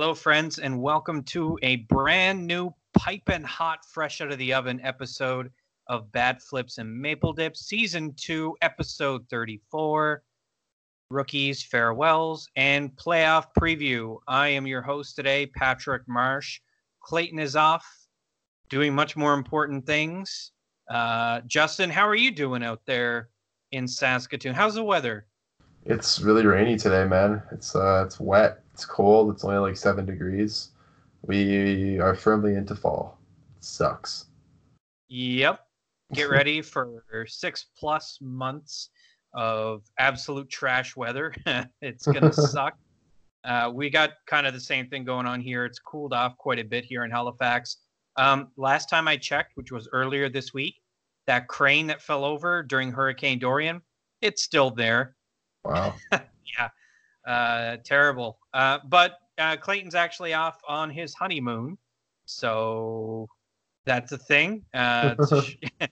Hello, 0.00 0.14
friends, 0.14 0.60
and 0.60 0.80
welcome 0.80 1.24
to 1.24 1.58
a 1.64 1.74
brand 1.88 2.46
new 2.46 2.72
piping 2.96 3.42
hot, 3.42 3.80
fresh 3.84 4.20
out 4.20 4.30
of 4.30 4.38
the 4.38 4.54
oven 4.54 4.80
episode 4.84 5.50
of 5.88 6.12
Bat 6.12 6.40
Flips 6.40 6.78
and 6.78 7.02
Maple 7.02 7.32
Dips, 7.32 7.66
Season 7.66 8.14
2, 8.16 8.56
Episode 8.62 9.24
34 9.28 10.22
Rookies, 11.10 11.64
Farewells, 11.64 12.46
and 12.54 12.94
Playoff 12.94 13.46
Preview. 13.58 14.18
I 14.28 14.46
am 14.46 14.68
your 14.68 14.82
host 14.82 15.16
today, 15.16 15.46
Patrick 15.46 16.04
Marsh. 16.06 16.60
Clayton 17.02 17.40
is 17.40 17.56
off 17.56 17.84
doing 18.68 18.94
much 18.94 19.16
more 19.16 19.34
important 19.34 19.84
things. 19.84 20.52
Uh, 20.88 21.40
Justin, 21.48 21.90
how 21.90 22.06
are 22.06 22.14
you 22.14 22.30
doing 22.30 22.62
out 22.62 22.82
there 22.86 23.30
in 23.72 23.88
Saskatoon? 23.88 24.54
How's 24.54 24.76
the 24.76 24.84
weather? 24.84 25.26
It's 25.86 26.20
really 26.20 26.46
rainy 26.46 26.76
today, 26.76 27.04
man. 27.04 27.42
It's 27.50 27.74
uh, 27.74 28.04
it's 28.06 28.20
wet. 28.20 28.62
It's 28.78 28.86
cold. 28.86 29.32
It's 29.32 29.42
only 29.42 29.56
like 29.56 29.76
seven 29.76 30.06
degrees. 30.06 30.68
We 31.22 31.98
are 31.98 32.14
firmly 32.14 32.54
into 32.54 32.76
fall. 32.76 33.18
It 33.56 33.64
sucks. 33.64 34.26
Yep. 35.08 35.58
Get 36.14 36.30
ready 36.30 36.62
for 36.62 37.02
six 37.26 37.66
plus 37.76 38.18
months 38.20 38.90
of 39.34 39.82
absolute 39.98 40.48
trash 40.48 40.94
weather. 40.94 41.34
it's 41.82 42.06
gonna 42.06 42.32
suck. 42.52 42.78
Uh, 43.42 43.72
we 43.74 43.90
got 43.90 44.12
kind 44.28 44.46
of 44.46 44.54
the 44.54 44.60
same 44.60 44.88
thing 44.88 45.02
going 45.02 45.26
on 45.26 45.40
here. 45.40 45.64
It's 45.64 45.80
cooled 45.80 46.12
off 46.12 46.38
quite 46.38 46.60
a 46.60 46.64
bit 46.64 46.84
here 46.84 47.02
in 47.02 47.10
Halifax. 47.10 47.78
Um, 48.14 48.52
last 48.56 48.88
time 48.88 49.08
I 49.08 49.16
checked, 49.16 49.56
which 49.56 49.72
was 49.72 49.88
earlier 49.92 50.28
this 50.28 50.54
week, 50.54 50.76
that 51.26 51.48
crane 51.48 51.88
that 51.88 52.00
fell 52.00 52.24
over 52.24 52.62
during 52.62 52.92
Hurricane 52.92 53.40
Dorian, 53.40 53.82
it's 54.20 54.44
still 54.44 54.70
there. 54.70 55.16
Wow. 55.64 55.96
yeah. 56.12 56.68
Uh, 57.28 57.76
terrible. 57.84 58.37
Uh, 58.54 58.78
but 58.88 59.18
uh, 59.38 59.56
Clayton's 59.56 59.94
actually 59.94 60.34
off 60.34 60.58
on 60.66 60.90
his 60.90 61.14
honeymoon, 61.14 61.78
so 62.24 63.28
that's 63.86 64.12
a 64.12 64.18
thing. 64.18 64.64
Uh, 64.74 65.14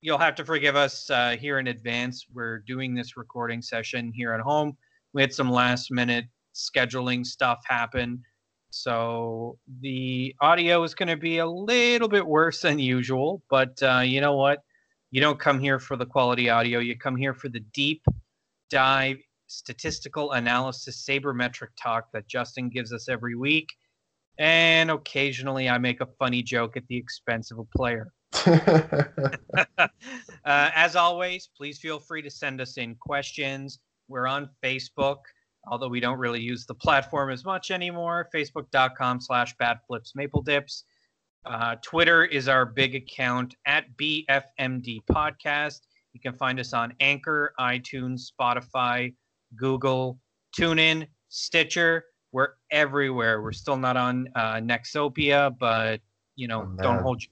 you'll 0.00 0.18
have 0.18 0.34
to 0.34 0.44
forgive 0.44 0.76
us 0.76 1.08
uh, 1.10 1.36
here 1.40 1.58
in 1.58 1.68
advance. 1.68 2.26
We're 2.32 2.58
doing 2.60 2.94
this 2.94 3.16
recording 3.16 3.62
session 3.62 4.12
here 4.14 4.32
at 4.32 4.40
home. 4.40 4.76
We 5.12 5.22
had 5.22 5.32
some 5.32 5.50
last 5.50 5.90
minute 5.90 6.26
scheduling 6.54 7.24
stuff 7.24 7.62
happen. 7.66 8.22
So 8.70 9.56
the 9.80 10.34
audio 10.40 10.82
is 10.82 10.94
going 10.94 11.08
to 11.08 11.16
be 11.16 11.38
a 11.38 11.46
little 11.46 12.08
bit 12.08 12.26
worse 12.26 12.60
than 12.60 12.78
usual, 12.78 13.42
but 13.48 13.80
uh, 13.82 14.00
you 14.00 14.20
know 14.20 14.34
what? 14.34 14.62
You 15.10 15.20
don't 15.20 15.38
come 15.38 15.60
here 15.60 15.78
for 15.78 15.96
the 15.96 16.04
quality 16.04 16.50
audio. 16.50 16.80
You 16.80 16.98
come 16.98 17.16
here 17.16 17.34
for 17.34 17.48
the 17.48 17.60
deep 17.72 18.02
dive 18.70 19.18
statistical 19.46 20.32
analysis 20.32 21.04
sabermetric 21.08 21.68
talk 21.80 22.10
that 22.12 22.26
Justin 22.26 22.68
gives 22.68 22.92
us 22.92 23.08
every 23.08 23.36
week. 23.36 23.68
And 24.38 24.90
occasionally 24.90 25.68
I 25.68 25.78
make 25.78 26.00
a 26.00 26.06
funny 26.18 26.42
joke 26.42 26.76
at 26.76 26.86
the 26.88 26.96
expense 26.96 27.50
of 27.50 27.58
a 27.58 27.64
player. 27.76 28.12
uh, 29.78 29.88
as 30.44 30.96
always, 30.96 31.48
please 31.56 31.78
feel 31.78 31.98
free 31.98 32.22
to 32.22 32.30
send 32.30 32.60
us 32.60 32.76
in 32.76 32.96
questions. 32.96 33.78
We're 34.08 34.26
on 34.26 34.50
Facebook, 34.62 35.18
although 35.66 35.88
we 35.88 36.00
don't 36.00 36.18
really 36.18 36.40
use 36.40 36.66
the 36.66 36.74
platform 36.74 37.30
as 37.30 37.44
much 37.44 37.70
anymore. 37.70 38.28
Facebook.com 38.34 39.20
slash 39.20 39.54
batflipsmapledips. 39.56 40.82
Uh, 41.46 41.76
Twitter 41.82 42.24
is 42.24 42.48
our 42.48 42.64
big 42.64 42.94
account 42.94 43.54
at 43.66 43.84
BFMD 43.96 45.00
Podcast. 45.10 45.80
You 46.12 46.20
can 46.20 46.32
find 46.32 46.58
us 46.58 46.72
on 46.72 46.94
Anchor, 47.00 47.52
iTunes, 47.58 48.30
Spotify, 48.32 49.12
Google, 49.56 50.18
TuneIn, 50.58 51.06
Stitcher. 51.28 52.04
We're 52.32 52.48
everywhere. 52.70 53.42
We're 53.42 53.52
still 53.52 53.76
not 53.76 53.96
on 53.96 54.28
uh, 54.34 54.54
Nexopia, 54.54 55.56
but 55.58 56.00
you 56.36 56.48
know, 56.48 56.62
oh, 56.62 56.82
don't 56.82 57.02
hold 57.02 57.22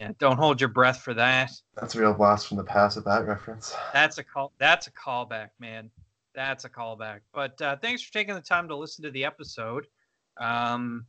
yeah, 0.00 0.12
don't 0.18 0.38
hold 0.38 0.60
your 0.60 0.68
breath 0.68 1.02
for 1.02 1.12
that. 1.14 1.50
That's 1.76 1.94
a 1.94 2.00
real 2.00 2.14
blast 2.14 2.48
from 2.48 2.56
the 2.56 2.64
past 2.64 2.96
with 2.96 3.04
that 3.04 3.26
reference. 3.26 3.74
That's 3.92 4.18
a 4.18 4.24
call. 4.24 4.52
That's 4.58 4.86
a 4.86 4.92
callback, 4.92 5.50
man. 5.58 5.90
That's 6.34 6.64
a 6.64 6.70
callback. 6.70 7.20
But 7.34 7.60
uh, 7.60 7.76
thanks 7.76 8.02
for 8.02 8.12
taking 8.12 8.34
the 8.34 8.40
time 8.40 8.68
to 8.68 8.76
listen 8.76 9.04
to 9.04 9.10
the 9.10 9.24
episode. 9.24 9.86
Um, 10.40 11.06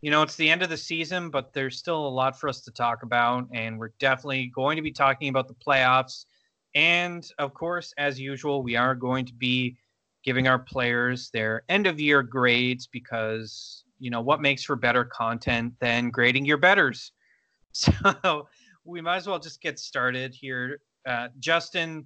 you 0.00 0.10
know, 0.10 0.22
it's 0.22 0.36
the 0.36 0.48
end 0.48 0.62
of 0.62 0.70
the 0.70 0.78
season, 0.78 1.28
but 1.28 1.52
there's 1.52 1.76
still 1.76 2.06
a 2.06 2.08
lot 2.08 2.38
for 2.38 2.48
us 2.48 2.62
to 2.62 2.70
talk 2.70 3.02
about, 3.02 3.46
and 3.52 3.78
we're 3.78 3.92
definitely 3.98 4.50
going 4.54 4.76
to 4.76 4.82
be 4.82 4.92
talking 4.92 5.28
about 5.28 5.46
the 5.46 5.54
playoffs. 5.54 6.24
And 6.74 7.28
of 7.38 7.54
course, 7.54 7.92
as 7.98 8.20
usual, 8.20 8.62
we 8.62 8.76
are 8.76 8.94
going 8.94 9.24
to 9.26 9.34
be 9.34 9.76
giving 10.24 10.46
our 10.48 10.58
players 10.58 11.30
their 11.30 11.62
end 11.68 11.86
of 11.86 11.98
year 11.98 12.22
grades 12.22 12.86
because, 12.86 13.84
you 13.98 14.10
know, 14.10 14.20
what 14.20 14.40
makes 14.40 14.62
for 14.64 14.76
better 14.76 15.04
content 15.04 15.72
than 15.80 16.10
grading 16.10 16.44
your 16.44 16.58
betters? 16.58 17.12
So 17.72 18.48
we 18.84 19.00
might 19.00 19.18
as 19.18 19.28
well 19.28 19.38
just 19.38 19.60
get 19.60 19.78
started 19.78 20.34
here. 20.34 20.80
Uh, 21.06 21.28
Justin, 21.38 22.04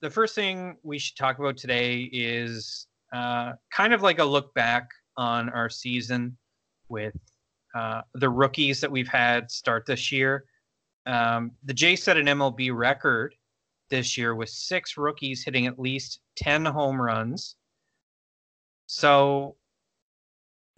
the 0.00 0.08
first 0.08 0.36
thing 0.36 0.76
we 0.84 0.96
should 0.96 1.16
talk 1.16 1.40
about 1.40 1.56
today 1.56 2.08
is 2.12 2.86
uh, 3.12 3.54
kind 3.72 3.92
of 3.92 4.02
like 4.02 4.20
a 4.20 4.24
look 4.24 4.54
back 4.54 4.88
on 5.16 5.48
our 5.48 5.68
season 5.68 6.36
with 6.88 7.16
uh, 7.74 8.02
the 8.14 8.28
rookies 8.28 8.80
that 8.80 8.90
we've 8.90 9.08
had 9.08 9.50
start 9.50 9.86
this 9.86 10.12
year. 10.12 10.44
Um, 11.06 11.52
the 11.64 11.74
Jays 11.74 12.02
set 12.02 12.16
an 12.16 12.26
MLB 12.26 12.70
record 12.72 13.34
this 13.88 14.16
year 14.16 14.34
with 14.34 14.48
six 14.48 14.96
rookies 14.96 15.44
hitting 15.44 15.66
at 15.66 15.78
least 15.78 16.20
10 16.36 16.64
home 16.64 17.00
runs. 17.00 17.56
So 18.86 19.56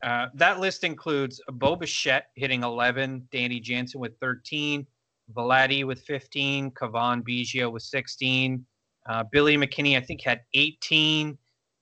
uh, 0.02 0.26
that 0.34 0.60
list 0.60 0.84
includes 0.84 1.40
Bo 1.52 1.76
Bichette 1.76 2.30
hitting 2.34 2.62
11, 2.62 3.28
Danny 3.32 3.60
Jansen 3.60 4.00
with 4.00 4.18
13, 4.20 4.86
Vladdy 5.34 5.84
with 5.84 6.00
15, 6.02 6.70
Cavan 6.70 7.22
Biggio 7.22 7.70
with 7.70 7.82
16, 7.82 8.64
uh, 9.08 9.24
Billy 9.30 9.56
McKinney, 9.56 9.96
I 9.96 10.00
think, 10.00 10.22
had 10.22 10.42
18, 10.54 11.36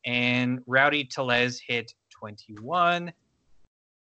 and 0.04 0.60
Rowdy 0.66 1.04
Tellez 1.04 1.60
hit 1.66 1.93
21. 2.10 3.12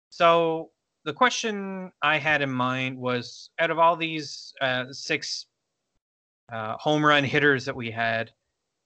So 0.09 0.71
the 1.03 1.13
question 1.13 1.91
I 2.01 2.17
had 2.17 2.41
in 2.41 2.51
mind 2.51 2.97
was 2.97 3.49
out 3.59 3.71
of 3.71 3.79
all 3.79 3.95
these 3.95 4.53
uh, 4.61 4.85
six 4.91 5.47
uh, 6.51 6.75
home 6.77 7.05
run 7.05 7.23
hitters 7.23 7.65
that 7.65 7.75
we 7.75 7.91
had, 7.91 8.31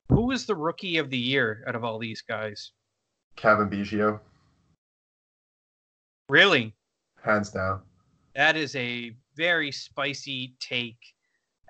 who 0.10 0.28
was 0.28 0.46
the 0.46 0.56
rookie 0.56 0.98
of 0.98 1.10
the 1.10 1.18
year 1.18 1.64
out 1.68 1.76
of 1.76 1.84
all 1.84 2.00
these 2.00 2.22
guys? 2.22 2.72
Cavan 3.36 3.70
Biggio. 3.70 4.20
Really? 6.30 6.74
Hands 7.24 7.50
down. 7.50 7.82
That 8.36 8.56
is 8.56 8.76
a 8.76 9.16
very 9.36 9.72
spicy 9.72 10.54
take, 10.60 11.00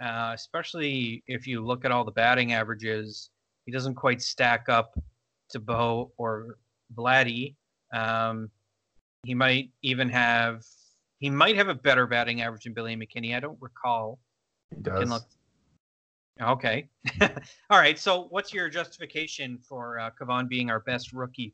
uh, 0.02 0.32
especially 0.34 1.24
if 1.28 1.48
you 1.48 1.66
look 1.66 1.86
at 1.86 1.92
all 1.92 2.04
the 2.04 2.12
batting 2.12 2.54
averages. 2.54 3.30
He 3.66 3.72
doesn't 3.72 3.96
quite 3.96 4.22
stack 4.22 4.70
up 4.70 4.98
to 5.52 5.60
Bo 5.60 6.12
or 6.18 6.58
Vladdy. 6.96 7.56
Um, 7.94 8.50
he 9.24 9.34
might 9.34 9.72
even 9.82 10.10
have 10.10 10.64
he 11.20 11.30
might 11.30 11.56
have 11.56 11.68
a 11.68 11.76
better 11.76 12.08
batting 12.08 12.42
average 12.42 12.64
than 12.64 12.74
Billy 12.74 12.96
McKinney. 12.96 13.36
I 13.36 13.40
don't 13.40 13.58
recall. 13.62 14.20
He 14.70 14.82
does. 14.82 15.10
Okay. 16.42 16.88
All 17.22 17.80
right. 17.80 18.00
So, 18.00 18.28
what's 18.30 18.54
your 18.54 18.70
justification 18.70 19.58
for 19.58 20.00
uh, 20.00 20.10
Cavan 20.12 20.48
being 20.48 20.70
our 20.70 20.80
best 20.80 21.12
rookie? 21.12 21.54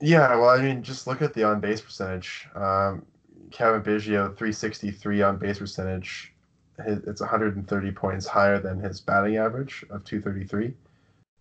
Yeah, 0.00 0.36
well, 0.36 0.50
I 0.50 0.60
mean, 0.60 0.82
just 0.82 1.06
look 1.06 1.22
at 1.22 1.34
the 1.34 1.44
on 1.44 1.60
base 1.60 1.80
percentage. 1.80 2.46
Um, 2.54 3.04
Cavan 3.50 3.82
Biggio, 3.82 4.36
363 4.36 5.22
on 5.22 5.38
base 5.38 5.58
percentage. 5.58 6.32
it's 6.78 7.20
130 7.20 7.90
points 7.92 8.26
higher 8.26 8.58
than 8.58 8.80
his 8.80 9.00
batting 9.00 9.36
average 9.36 9.84
of 9.90 10.04
233. 10.04 10.72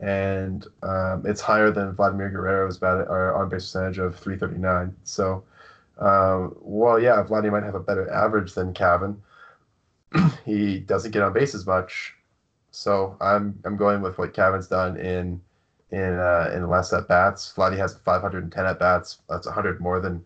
And 0.01 0.66
um, 0.84 1.24
it's 1.25 1.42
higher 1.42 1.72
than 1.72 1.94
Vladimir 1.94 2.30
Guerrero's 2.30 2.78
bat- 2.78 3.07
or 3.10 3.36
on 3.36 3.50
base 3.50 3.66
percentage 3.66 4.00
of 4.00 4.16
339. 4.18 4.96
So, 5.04 5.44
um, 6.00 6.56
well, 6.62 7.00
yeah, 7.00 7.22
Vladimir 7.22 7.60
might 7.60 7.66
have 7.66 7.75
a 7.75 7.80
better 7.80 8.10
average 8.12 8.54
than 8.54 8.74
Cavan. 8.74 9.22
he 10.46 10.80
doesn't 10.80 11.12
get 11.12 11.22
on 11.22 11.34
base 11.34 11.54
as 11.54 11.66
much. 11.68 12.16
So 12.71 13.18
I'm 13.19 13.60
I'm 13.66 13.77
going 13.77 14.01
with 14.01 14.18
what 14.18 14.33
Cavan's 14.33 14.68
done 14.68 14.98
in 14.98 15.42
in 15.92 16.19
uh, 16.19 16.51
in 16.54 16.69
less 16.69 16.94
at 16.94 17.07
bats. 17.07 17.51
Vladdy 17.56 17.77
has 17.77 17.95
510 17.98 18.66
at 18.66 18.80
bats. 18.80 19.19
That's 19.27 19.48
100 19.48 19.80
more 19.80 20.00
than 20.00 20.24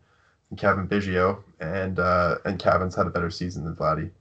Cavan 0.57 0.87
Biggio, 0.87 1.41
and 1.59 1.99
uh, 1.99 2.37
and 2.45 2.59
Cavan's 2.59 2.95
had 2.95 3.07
a 3.07 3.11
better 3.11 3.29
season 3.29 3.63
than 3.63 3.75
Vladdy. 3.75 4.11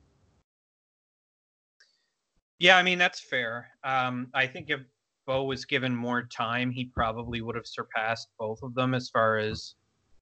Yeah, 2.58 2.76
I 2.76 2.82
mean 2.82 2.98
that's 2.98 3.20
fair. 3.20 3.68
Um, 3.82 4.28
I 4.34 4.46
think 4.46 4.70
if 4.70 4.80
Bo 5.26 5.44
was 5.44 5.64
given 5.64 5.94
more 5.94 6.22
time, 6.22 6.70
he 6.70 6.84
probably 6.84 7.40
would 7.40 7.56
have 7.56 7.66
surpassed 7.66 8.28
both 8.38 8.62
of 8.62 8.74
them 8.74 8.94
as 8.94 9.08
far 9.10 9.38
as 9.38 9.74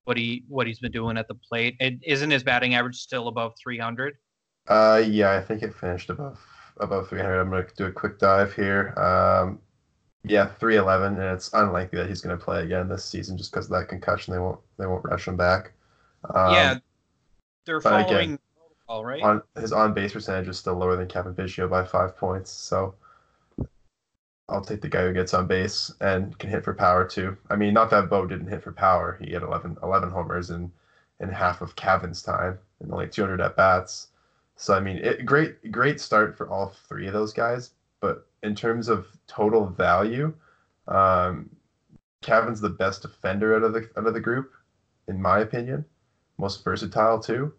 what 0.04 0.16
he 0.16 0.44
what 0.48 0.66
he's 0.66 0.80
been 0.80 0.92
doing 0.92 1.18
at 1.18 1.28
the 1.28 1.34
plate. 1.34 1.76
is 1.80 1.98
isn't 2.04 2.30
his 2.30 2.42
batting 2.42 2.74
average 2.74 2.96
still 2.96 3.28
above 3.28 3.52
300? 3.62 4.14
Uh, 4.66 5.02
yeah, 5.06 5.32
I 5.32 5.40
think 5.42 5.62
it 5.62 5.74
finished 5.74 6.10
above 6.10 6.38
above 6.80 7.08
300. 7.08 7.40
I'm 7.40 7.50
gonna 7.50 7.66
do 7.76 7.86
a 7.86 7.92
quick 7.92 8.18
dive 8.18 8.54
here. 8.54 8.94
Um, 8.98 9.60
Yeah, 10.24 10.46
three 10.46 10.76
eleven, 10.76 11.14
and 11.14 11.34
it's 11.34 11.52
unlikely 11.54 11.98
that 11.98 12.08
he's 12.08 12.20
going 12.20 12.38
to 12.38 12.44
play 12.44 12.62
again 12.62 12.88
this 12.88 13.04
season 13.04 13.38
just 13.38 13.50
because 13.52 13.66
of 13.66 13.72
that 13.72 13.88
concussion. 13.88 14.34
They 14.34 14.38
won't 14.40 14.60
they 14.78 14.86
won't 14.86 15.04
rush 15.04 15.26
him 15.28 15.36
back. 15.36 15.72
Um, 16.34 16.52
yeah, 16.54 16.78
they're 17.64 17.80
following. 17.80 18.34
Again, 18.34 18.38
all 18.88 19.04
right. 19.04 19.22
On 19.22 19.42
his 19.56 19.72
on 19.72 19.94
base 19.94 20.12
percentage 20.12 20.48
is 20.48 20.58
still 20.58 20.74
lower 20.74 20.96
than 20.96 21.08
Cavan 21.08 21.34
Biggio 21.34 21.70
by 21.70 21.84
five 21.84 22.16
points, 22.16 22.50
so 22.50 22.94
I'll 24.48 24.64
take 24.64 24.82
the 24.82 24.88
guy 24.88 25.02
who 25.04 25.12
gets 25.14 25.32
on 25.32 25.46
base 25.46 25.92
and 26.00 26.36
can 26.38 26.50
hit 26.50 26.64
for 26.64 26.74
power 26.74 27.06
too. 27.06 27.36
I 27.48 27.56
mean, 27.56 27.72
not 27.72 27.88
that 27.90 28.10
Bo 28.10 28.26
didn't 28.26 28.48
hit 28.48 28.62
for 28.62 28.72
power. 28.72 29.16
He 29.20 29.32
had 29.32 29.42
11, 29.42 29.78
11 29.82 30.10
homers 30.10 30.50
in 30.50 30.72
in 31.20 31.28
half 31.30 31.60
of 31.62 31.76
Cavan's 31.76 32.22
time 32.22 32.58
and 32.80 32.92
only 32.92 33.08
200 33.08 33.40
at 33.40 33.56
bats. 33.56 34.08
So 34.56 34.74
I 34.74 34.80
mean, 34.80 34.98
it, 34.98 35.24
great 35.24 35.70
great 35.72 36.00
start 36.00 36.36
for 36.36 36.48
all 36.48 36.74
three 36.88 37.06
of 37.06 37.12
those 37.12 37.32
guys. 37.32 37.72
But 38.00 38.26
in 38.42 38.54
terms 38.54 38.88
of 38.88 39.06
total 39.26 39.66
value, 39.66 40.34
um, 40.88 41.50
Cavan's 42.22 42.60
the 42.60 42.70
best 42.70 43.02
defender 43.02 43.56
out 43.56 43.62
of 43.62 43.72
the 43.72 43.88
out 43.96 44.06
of 44.06 44.14
the 44.14 44.20
group, 44.20 44.52
in 45.08 45.20
my 45.20 45.40
opinion. 45.40 45.84
Most 46.38 46.64
versatile 46.64 47.20
too, 47.20 47.52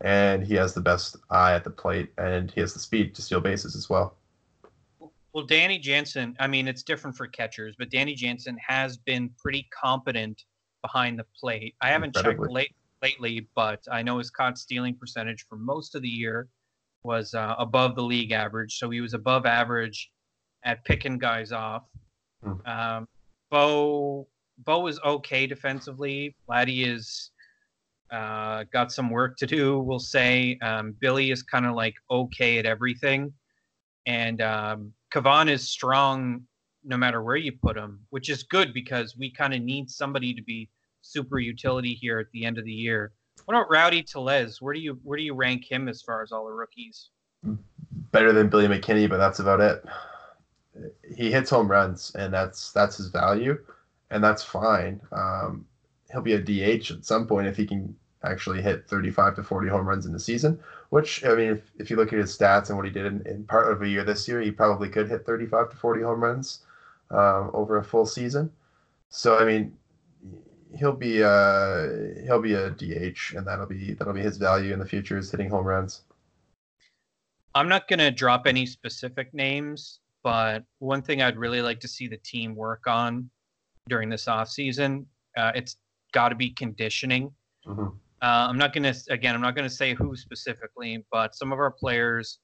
and 0.00 0.42
he 0.42 0.54
has 0.54 0.74
the 0.74 0.80
best 0.80 1.16
eye 1.30 1.54
at 1.54 1.64
the 1.64 1.70
plate, 1.70 2.10
and 2.18 2.50
he 2.50 2.60
has 2.60 2.72
the 2.72 2.78
speed 2.78 3.14
to 3.14 3.22
steal 3.22 3.40
bases 3.40 3.76
as 3.76 3.90
well. 3.90 4.16
Well, 5.34 5.46
Danny 5.46 5.78
Jansen, 5.78 6.36
I 6.40 6.46
mean, 6.46 6.68
it's 6.68 6.82
different 6.82 7.16
for 7.16 7.26
catchers, 7.26 7.74
but 7.78 7.90
Danny 7.90 8.14
Jansen 8.14 8.58
has 8.66 8.98
been 8.98 9.30
pretty 9.38 9.66
competent 9.70 10.44
behind 10.82 11.18
the 11.18 11.26
plate. 11.38 11.74
I 11.80 11.88
haven't 11.88 12.16
Incredibly. 12.16 12.44
checked 12.44 12.52
late, 12.52 12.76
lately, 13.02 13.48
but 13.54 13.80
I 13.90 14.02
know 14.02 14.18
his 14.18 14.30
caught 14.30 14.58
stealing 14.58 14.94
percentage 14.94 15.44
for 15.48 15.56
most 15.56 15.94
of 15.94 16.02
the 16.02 16.08
year 16.08 16.48
was 17.04 17.34
uh, 17.34 17.54
above 17.58 17.96
the 17.96 18.02
league 18.02 18.32
average. 18.32 18.78
So 18.78 18.88
he 18.90 19.00
was 19.00 19.14
above 19.14 19.44
average 19.44 20.10
at 20.64 20.84
picking 20.84 21.18
guys 21.18 21.52
off. 21.52 21.82
Mm. 22.44 22.68
Um, 22.68 23.08
Bo 23.50 24.26
Bo 24.58 24.86
is 24.86 25.00
okay 25.04 25.46
defensively. 25.46 26.36
Vladdy 26.48 26.86
is 26.86 27.30
uh, 28.12 28.64
got 28.72 28.92
some 28.92 29.10
work 29.10 29.36
to 29.38 29.46
do. 29.46 29.80
We'll 29.80 29.98
say 29.98 30.58
um, 30.62 30.94
Billy 31.00 31.30
is 31.30 31.42
kind 31.42 31.66
of 31.66 31.74
like 31.74 31.94
okay 32.10 32.58
at 32.58 32.66
everything, 32.66 33.32
and 34.06 34.40
um, 34.40 34.92
Cavan 35.10 35.48
is 35.48 35.68
strong 35.68 36.42
no 36.84 36.96
matter 36.96 37.22
where 37.22 37.36
you 37.36 37.52
put 37.52 37.76
him, 37.76 38.00
which 38.10 38.28
is 38.28 38.42
good 38.42 38.74
because 38.74 39.16
we 39.16 39.30
kind 39.30 39.54
of 39.54 39.62
need 39.62 39.88
somebody 39.90 40.34
to 40.34 40.42
be 40.42 40.68
super 41.02 41.38
utility 41.38 41.94
here 41.94 42.18
at 42.18 42.30
the 42.32 42.44
end 42.44 42.58
of 42.58 42.64
the 42.64 42.72
year. 42.72 43.12
What 43.44 43.56
about 43.56 43.70
Rowdy 43.70 44.02
Tellez? 44.02 44.62
Where 44.62 44.72
do 44.72 44.80
you 44.80 44.98
where 45.02 45.18
do 45.18 45.24
you 45.24 45.34
rank 45.34 45.70
him 45.70 45.88
as 45.88 46.02
far 46.02 46.22
as 46.22 46.32
all 46.32 46.46
the 46.46 46.52
rookies? 46.52 47.10
Better 48.12 48.32
than 48.32 48.48
Billy 48.48 48.68
McKinney, 48.68 49.08
but 49.08 49.18
that's 49.18 49.40
about 49.40 49.60
it. 49.60 49.84
He 51.14 51.30
hits 51.30 51.50
home 51.50 51.70
runs, 51.70 52.14
and 52.14 52.32
that's 52.32 52.72
that's 52.72 52.96
his 52.96 53.08
value, 53.08 53.58
and 54.10 54.22
that's 54.22 54.42
fine. 54.42 55.00
Um, 55.12 55.66
he'll 56.10 56.22
be 56.22 56.34
a 56.34 56.40
DH 56.40 56.90
at 56.90 57.04
some 57.04 57.26
point 57.26 57.46
if 57.46 57.56
he 57.56 57.66
can 57.66 57.94
actually 58.24 58.62
hit 58.62 58.86
35 58.86 59.36
to 59.36 59.42
40 59.42 59.68
home 59.68 59.86
runs 59.86 60.06
in 60.06 60.12
the 60.12 60.20
season. 60.20 60.58
Which 60.90 61.24
I 61.24 61.34
mean, 61.34 61.48
if, 61.48 61.72
if 61.78 61.90
you 61.90 61.96
look 61.96 62.12
at 62.12 62.18
his 62.18 62.36
stats 62.36 62.68
and 62.68 62.76
what 62.76 62.86
he 62.86 62.92
did 62.92 63.06
in, 63.06 63.26
in 63.26 63.44
part 63.44 63.72
of 63.72 63.82
a 63.82 63.88
year 63.88 64.04
this 64.04 64.28
year, 64.28 64.40
he 64.40 64.50
probably 64.50 64.88
could 64.88 65.08
hit 65.08 65.26
35 65.26 65.70
to 65.70 65.76
40 65.76 66.02
home 66.02 66.22
runs 66.22 66.60
um, 67.10 67.50
over 67.54 67.78
a 67.78 67.84
full 67.84 68.06
season. 68.06 68.52
So 69.08 69.36
I 69.36 69.44
mean, 69.44 69.76
he'll 70.78 70.92
be 70.92 71.22
uh 71.22 71.88
he'll 72.24 72.40
be 72.40 72.54
a 72.54 72.70
DH, 72.70 73.34
and 73.36 73.46
that'll 73.46 73.66
be 73.66 73.94
that'll 73.94 74.14
be 74.14 74.20
his 74.20 74.36
value 74.36 74.72
in 74.72 74.78
the 74.78 74.86
future 74.86 75.18
is 75.18 75.30
hitting 75.30 75.48
home 75.48 75.64
runs. 75.64 76.02
I'm 77.54 77.68
not 77.68 77.88
gonna 77.88 78.10
drop 78.10 78.46
any 78.46 78.66
specific 78.66 79.32
names, 79.34 80.00
but 80.22 80.64
one 80.78 81.02
thing 81.02 81.22
I'd 81.22 81.36
really 81.36 81.62
like 81.62 81.80
to 81.80 81.88
see 81.88 82.06
the 82.08 82.18
team 82.18 82.54
work 82.54 82.86
on 82.86 83.28
during 83.88 84.08
this 84.08 84.28
off 84.28 84.48
season, 84.48 85.06
uh, 85.36 85.52
it's 85.54 85.76
got 86.12 86.28
to 86.28 86.34
be 86.34 86.50
conditioning. 86.50 87.32
Mm-hmm. 87.66 87.88
Uh, 88.22 88.46
I'm 88.48 88.58
not 88.58 88.72
gonna 88.72 88.94
again, 89.10 89.34
I'm 89.34 89.40
not 89.40 89.56
gonna 89.56 89.70
say 89.70 89.94
who 89.94 90.16
specifically, 90.16 91.04
but 91.10 91.34
some 91.34 91.52
of 91.52 91.58
our 91.58 91.70
players, 91.70 92.38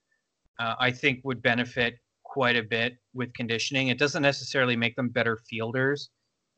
uh, 0.58 0.74
I 0.78 0.90
think, 0.90 1.20
would 1.24 1.40
benefit 1.40 1.98
quite 2.24 2.56
a 2.56 2.62
bit 2.62 2.96
with 3.14 3.32
conditioning. 3.34 3.88
It 3.88 3.98
doesn't 3.98 4.22
necessarily 4.22 4.76
make 4.76 4.96
them 4.96 5.08
better 5.08 5.38
fielders, 5.50 6.10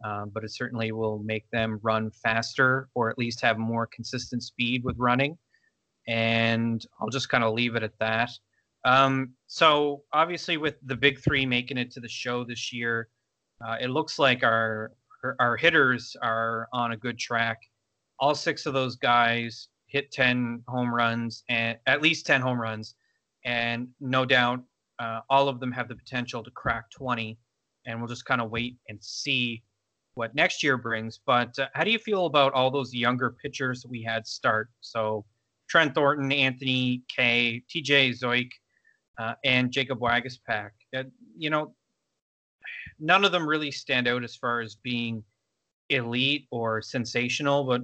um, 0.04 0.30
but 0.32 0.44
it 0.44 0.52
certainly 0.52 0.92
will 0.92 1.18
make 1.18 1.48
them 1.50 1.78
run 1.82 2.10
faster 2.10 2.88
or 2.94 3.10
at 3.10 3.18
least 3.18 3.40
have 3.40 3.58
more 3.58 3.86
consistent 3.86 4.42
speed 4.42 4.82
with 4.84 4.96
running. 4.98 5.36
And 6.08 6.84
I'll 7.00 7.10
just 7.10 7.28
kind 7.28 7.44
of 7.44 7.54
leave 7.54 7.76
it 7.76 7.82
at 7.82 7.98
that. 8.00 8.30
Um, 8.84 9.34
so 9.46 10.04
obviously, 10.12 10.56
with 10.56 10.76
the 10.84 10.96
big 10.96 11.20
three 11.20 11.44
making 11.44 11.76
it 11.76 11.90
to 11.92 12.00
the 12.00 12.08
show 12.08 12.44
this 12.44 12.72
year, 12.72 13.08
uh, 13.64 13.76
it 13.80 13.90
looks 13.90 14.18
like 14.18 14.42
our 14.42 14.92
our 15.38 15.56
hitters 15.58 16.16
are 16.22 16.66
on 16.72 16.92
a 16.92 16.96
good 16.96 17.18
track. 17.18 17.58
All 18.18 18.34
six 18.34 18.64
of 18.64 18.72
those 18.72 18.96
guys 18.96 19.68
hit 19.86 20.10
10 20.12 20.62
home 20.66 20.94
runs 20.94 21.44
and 21.50 21.76
at 21.86 22.00
least 22.00 22.24
10 22.24 22.40
home 22.40 22.58
runs, 22.58 22.94
and 23.44 23.88
no 24.00 24.24
doubt 24.24 24.62
uh, 24.98 25.20
all 25.28 25.48
of 25.48 25.60
them 25.60 25.72
have 25.72 25.88
the 25.88 25.94
potential 25.94 26.42
to 26.42 26.50
crack 26.52 26.90
20. 26.90 27.38
And 27.86 27.98
we'll 27.98 28.08
just 28.08 28.24
kind 28.24 28.40
of 28.40 28.50
wait 28.50 28.76
and 28.88 29.02
see 29.02 29.62
what 30.14 30.34
next 30.34 30.62
year 30.62 30.76
brings. 30.76 31.20
But 31.24 31.58
uh, 31.58 31.68
how 31.74 31.84
do 31.84 31.90
you 31.90 31.98
feel 31.98 32.26
about 32.26 32.52
all 32.52 32.70
those 32.70 32.94
younger 32.94 33.30
pitchers 33.30 33.86
we 33.88 34.02
had 34.02 34.26
start? 34.26 34.68
So 34.80 35.24
Trent 35.68 35.94
Thornton, 35.94 36.32
Anthony 36.32 37.02
Kay, 37.08 37.62
TJ 37.68 38.20
Zeuch, 38.20 38.50
uh, 39.18 39.34
and 39.44 39.70
Jacob 39.70 40.00
Waguespack. 40.00 40.70
Uh, 40.96 41.04
you 41.36 41.50
know, 41.50 41.74
none 42.98 43.24
of 43.24 43.32
them 43.32 43.48
really 43.48 43.70
stand 43.70 44.08
out 44.08 44.24
as 44.24 44.34
far 44.34 44.60
as 44.60 44.74
being 44.76 45.22
elite 45.90 46.46
or 46.50 46.82
sensational. 46.82 47.64
But 47.64 47.82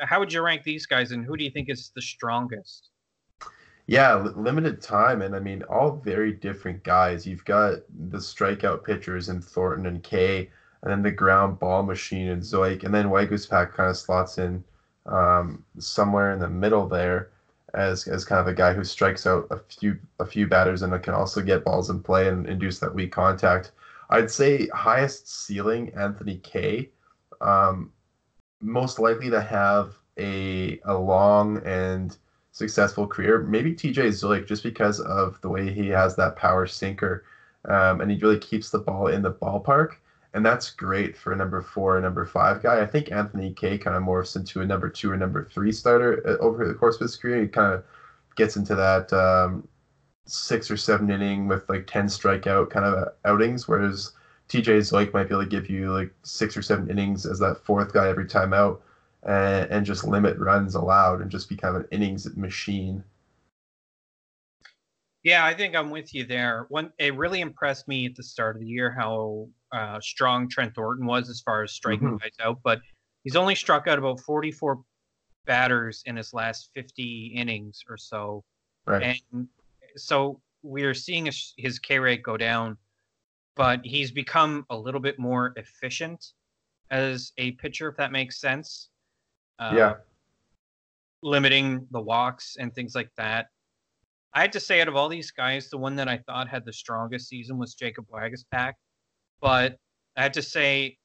how 0.00 0.18
would 0.18 0.32
you 0.32 0.42
rank 0.42 0.64
these 0.64 0.86
guys, 0.86 1.12
and 1.12 1.24
who 1.24 1.36
do 1.36 1.44
you 1.44 1.50
think 1.50 1.68
is 1.68 1.92
the 1.94 2.02
strongest? 2.02 2.90
Yeah, 3.86 4.14
limited 4.36 4.80
time, 4.80 5.22
and 5.22 5.34
I 5.34 5.40
mean, 5.40 5.62
all 5.64 5.96
very 5.96 6.32
different 6.32 6.82
guys. 6.84 7.26
You've 7.26 7.44
got 7.44 7.80
the 8.08 8.18
strikeout 8.18 8.84
pitchers 8.84 9.28
in 9.28 9.42
Thornton 9.42 9.86
and 9.86 10.02
Kay 10.02 10.50
and 10.82 10.90
then 10.90 11.02
the 11.02 11.10
ground 11.10 11.58
ball 11.58 11.82
machine 11.82 12.28
and 12.28 12.42
Zeuch, 12.42 12.84
and 12.84 12.94
then 12.94 13.06
Waguespack 13.06 13.72
kind 13.72 13.90
of 13.90 13.96
slots 13.96 14.38
in 14.38 14.64
um, 15.06 15.64
somewhere 15.78 16.32
in 16.32 16.38
the 16.38 16.48
middle 16.48 16.86
there 16.86 17.30
as 17.74 18.06
as 18.08 18.24
kind 18.24 18.40
of 18.40 18.46
a 18.48 18.54
guy 18.54 18.72
who 18.72 18.84
strikes 18.84 19.26
out 19.26 19.46
a 19.50 19.58
few 19.58 19.98
a 20.18 20.26
few 20.26 20.46
batters 20.46 20.82
and 20.82 21.02
can 21.02 21.14
also 21.14 21.42
get 21.42 21.64
balls 21.64 21.90
in 21.90 22.02
play 22.02 22.28
and 22.28 22.46
induce 22.46 22.78
that 22.78 22.94
weak 22.94 23.12
contact. 23.12 23.72
I'd 24.10 24.30
say 24.30 24.66
highest 24.68 25.28
ceiling 25.28 25.92
Anthony 25.94 26.38
Kay, 26.38 26.90
um, 27.40 27.92
most 28.60 28.98
likely 28.98 29.30
to 29.30 29.40
have 29.40 29.94
a 30.18 30.80
a 30.84 30.94
long 30.94 31.58
and 31.64 32.16
successful 32.52 33.06
career. 33.06 33.40
Maybe 33.40 33.74
TJ 33.74 34.08
Zeuch 34.08 34.46
just 34.46 34.62
because 34.62 35.00
of 35.00 35.40
the 35.42 35.48
way 35.48 35.72
he 35.72 35.88
has 35.88 36.16
that 36.16 36.36
power 36.36 36.66
sinker, 36.66 37.24
um, 37.66 38.00
and 38.00 38.10
he 38.10 38.18
really 38.18 38.38
keeps 38.38 38.70
the 38.70 38.78
ball 38.78 39.06
in 39.08 39.22
the 39.22 39.32
ballpark 39.32 39.96
and 40.32 40.46
that's 40.46 40.70
great 40.70 41.16
for 41.16 41.32
a 41.32 41.36
number 41.36 41.60
four 41.60 41.96
or 41.96 42.00
number 42.00 42.24
five 42.24 42.62
guy. 42.62 42.80
I 42.80 42.86
think 42.86 43.10
Anthony 43.10 43.52
Kay 43.52 43.78
kind 43.78 43.96
of 43.96 44.02
morphs 44.02 44.36
into 44.36 44.60
a 44.60 44.66
number 44.66 44.88
two 44.88 45.10
or 45.10 45.16
number 45.16 45.44
three 45.44 45.72
starter 45.72 46.22
uh, 46.26 46.42
over 46.42 46.66
the 46.66 46.74
course 46.74 46.96
of 46.96 47.02
his 47.02 47.16
career. 47.16 47.42
He 47.42 47.48
kind 47.48 47.74
of 47.74 47.84
gets 48.36 48.56
into 48.56 48.74
that 48.76 49.12
um, 49.12 49.66
six 50.26 50.70
or 50.70 50.76
seven 50.76 51.10
inning 51.10 51.48
with 51.48 51.68
like 51.68 51.86
10 51.86 52.06
strikeout 52.06 52.70
kind 52.70 52.86
of 52.86 53.08
outings, 53.24 53.66
whereas 53.66 54.12
TJ 54.48 54.78
Zeuch 54.78 55.12
might 55.12 55.28
be 55.28 55.34
able 55.34 55.44
to 55.44 55.50
give 55.50 55.68
you 55.68 55.92
like 55.92 56.12
six 56.22 56.56
or 56.56 56.62
seven 56.62 56.88
innings 56.88 57.26
as 57.26 57.40
that 57.40 57.64
fourth 57.64 57.92
guy 57.92 58.08
every 58.08 58.26
time 58.26 58.52
out 58.52 58.82
and, 59.24 59.70
and 59.70 59.86
just 59.86 60.04
limit 60.04 60.38
runs 60.38 60.76
allowed 60.76 61.20
and 61.20 61.30
just 61.30 61.48
be 61.48 61.56
kind 61.56 61.76
of 61.76 61.82
an 61.82 61.88
innings 61.90 62.36
machine. 62.36 63.02
Yeah, 65.22 65.44
I 65.44 65.54
think 65.54 65.76
I'm 65.76 65.90
with 65.90 66.14
you 66.14 66.24
there. 66.24 66.66
One, 66.68 66.92
it 66.98 67.14
really 67.16 67.40
impressed 67.40 67.88
me 67.88 68.06
at 68.06 68.14
the 68.14 68.22
start 68.22 68.56
of 68.56 68.62
the 68.62 68.68
year 68.68 68.90
how 68.90 69.48
uh, 69.72 70.00
strong 70.00 70.48
Trent 70.48 70.74
Thornton 70.74 71.06
was 71.06 71.28
as 71.28 71.40
far 71.40 71.62
as 71.62 71.72
striking 71.72 72.08
mm-hmm. 72.08 72.16
guys 72.16 72.32
out, 72.42 72.58
but 72.62 72.80
he's 73.24 73.36
only 73.36 73.54
struck 73.54 73.86
out 73.86 73.98
about 73.98 74.20
44 74.20 74.80
batters 75.46 76.02
in 76.06 76.16
his 76.16 76.32
last 76.32 76.70
50 76.74 77.32
innings 77.34 77.82
or 77.88 77.96
so. 77.96 78.44
Right. 78.86 79.22
And 79.32 79.48
so 79.96 80.40
we're 80.62 80.94
seeing 80.94 81.26
his, 81.26 81.54
his 81.56 81.78
K 81.78 81.98
rate 81.98 82.22
go 82.22 82.36
down, 82.36 82.76
but 83.56 83.80
he's 83.84 84.10
become 84.10 84.64
a 84.70 84.76
little 84.76 85.00
bit 85.00 85.18
more 85.18 85.52
efficient 85.56 86.32
as 86.90 87.32
a 87.38 87.52
pitcher, 87.52 87.88
if 87.88 87.96
that 87.96 88.12
makes 88.12 88.40
sense. 88.40 88.88
Uh, 89.58 89.72
yeah. 89.74 89.94
Limiting 91.22 91.86
the 91.90 92.00
walks 92.00 92.56
and 92.58 92.74
things 92.74 92.94
like 92.94 93.10
that. 93.16 93.46
I 94.32 94.40
had 94.40 94.52
to 94.52 94.60
say, 94.60 94.80
out 94.80 94.88
of 94.88 94.94
all 94.94 95.08
these 95.08 95.30
guys, 95.30 95.68
the 95.68 95.78
one 95.78 95.96
that 95.96 96.08
I 96.08 96.18
thought 96.18 96.48
had 96.48 96.64
the 96.64 96.72
strongest 96.72 97.28
season 97.28 97.58
was 97.58 97.74
Jacob 97.74 98.06
Waguespack. 98.08 98.74
But 99.40 99.76
I 100.16 100.22
had 100.22 100.34
to 100.34 100.42
say, 100.42 100.96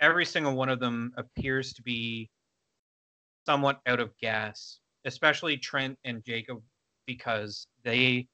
every 0.00 0.24
single 0.24 0.54
one 0.54 0.68
of 0.68 0.80
them 0.80 1.12
appears 1.16 1.72
to 1.74 1.82
be 1.82 2.30
somewhat 3.46 3.80
out 3.86 4.00
of 4.00 4.16
gas, 4.18 4.78
especially 5.04 5.56
Trent 5.56 5.98
and 6.04 6.24
Jacob, 6.24 6.62
because 7.06 7.66
they 7.84 8.28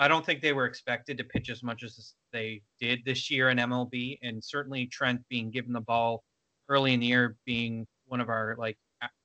I 0.00 0.06
don't 0.06 0.24
think 0.24 0.40
they 0.40 0.52
were 0.52 0.66
expected 0.66 1.18
to 1.18 1.24
pitch 1.24 1.50
as 1.50 1.64
much 1.64 1.82
as 1.82 2.14
they 2.32 2.62
did 2.80 3.00
this 3.04 3.30
year 3.30 3.50
in 3.50 3.58
MLB, 3.58 4.18
and 4.22 4.42
certainly 4.42 4.86
Trent 4.86 5.20
being 5.28 5.50
given 5.50 5.72
the 5.72 5.80
ball 5.80 6.22
early 6.68 6.92
in 6.92 7.00
the 7.00 7.06
year 7.06 7.36
being 7.44 7.86
one 8.06 8.20
of 8.20 8.28
our 8.28 8.54
like 8.58 8.78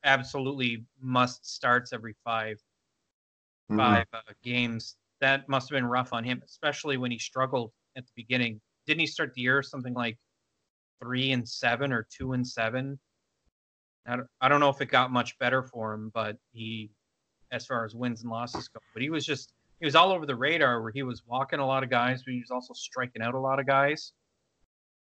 absolutely 0.03 0.83
must 0.99 1.45
starts 1.45 1.93
every 1.93 2.15
5 2.23 2.57
mm-hmm. 2.57 3.77
five 3.77 4.07
uh, 4.13 4.19
games. 4.43 4.95
That 5.21 5.47
must 5.47 5.69
have 5.69 5.77
been 5.77 5.85
rough 5.85 6.11
on 6.11 6.23
him, 6.23 6.41
especially 6.43 6.97
when 6.97 7.11
he 7.11 7.19
struggled 7.19 7.71
at 7.95 8.05
the 8.05 8.11
beginning. 8.15 8.59
Didn't 8.85 8.99
he 8.99 9.07
start 9.07 9.33
the 9.33 9.41
year 9.41 9.61
something 9.63 9.93
like 9.93 10.17
three 11.01 11.31
and 11.31 11.47
seven 11.47 11.91
or 11.91 12.07
two 12.09 12.33
and 12.33 12.45
seven? 12.45 12.99
I 14.05 14.17
don't, 14.17 14.27
I 14.41 14.49
don't 14.49 14.59
know 14.59 14.69
if 14.69 14.81
it 14.81 14.87
got 14.87 15.11
much 15.11 15.37
better 15.39 15.63
for 15.63 15.93
him, 15.93 16.11
but 16.13 16.37
he, 16.51 16.91
as 17.51 17.65
far 17.65 17.85
as 17.85 17.95
wins 17.95 18.21
and 18.21 18.31
losses 18.31 18.67
go, 18.67 18.79
but 18.93 19.01
he 19.01 19.09
was 19.09 19.25
just 19.25 19.53
he 19.79 19.85
was 19.85 19.95
all 19.95 20.11
over 20.11 20.25
the 20.25 20.35
radar 20.35 20.81
where 20.81 20.91
he 20.91 21.03
was 21.03 21.23
walking 21.25 21.59
a 21.59 21.65
lot 21.65 21.83
of 21.83 21.89
guys, 21.89 22.23
but 22.23 22.33
he 22.33 22.39
was 22.39 22.51
also 22.51 22.73
striking 22.73 23.21
out 23.21 23.33
a 23.33 23.39
lot 23.39 23.59
of 23.59 23.65
guys. 23.65 24.13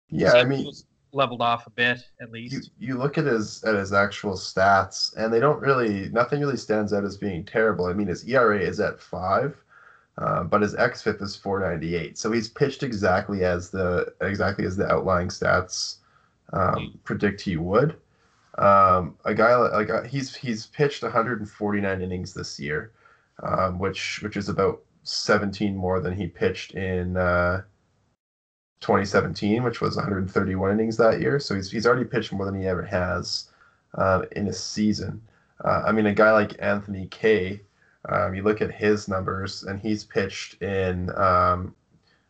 Yeah, 0.09 0.31
so 0.31 0.39
I 0.39 0.43
mean, 0.43 0.71
leveled 1.13 1.41
off 1.41 1.67
a 1.67 1.71
bit 1.71 1.99
at 2.21 2.31
least. 2.31 2.53
You, 2.53 2.89
you 2.89 2.97
look 2.97 3.17
at 3.17 3.25
his 3.25 3.63
at 3.63 3.75
his 3.75 3.93
actual 3.93 4.33
stats, 4.33 5.15
and 5.15 5.33
they 5.33 5.39
don't 5.39 5.59
really 5.61 6.09
nothing 6.09 6.39
really 6.39 6.57
stands 6.57 6.93
out 6.93 7.03
as 7.03 7.17
being 7.17 7.43
terrible. 7.43 7.85
I 7.85 7.93
mean, 7.93 8.07
his 8.07 8.23
ERA 8.27 8.59
is 8.59 8.79
at 8.79 8.99
five, 8.99 9.57
uh, 10.17 10.43
but 10.43 10.61
his 10.61 10.75
xFIP 10.75 11.21
is 11.21 11.35
498. 11.35 12.17
So 12.17 12.31
he's 12.31 12.49
pitched 12.49 12.83
exactly 12.83 13.43
as 13.43 13.69
the 13.69 14.13
exactly 14.21 14.65
as 14.65 14.75
the 14.75 14.91
outlying 14.91 15.29
stats 15.29 15.97
um, 16.53 16.61
mm-hmm. 16.61 16.97
predict 17.03 17.41
he 17.41 17.57
would. 17.57 17.95
Um, 18.57 19.15
a 19.25 19.33
guy 19.35 19.55
like 19.55 19.89
uh, 19.89 20.03
he's 20.03 20.35
he's 20.35 20.67
pitched 20.67 21.03
149 21.03 22.01
innings 22.01 22.33
this 22.33 22.59
year 22.59 22.91
um, 23.43 23.79
which 23.79 24.21
which 24.23 24.37
is 24.37 24.49
about 24.49 24.81
17 25.03 25.75
more 25.75 25.99
than 25.99 26.13
he 26.15 26.27
pitched 26.27 26.73
in 26.73 27.17
uh, 27.17 27.61
2017, 28.81 29.63
which 29.63 29.81
was 29.81 29.95
131 29.95 30.71
innings 30.71 30.97
that 30.97 31.21
year. 31.21 31.39
So 31.39 31.55
he's 31.55 31.71
he's 31.71 31.85
already 31.85 32.05
pitched 32.05 32.33
more 32.33 32.45
than 32.45 32.59
he 32.59 32.67
ever 32.67 32.83
has 32.83 33.49
uh, 33.95 34.23
in 34.33 34.47
a 34.47 34.53
season. 34.53 35.21
Uh, 35.63 35.83
I 35.85 35.91
mean, 35.91 36.05
a 36.05 36.13
guy 36.13 36.31
like 36.31 36.55
Anthony 36.59 37.07
Kay, 37.07 37.61
um, 38.09 38.35
you 38.35 38.43
look 38.43 38.61
at 38.61 38.71
his 38.71 39.07
numbers, 39.07 39.63
and 39.63 39.79
he's 39.79 40.03
pitched 40.03 40.61
in 40.61 41.15
um, 41.17 41.75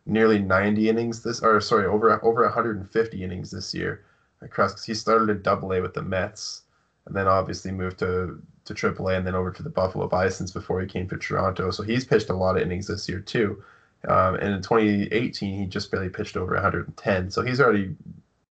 nearly 0.06 0.40
90 0.40 0.90
innings 0.90 1.22
this, 1.22 1.42
or 1.42 1.60
sorry, 1.62 1.86
over 1.86 2.24
over 2.24 2.44
150 2.44 3.24
innings 3.24 3.52
this 3.52 3.74
year 3.74 4.04
across. 4.42 4.84
He 4.84 4.94
started 4.94 5.30
at 5.30 5.44
Double 5.44 5.74
A 5.74 5.82
with 5.82 5.94
the 5.94 6.02
Mets, 6.02 6.64
and 7.06 7.16
then 7.16 7.28
obviously 7.28 7.72
moved 7.72 8.00
to 8.00 8.42
to 8.66 8.74
AAA 8.74 9.18
and 9.18 9.26
then 9.26 9.36
over 9.36 9.52
to 9.52 9.64
the 9.64 9.70
Buffalo 9.70 10.08
Bisons 10.08 10.52
before 10.52 10.82
he 10.82 10.88
came 10.88 11.08
to 11.08 11.18
Toronto. 11.18 11.72
So 11.72 11.84
he's 11.84 12.06
pitched 12.06 12.30
a 12.30 12.36
lot 12.36 12.58
of 12.58 12.64
innings 12.64 12.88
this 12.88 13.08
year 13.08 13.20
too. 13.20 13.64
Um, 14.08 14.36
and 14.36 14.54
in 14.54 14.62
2018, 14.62 15.60
he 15.60 15.66
just 15.66 15.90
barely 15.90 16.10
pitched 16.10 16.38
over 16.38 16.54
110. 16.54 17.32
So 17.32 17.42
he's 17.42 17.60
already 17.60 17.96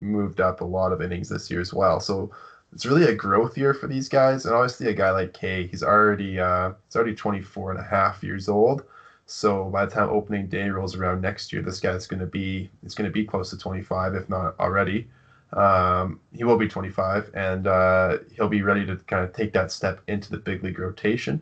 moved 0.01 0.39
up 0.39 0.61
a 0.61 0.65
lot 0.65 0.91
of 0.91 1.01
innings 1.01 1.29
this 1.29 1.49
year 1.49 1.61
as 1.61 1.73
well. 1.73 1.99
So 1.99 2.31
it's 2.73 2.85
really 2.85 3.05
a 3.05 3.15
growth 3.15 3.57
year 3.57 3.73
for 3.73 3.87
these 3.87 4.09
guys. 4.09 4.45
And 4.45 4.55
obviously, 4.55 4.87
a 4.87 4.93
guy 4.93 5.11
like 5.11 5.33
Kay, 5.33 5.67
he's 5.67 5.83
already 5.83 6.39
uh, 6.39 6.73
he's 6.87 6.95
already 6.95 7.15
24 7.15 7.71
and 7.71 7.79
a 7.79 7.83
half 7.83 8.23
years 8.23 8.49
old. 8.49 8.83
So 9.25 9.65
by 9.65 9.85
the 9.85 9.91
time 9.91 10.09
opening 10.09 10.47
day 10.47 10.69
rolls 10.69 10.95
around 10.95 11.21
next 11.21 11.53
year, 11.53 11.61
this 11.61 11.79
guy's 11.79 12.07
going 12.07 12.19
to 12.19 12.25
be 12.25 12.69
it's 12.83 12.95
going 12.95 13.09
to 13.09 13.13
be 13.13 13.25
close 13.25 13.49
to 13.51 13.57
25, 13.57 14.15
if 14.15 14.29
not 14.29 14.59
already. 14.59 15.07
Um, 15.53 16.19
he 16.35 16.43
will 16.43 16.57
be 16.57 16.67
25, 16.67 17.29
and 17.35 17.67
uh, 17.67 18.17
he'll 18.35 18.49
be 18.49 18.63
ready 18.63 18.85
to 18.87 18.95
kind 18.95 19.23
of 19.23 19.33
take 19.33 19.53
that 19.53 19.71
step 19.71 20.01
into 20.07 20.31
the 20.31 20.37
big 20.37 20.63
league 20.63 20.79
rotation. 20.79 21.41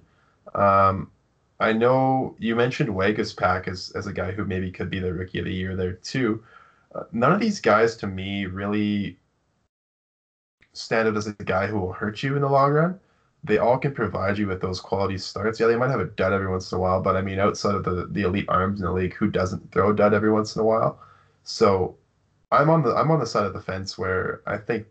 Um, 0.54 1.10
I 1.62 1.72
know 1.74 2.36
you 2.40 2.56
mentioned 2.56 2.90
Waguespack 2.90 3.68
as, 3.68 3.92
as 3.96 4.08
a 4.08 4.14
guy 4.14 4.32
who 4.32 4.44
maybe 4.44 4.72
could 4.72 4.90
be 4.90 5.00
the 5.00 5.14
rookie 5.14 5.40
of 5.40 5.46
the 5.46 5.54
year 5.54 5.76
there 5.76 5.94
too. 5.94 6.44
Uh, 6.94 7.04
none 7.14 7.32
of 7.32 7.40
these 7.40 7.62
guys 7.62 7.96
to 7.98 8.08
me 8.08 8.48
really 8.48 9.18
stand 10.74 11.08
out 11.08 11.18
as 11.18 11.28
a 11.28 11.34
guy 11.44 11.68
who 11.68 11.80
will 11.80 11.94
hurt 11.94 12.24
you 12.24 12.36
in 12.36 12.42
the 12.42 12.50
long 12.50 12.72
run. 12.72 13.00
They 13.44 13.58
all 13.58 13.78
can 13.78 13.94
provide 13.94 14.38
you 14.38 14.48
with 14.48 14.62
those 14.62 14.80
quality 14.80 15.18
starts. 15.18 15.60
Yeah, 15.60 15.68
they 15.68 15.76
might 15.76 15.90
have 15.90 16.00
a 16.00 16.06
dud 16.06 16.32
every 16.32 16.48
once 16.48 16.72
in 16.72 16.78
a 16.78 16.82
while, 16.82 17.02
but 17.02 17.16
I 17.16 17.22
mean, 17.22 17.40
outside 17.40 17.76
of 17.76 17.84
the, 17.84 18.08
the 18.12 18.22
elite 18.22 18.46
arms 18.50 18.80
in 18.80 18.86
the 18.86 18.92
league, 18.92 19.16
who 19.16 19.28
doesn't 19.28 19.72
throw 19.72 19.92
a 19.92 19.96
dud 19.96 20.14
every 20.14 20.32
once 20.32 20.56
in 20.56 20.62
a 20.62 20.66
while? 20.66 21.00
So 21.44 21.98
I'm 22.52 22.70
on 22.70 22.84
the 22.84 22.96
I'm 22.96 23.12
on 23.12 23.20
the 23.20 23.26
side 23.26 23.46
of 23.46 23.54
the 23.54 23.62
fence 23.62 23.98
where 23.98 24.42
I 24.46 24.58
think 24.58 24.86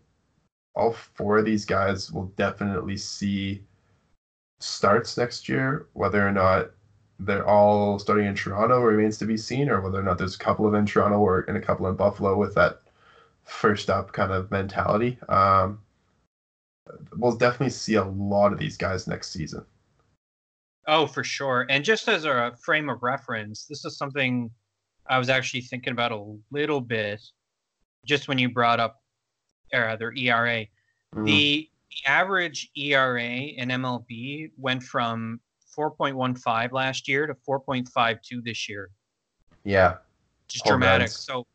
all 0.75 0.93
four 0.93 1.39
of 1.39 1.45
these 1.45 1.65
guys 1.65 2.11
will 2.11 2.27
definitely 2.37 2.97
see 2.97 3.63
starts 4.61 5.17
next 5.17 5.49
year. 5.49 5.87
Whether 5.93 6.27
or 6.27 6.33
not 6.33 6.71
they're 7.19 7.47
all 7.47 7.99
starting 7.99 8.27
in 8.27 8.35
Toronto 8.35 8.81
remains 8.81 9.19
to 9.19 9.27
be 9.27 9.37
seen, 9.37 9.69
or 9.69 9.81
whether 9.81 10.01
or 10.01 10.03
not 10.03 10.19
there's 10.19 10.35
a 10.37 10.39
couple 10.39 10.67
of 10.67 10.75
in 10.75 10.87
Toronto 10.87 11.19
or 11.19 11.41
and 11.43 11.57
a 11.57 11.61
couple 11.61 11.87
in 11.87 11.95
Buffalo 11.95 12.37
with 12.37 12.55
that 12.55 12.81
first 13.51 13.91
up 13.91 14.13
kind 14.13 14.33
of 14.33 14.51
mentality. 14.51 15.19
Um, 15.29 15.81
we'll 17.17 17.37
definitely 17.37 17.71
see 17.71 17.95
a 17.95 18.05
lot 18.05 18.53
of 18.53 18.59
these 18.59 18.77
guys 18.77 19.07
next 19.07 19.33
season. 19.33 19.65
Oh, 20.87 21.07
for 21.07 21.23
sure. 21.23 21.67
And 21.69 21.85
just 21.85 22.09
as 22.09 22.25
a 22.25 22.55
frame 22.63 22.89
of 22.89 23.03
reference, 23.03 23.67
this 23.67 23.85
is 23.85 23.97
something 23.97 24.51
I 25.09 25.19
was 25.19 25.29
actually 25.29 25.63
thinking 25.63 25.93
about 25.93 26.13
a 26.13 26.25
little 26.51 26.81
bit 26.81 27.21
just 28.07 28.29
when 28.29 28.39
you 28.39 28.49
brought 28.49 28.81
up 28.81 29.01
uh, 29.75 29.97
their 29.97 30.13
ERA, 30.17 30.67
the, 31.15 31.23
the 31.25 31.69
average 32.07 32.71
ERA 32.77 33.23
in 33.23 33.69
MLB 33.69 34.51
went 34.57 34.83
from 34.83 35.41
4.15 35.77 36.73
last 36.73 37.09
year 37.09 37.27
to 37.27 37.35
4.52 37.35 38.43
this 38.43 38.69
year. 38.69 38.91
Yeah. 39.65 39.97
Just 40.49 40.65
dramatic. 40.65 41.09
So, 41.09 41.47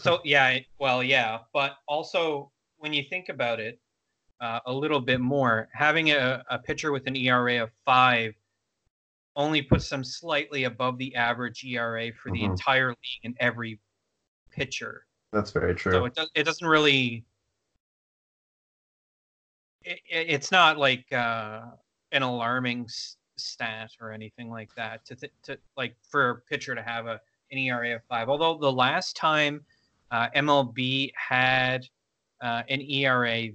so 0.00 0.20
yeah, 0.24 0.58
well, 0.78 1.02
yeah, 1.02 1.38
but 1.52 1.76
also 1.88 2.50
when 2.78 2.92
you 2.92 3.02
think 3.08 3.28
about 3.28 3.60
it 3.60 3.78
uh, 4.40 4.60
a 4.66 4.72
little 4.72 5.00
bit 5.00 5.20
more, 5.20 5.68
having 5.72 6.10
a, 6.10 6.42
a 6.50 6.58
pitcher 6.58 6.92
with 6.92 7.06
an 7.06 7.16
ERA 7.16 7.62
of 7.62 7.70
five 7.84 8.34
only 9.34 9.62
puts 9.62 9.88
them 9.88 10.02
slightly 10.02 10.64
above 10.64 10.98
the 10.98 11.14
average 11.14 11.64
ERA 11.64 12.10
for 12.12 12.30
the 12.30 12.40
mm-hmm. 12.40 12.52
entire 12.52 12.88
league 12.88 13.22
in 13.22 13.34
every 13.38 13.78
pitcher. 14.50 15.04
That's 15.32 15.50
very 15.50 15.74
true. 15.74 15.92
So 15.92 16.04
it 16.06 16.14
does. 16.14 16.30
It 16.34 16.44
doesn't 16.44 16.66
really. 16.66 17.24
It, 19.82 20.00
it's 20.08 20.50
not 20.50 20.78
like 20.78 21.12
uh, 21.12 21.62
an 22.12 22.22
alarming 22.22 22.88
stat 23.36 23.90
or 24.00 24.12
anything 24.12 24.50
like 24.50 24.74
that. 24.76 25.04
To 25.06 25.14
th- 25.14 25.32
to 25.44 25.58
like 25.76 25.94
for 26.08 26.30
a 26.30 26.36
pitcher 26.36 26.74
to 26.74 26.82
have 26.82 27.06
a 27.06 27.20
an 27.56 27.62
ERA 27.62 27.96
of 27.96 28.02
five. 28.04 28.28
Although 28.28 28.58
the 28.58 28.72
last 28.72 29.16
time 29.16 29.64
uh, 30.10 30.28
MLB 30.36 31.10
had 31.16 31.86
uh, 32.42 32.62
an 32.68 32.82
ERA 32.82 33.48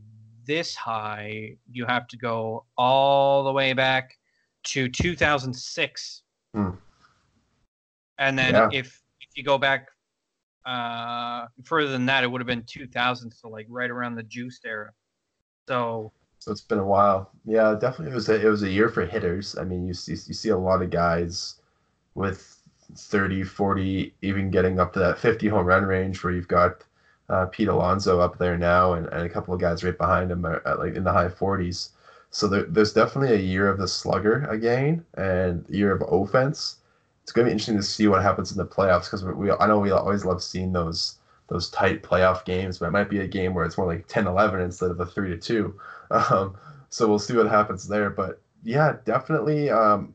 this 0.46 0.76
high, 0.76 1.56
you 1.72 1.86
have 1.86 2.08
to 2.08 2.18
go 2.18 2.66
all 2.78 3.44
the 3.44 3.52
way 3.52 3.74
back 3.74 4.18
to 4.64 4.90
2006. 4.90 6.24
Hmm. 6.54 6.70
And 8.18 8.38
then 8.38 8.54
yeah. 8.54 8.70
if 8.72 9.02
if 9.20 9.30
you 9.36 9.44
go 9.44 9.58
back 9.58 9.88
uh, 10.66 11.48
further 11.64 11.92
than 11.92 12.06
that, 12.08 12.24
it 12.24 12.28
would 12.28 12.42
have 12.42 12.48
been 12.48 12.64
2000, 12.64 13.32
so 13.32 13.50
like 13.50 13.66
right 13.70 13.90
around 13.90 14.16
the 14.16 14.24
juice 14.24 14.60
era. 14.66 14.92
So. 15.68 16.12
So 16.40 16.52
it's 16.52 16.62
been 16.62 16.80
a 16.80 16.86
while. 16.86 17.32
Yeah, 17.46 17.76
definitely. 17.80 18.14
It 18.14 18.16
was 18.16 18.30
a, 18.30 18.48
it 18.48 18.50
was 18.50 18.64
a 18.64 18.70
year 18.70 18.90
for 18.90 19.06
hitters. 19.06 19.56
I 19.60 19.64
mean, 19.64 19.86
you 19.86 19.94
see 19.94 20.14
you 20.14 20.34
see 20.34 20.50
a 20.50 20.58
lot 20.58 20.82
of 20.82 20.90
guys 20.90 21.62
with 22.16 22.61
30, 22.96 23.44
40, 23.44 24.14
even 24.22 24.52
getting 24.52 24.80
up 24.80 24.94
to 24.94 25.00
that 25.00 25.20
50 25.20 25.48
home 25.48 25.66
run 25.66 25.84
range 25.86 26.24
where 26.24 26.34
you've 26.34 26.48
got 26.48 26.84
uh, 27.30 27.46
Pete 27.48 27.68
Alonso 27.68 28.20
up 28.20 28.38
there 28.38 28.58
now 28.58 28.94
and, 28.94 29.08
and 29.08 29.24
a 29.24 29.30
couple 29.30 29.54
of 29.54 29.62
guys 29.62 29.84
right 29.84 29.98
behind 29.98 30.32
him 30.32 30.46
at 30.46 30.80
like 30.80 30.96
in 30.96 31.04
the 31.04 31.12
high 31.12 31.30
40s. 31.30 31.90
So 32.30 32.48
there, 32.48 32.64
there's 32.64 32.94
definitely 32.94 33.36
a 33.36 33.40
year 33.40 33.68
of 33.68 33.78
the 33.78 33.88
slugger 33.88 34.46
again 34.46 35.06
and 35.16 35.66
year 35.70 35.92
of 35.92 36.04
offense 36.08 36.78
it's 37.24 37.32
going 37.32 37.46
to 37.46 37.50
be 37.50 37.54
interesting 37.54 37.78
to 37.78 37.84
see 37.84 38.08
what 38.08 38.22
happens 38.22 38.52
in 38.52 38.58
the 38.58 38.66
playoffs 38.66 39.06
because 39.06 39.24
we 39.24 39.52
I 39.52 39.68
know 39.68 39.80
we 39.80 39.92
always 39.92 40.26
love 40.26 40.44
seeing 40.44 40.74
those 40.74 41.18
those 41.48 41.70
tight 41.70 42.02
playoff 42.02 42.46
games, 42.46 42.80
but 42.80 42.88
it 42.88 42.92
might 42.92 43.10
be 43.10 43.20
a 43.20 43.28
game 43.28 43.54
where 43.54 43.66
it's 43.66 43.78
more 43.78 43.88
like 43.88 44.08
10-11 44.08 44.64
instead 44.64 44.90
of 44.90 45.00
a 45.00 45.06
three 45.06 45.30
to 45.30 45.38
two. 45.38 45.80
Um, 46.12 46.58
so 46.90 47.08
we'll 47.08 47.20
see 47.20 47.38
what 47.38 47.48
happens 47.48 47.88
there. 47.88 48.10
But 48.10 48.42
yeah, 48.66 48.98
definitely. 49.06 49.70
Um, 49.70 50.12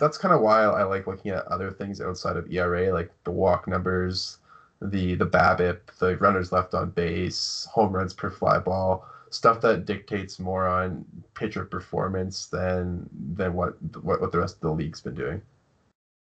that's 0.00 0.18
kind 0.18 0.34
of 0.34 0.40
why 0.40 0.64
I 0.64 0.82
like 0.82 1.06
looking 1.06 1.30
at 1.30 1.46
other 1.46 1.70
things 1.70 2.00
outside 2.00 2.36
of 2.36 2.50
ERA, 2.52 2.92
like 2.92 3.10
the 3.24 3.30
walk 3.30 3.68
numbers, 3.68 4.38
the 4.80 5.14
the 5.14 5.26
BABIP, 5.26 5.78
the 5.98 6.16
runners 6.16 6.50
left 6.50 6.74
on 6.74 6.90
base, 6.90 7.68
home 7.70 7.92
runs 7.92 8.12
per 8.12 8.30
fly 8.30 8.58
ball, 8.58 9.06
stuff 9.30 9.60
that 9.60 9.84
dictates 9.84 10.40
more 10.40 10.66
on 10.66 11.04
pitcher 11.34 11.64
performance 11.64 12.46
than 12.46 13.08
than 13.34 13.54
what 13.54 13.80
what, 14.02 14.20
what 14.20 14.32
the 14.32 14.38
rest 14.38 14.56
of 14.56 14.62
the 14.62 14.72
league's 14.72 15.00
been 15.00 15.14
doing 15.14 15.40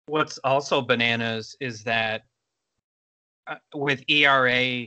what's 0.06 0.38
also 0.44 0.80
bananas 0.80 1.56
is 1.61 1.83
that 1.85 2.25
uh, 3.47 3.56
with 3.75 4.02
ERA 4.09 4.87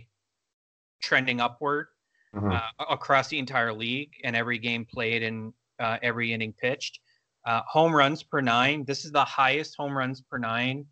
trending 1.02 1.40
upward 1.40 1.88
mm-hmm. 2.36 2.52
uh, 2.52 2.86
across 2.90 3.28
the 3.28 3.40
entire 3.40 3.74
league 3.74 4.12
and 4.24 4.36
every 4.36 4.58
game 4.58 4.86
played 4.86 5.24
and 5.24 5.54
uh, 5.80 5.98
every 6.02 6.34
inning 6.34 6.54
pitched, 6.54 7.00
Uh, 7.48 7.62
home 7.66 7.96
runs 7.96 8.24
per 8.24 8.42
nine. 8.42 8.84
This 8.84 9.06
is 9.06 9.12
the 9.14 9.24
highest 9.24 9.78
home 9.78 9.98
runs 9.98 10.22
per 10.22 10.38
nine 10.38 10.86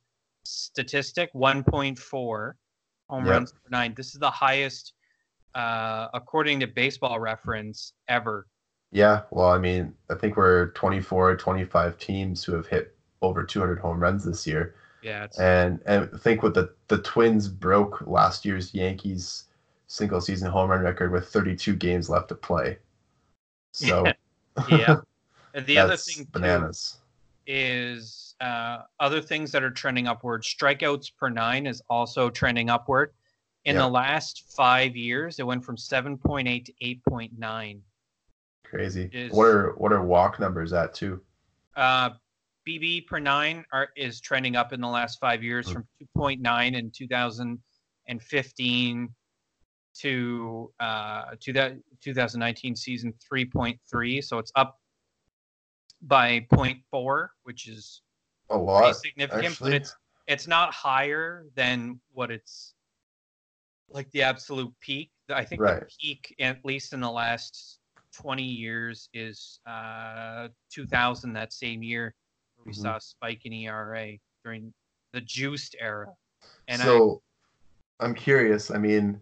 statistic 0.45 1.29
1.4 1.33 2.53
home 3.09 3.25
Yep. 3.25 3.33
runs 3.33 3.51
per 3.51 3.69
nine. 3.69 3.93
This 3.93 4.13
is 4.13 4.19
the 4.19 4.31
highest, 4.31 4.93
uh, 5.53 6.07
according 6.13 6.61
to 6.61 6.67
baseball 6.67 7.19
reference, 7.19 7.91
ever. 8.07 8.47
Yeah, 8.91 9.23
well, 9.31 9.49
I 9.49 9.57
mean, 9.57 9.93
I 10.09 10.15
think 10.15 10.37
we're 10.37 10.67
24, 10.67 11.35
25 11.35 11.97
teams 11.97 12.45
who 12.45 12.53
have 12.53 12.67
hit 12.67 12.95
over 13.21 13.43
200 13.43 13.79
home 13.79 13.99
runs 13.99 14.23
this 14.23 14.47
year. 14.47 14.75
Yeah, 15.03 15.27
And 15.37 15.81
and 15.85 16.09
I 16.13 16.17
think 16.17 16.41
what 16.41 16.53
the 16.53 16.73
the 16.87 16.99
Twins 16.99 17.49
broke 17.49 18.07
last 18.07 18.45
year's 18.45 18.73
Yankees 18.73 19.43
single 19.87 20.21
season 20.21 20.49
home 20.49 20.69
run 20.69 20.81
record 20.81 21.11
with 21.11 21.27
32 21.27 21.75
games 21.75 22.09
left 22.09 22.29
to 22.29 22.35
play. 22.35 22.77
So 23.73 24.05
yeah. 24.69 25.01
And 25.55 25.65
the 25.65 25.79
other 25.79 25.95
thing 25.97 26.27
bananas. 26.31 26.99
is 27.47 28.35
uh, 28.41 28.79
other 28.99 29.21
things 29.21 29.51
that 29.53 29.63
are 29.63 29.71
trending 29.71 30.05
upward. 30.07 30.43
Strikeouts 30.43 31.15
per 31.17 31.29
nine 31.29 31.65
is 31.65 31.81
also 31.89 32.29
trending 32.29 32.69
upward. 32.69 33.13
In 33.63 33.75
Yeah. 33.75 33.83
the 33.83 33.87
last 33.87 34.43
five 34.55 34.95
years, 34.97 35.39
it 35.39 35.43
went 35.43 35.63
from 35.65 35.77
7.8 35.77 36.65
to 36.65 36.73
8.9. 36.83 37.81
Crazy. 38.65 39.09
is- 39.13 39.31
What 39.31 39.47
are 39.47 39.71
what 39.77 39.93
are 39.93 40.03
walk 40.03 40.37
numbers 40.39 40.73
at 40.73 40.93
too? 40.93 41.23
Uh, 41.75 42.09
BB 42.67 43.07
per 43.07 43.19
nine 43.19 43.63
are, 43.71 43.89
is 43.95 44.19
trending 44.19 44.55
up 44.57 44.73
in 44.73 44.81
the 44.81 44.87
last 44.87 45.19
five 45.19 45.41
years 45.43 45.67
Mm. 45.67 45.73
from 45.73 45.87
2.9 46.17 46.75
in 46.75 46.89
2015 46.91 49.15
to 49.99 50.73
uh, 50.79 51.35
to 51.39 51.53
that 51.53 51.73
2019 52.01 52.75
season 52.75 53.13
3.3. 53.31 54.21
So 54.23 54.37
it's 54.39 54.51
up 54.55 54.79
by 56.01 56.41
0.4, 56.51 57.27
which 57.43 57.67
is 57.67 58.01
A 58.49 58.57
lot. 58.57 58.95
significant, 58.95 59.45
actually. 59.45 59.71
but 59.71 59.75
it's 59.81 59.95
it's 60.27 60.47
not 60.47 60.73
higher 60.73 61.45
than 61.55 61.99
what 62.13 62.31
it's 62.31 62.73
like 63.89 64.09
the 64.11 64.23
absolute 64.23 64.73
peak. 64.79 65.11
I 65.29 65.45
think 65.45 65.61
the 65.61 65.87
peak, 65.99 66.35
at 66.39 66.63
least 66.65 66.93
in 66.93 66.99
the 66.99 67.09
last 67.11 67.79
20 68.13 68.43
years, 68.43 69.09
is 69.13 69.59
uh, 69.67 70.47
2000. 70.71 71.33
That 71.33 71.53
same 71.53 71.83
year, 71.83 72.13
where 72.55 72.65
we 72.65 72.71
Mhm. 72.71 72.81
saw 72.81 72.95
a 72.97 73.01
spike 73.01 73.45
in 73.45 73.53
ERA 73.53 74.17
during 74.43 74.73
the 75.13 75.21
juiced 75.21 75.75
era. 75.79 76.07
And 76.67 76.81
so 76.81 77.21
I'm 77.99 78.15
curious. 78.15 78.71
I 78.71 78.77
mean, 78.77 79.21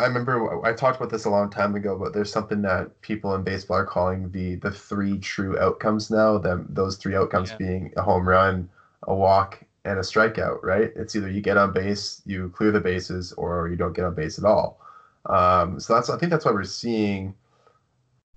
I 0.00 0.06
remember 0.06 0.64
I 0.66 0.72
talked 0.72 0.96
about 0.96 1.10
this 1.10 1.24
a 1.26 1.30
long 1.30 1.50
time 1.50 1.74
ago, 1.74 1.96
but 1.96 2.12
there's 2.12 2.32
something 2.32 2.62
that 2.62 3.00
people 3.02 3.34
in 3.34 3.42
baseball 3.44 3.78
are 3.78 3.84
calling 3.84 4.30
the 4.30 4.56
the 4.56 4.70
three 4.70 5.18
true 5.18 5.58
outcomes 5.58 6.10
now. 6.10 6.38
Them 6.38 6.66
those 6.70 6.96
three 6.96 7.16
outcomes 7.16 7.50
Yeah. 7.50 7.56
being 7.58 7.92
a 7.96 8.02
home 8.02 8.28
run, 8.28 8.68
a 9.04 9.14
walk, 9.14 9.62
and 9.84 9.98
a 9.98 10.02
strikeout. 10.02 10.60
Right? 10.62 10.92
It's 10.96 11.14
either 11.16 11.28
you 11.30 11.40
get 11.42 11.56
on 11.58 11.72
base, 11.72 12.22
you 12.26 12.48
clear 12.50 12.72
the 12.72 12.80
bases, 12.80 13.32
or 13.34 13.68
you 13.68 13.76
don't 13.76 13.92
get 13.94 14.04
on 14.04 14.14
base 14.14 14.38
at 14.38 14.44
all. 14.44 14.80
Um, 15.26 15.78
so 15.80 15.94
that's 15.94 16.08
I 16.10 16.16
think 16.18 16.30
that's 16.30 16.44
why 16.44 16.52
we're 16.52 16.64
seeing 16.64 17.34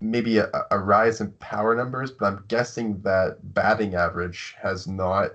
maybe 0.01 0.37
a, 0.39 0.49
a 0.71 0.79
rise 0.79 1.21
in 1.21 1.31
power 1.33 1.75
numbers, 1.75 2.11
but 2.11 2.25
I'm 2.25 2.43
guessing 2.47 3.01
that 3.01 3.37
batting 3.53 3.95
average 3.95 4.55
has 4.61 4.87
not 4.87 5.31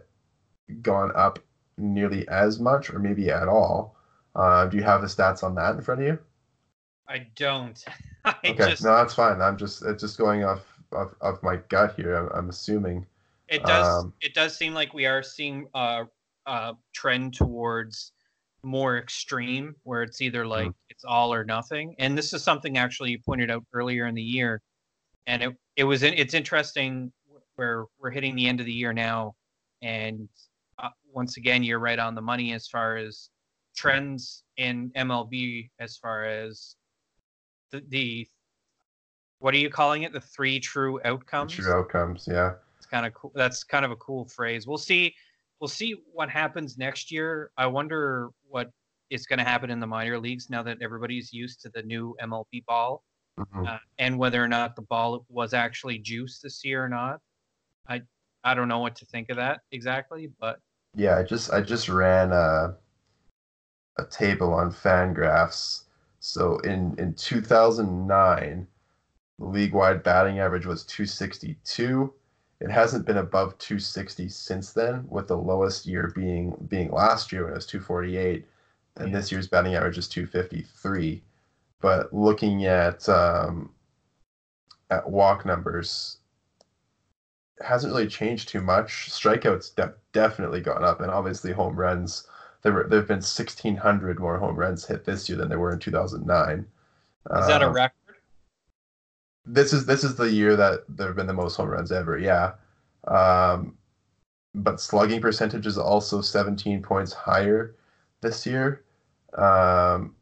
gone 0.82 1.12
up 1.14 1.38
nearly 1.78 2.28
as 2.28 2.58
much 2.60 2.90
or 2.90 2.98
maybe 2.98 3.30
at 3.30 3.48
all. 3.48 3.96
Uh, 4.38 4.66
do 4.66 4.78
you 4.78 4.82
have 4.84 5.02
the 5.02 5.06
stats 5.06 5.42
on 5.44 5.54
that 5.56 5.74
in 5.76 5.82
front 5.82 6.00
of 6.00 6.06
you? 6.06 6.18
I, 7.08 7.26
don't. 7.36 7.82
I 8.24 8.34
Okay, 8.46 8.64
just 8.64 8.82
no, 8.82 8.94
that's 8.96 9.14
fine. 9.14 9.40
I'm 9.42 9.56
just 9.56 9.82
it's 9.84 10.02
just 10.02 10.18
going 10.18 10.44
off 10.44 10.64
of, 10.92 11.14
of 11.20 11.42
my 11.42 11.56
gut 11.68 11.94
here. 11.96 12.14
I'm, 12.16 12.28
I'm 12.34 12.48
assuming. 12.50 13.06
It 13.48 13.64
does. 13.64 14.06
Um, 14.06 14.12
it 14.20 14.34
does 14.34 14.56
seem 14.56 14.74
like 14.74 14.92
we 14.94 15.06
are 15.06 15.22
seeing 15.22 15.66
a, 15.74 16.06
a 16.46 16.74
trend 16.92 17.34
towards 17.34 18.12
more 18.62 18.98
extreme, 18.98 19.74
where 19.84 20.02
it's 20.02 20.20
either 20.20 20.46
Hmm. 20.54 20.70
like 20.70 20.74
it's 20.90 21.04
all 21.04 21.32
or 21.32 21.44
nothing. 21.44 21.94
And 21.98 22.16
this 22.16 22.32
is 22.32 22.42
something 22.44 22.76
actually 22.78 23.12
you 23.12 23.18
pointed 23.20 23.50
out 23.50 23.64
earlier 23.72 24.06
in 24.06 24.14
the 24.14 24.22
year, 24.22 24.60
and 25.26 25.42
it 25.42 25.56
it 25.76 25.84
was 25.84 26.02
in, 26.04 26.14
it's 26.14 26.34
interesting 26.34 27.12
where 27.56 27.86
we're 28.00 28.10
hitting 28.10 28.36
the 28.36 28.48
end 28.48 28.60
of 28.60 28.66
the 28.66 28.72
year 28.72 28.92
now, 28.94 29.36
and 29.82 30.28
uh, 30.78 30.90
once 31.12 31.36
again 31.38 31.62
you're 31.64 31.78
right 31.80 31.98
on 31.98 32.14
the 32.14 32.22
money 32.22 32.52
as 32.52 32.68
far 32.68 32.96
as 32.96 33.30
trends 33.78 34.42
in 34.56 34.90
MLB 34.96 35.70
as 35.78 35.96
far 35.96 36.24
as 36.24 36.74
the, 37.70 37.82
the 37.88 38.26
what 39.38 39.54
are 39.54 39.58
you 39.58 39.70
calling 39.70 40.02
it? 40.02 40.12
The 40.12 40.20
three 40.20 40.58
true 40.58 41.00
outcomes 41.04 41.54
True 41.54 41.72
outcomes. 41.72 42.26
Yeah. 42.28 42.54
it's 42.76 42.86
kind 42.86 43.06
of 43.06 43.14
cool. 43.14 43.30
That's 43.36 43.62
kind 43.62 43.84
of 43.84 43.92
a 43.92 43.96
cool 43.96 44.24
phrase. 44.26 44.66
We'll 44.66 44.78
see. 44.78 45.14
We'll 45.60 45.68
see 45.68 45.94
what 46.12 46.28
happens 46.28 46.76
next 46.76 47.10
year. 47.12 47.50
I 47.56 47.66
wonder 47.66 48.30
what 48.48 48.70
is 49.10 49.26
going 49.26 49.38
to 49.38 49.44
happen 49.44 49.70
in 49.70 49.78
the 49.80 49.86
minor 49.86 50.18
leagues 50.18 50.50
now 50.50 50.62
that 50.64 50.78
everybody's 50.82 51.32
used 51.32 51.60
to 51.62 51.68
the 51.72 51.82
new 51.82 52.16
MLB 52.20 52.64
ball, 52.66 53.02
Mhm. 53.38 53.68
uh, 53.68 53.78
and 53.98 54.18
whether 54.18 54.42
or 54.42 54.48
not 54.48 54.74
the 54.76 54.82
ball 54.82 55.24
was 55.28 55.54
actually 55.54 55.98
juiced 55.98 56.42
this 56.42 56.64
year 56.64 56.84
or 56.84 56.88
not. 56.88 57.20
I 57.88 58.02
I 58.44 58.54
don't 58.54 58.68
know 58.68 58.78
what 58.80 58.96
to 58.96 59.04
think 59.06 59.30
of 59.30 59.36
that 59.36 59.60
exactly, 59.70 60.30
but 60.40 60.58
Yeah, 60.94 61.16
I 61.16 61.22
just 61.22 61.52
I 61.52 61.60
just 61.60 61.88
ran 61.88 62.32
a 62.32 62.76
a 63.98 64.04
table 64.04 64.52
on 64.54 64.70
Fangraphs. 64.72 65.82
So 66.20 66.58
in 66.60 66.94
in 66.98 67.14
2009, 67.14 68.66
the 69.38 69.44
league-wide 69.44 70.02
batting 70.02 70.40
average 70.40 70.66
was 70.66 70.84
262. 70.84 72.12
It 72.60 72.70
hasn't 72.70 73.06
been 73.06 73.18
above 73.18 73.56
260 73.58 74.28
since 74.28 74.72
then, 74.72 75.06
with 75.08 75.28
the 75.28 75.36
lowest 75.36 75.86
year 75.86 76.10
being 76.14 76.54
being 76.68 76.90
last 76.90 77.30
year 77.32 77.44
when 77.44 77.52
it 77.52 77.56
was 77.56 77.66
248, 77.66 78.46
and 78.96 79.08
Yeah. 79.08 79.14
this 79.16 79.30
year's 79.30 79.46
batting 79.48 79.74
average 79.76 79.98
is 79.98 80.08
253. 80.08 81.22
But 81.80 82.12
looking 82.12 82.66
at 82.66 83.08
um, 83.08 83.70
at 84.90 85.08
walk 85.08 85.46
numbers, 85.46 86.18
hasn't 87.60 87.92
really 87.92 88.08
changed 88.08 88.48
too 88.48 88.60
much. 88.60 89.08
Strikeouts 89.10 89.74
de- 89.76 89.94
definitely 90.12 90.60
gone 90.60 90.82
up, 90.84 91.00
and 91.00 91.10
obviously 91.10 91.52
home 91.52 91.76
runs. 91.76 92.26
There 92.62 92.72
were 92.72 92.86
there 92.88 92.98
have 93.00 93.08
been 93.08 93.16
1,600 93.18 94.18
more 94.18 94.38
home 94.38 94.56
runs 94.56 94.86
hit 94.86 95.04
this 95.04 95.28
year 95.28 95.38
than 95.38 95.48
there 95.48 95.58
were 95.58 95.72
in 95.72 95.78
2009. 95.78 96.66
is 97.38 97.46
that 97.46 97.62
a 97.62 97.66
Um, 97.66 97.72
record? 97.72 97.94
this 99.44 99.72
is 99.72 99.86
this 99.86 100.04
is 100.04 100.16
the 100.16 100.30
year 100.30 100.56
that 100.56 100.84
there 100.88 101.06
have 101.08 101.16
been 101.16 101.26
the 101.26 101.32
most 101.32 101.56
home 101.56 101.68
runs 101.68 101.92
ever. 101.92 102.18
Yeah, 102.18 102.54
um, 103.06 103.76
but 104.54 104.80
slugging 104.80 105.20
percentage 105.20 105.66
is 105.66 105.78
also 105.78 106.20
17 106.20 106.82
points 106.82 107.12
higher 107.12 107.74
this 108.20 108.44
year, 108.46 108.84
um, 109.34 110.14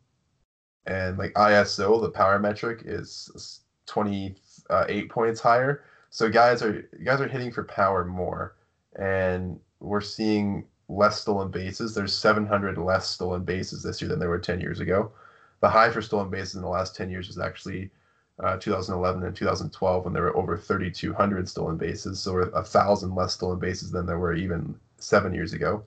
and 0.87 1.16
like 1.18 1.33
ISO, 1.35 2.01
the 2.03 2.11
power 2.11 2.38
metric, 2.38 2.83
is 2.85 3.61
28 3.87 5.09
points 5.11 5.40
higher. 5.40 5.83
So 6.11 6.29
guys 6.29 6.62
are 6.62 6.83
guys 7.05 7.20
are 7.20 7.29
hitting 7.29 7.51
for 7.53 7.64
power 7.64 8.05
more, 8.05 8.57
and 8.96 9.59
we're 9.81 10.01
seeing 10.01 10.66
less 10.88 11.20
stolen 11.20 11.51
bases. 11.51 11.94
There's 11.94 12.14
700 12.14 12.79
less 12.79 13.09
stolen 13.09 13.42
bases 13.44 13.83
this 13.83 14.01
year 14.01 14.09
than 14.09 14.18
there 14.18 14.29
were 14.29 14.38
10 14.38 14.61
years 14.61 14.81
ago. 14.81 15.12
The 15.61 15.68
high 15.70 15.90
for 15.90 16.03
stolen 16.03 16.31
bases 16.31 16.57
in 16.57 16.62
the 16.62 16.68
last 16.68 16.94
10 16.96 17.11
years 17.11 17.29
is 17.29 17.38
actually 17.38 17.90
uh, 18.38 18.57
2011 18.59 19.22
and 19.25 19.35
2012 19.35 20.05
when 20.05 20.12
there 20.14 20.22
were 20.22 20.37
over 20.37 20.57
3,200 20.57 21.49
stolen 21.49 21.77
bases, 21.79 22.20
so 22.20 22.37
a 22.38 22.62
thousand 22.62 23.14
less 23.14 23.35
stolen 23.35 23.59
bases 23.59 23.90
than 23.90 24.07
there 24.07 24.18
were 24.18 24.35
even 24.35 24.79
seven 24.99 25.33
years 25.35 25.53
ago. 25.55 25.83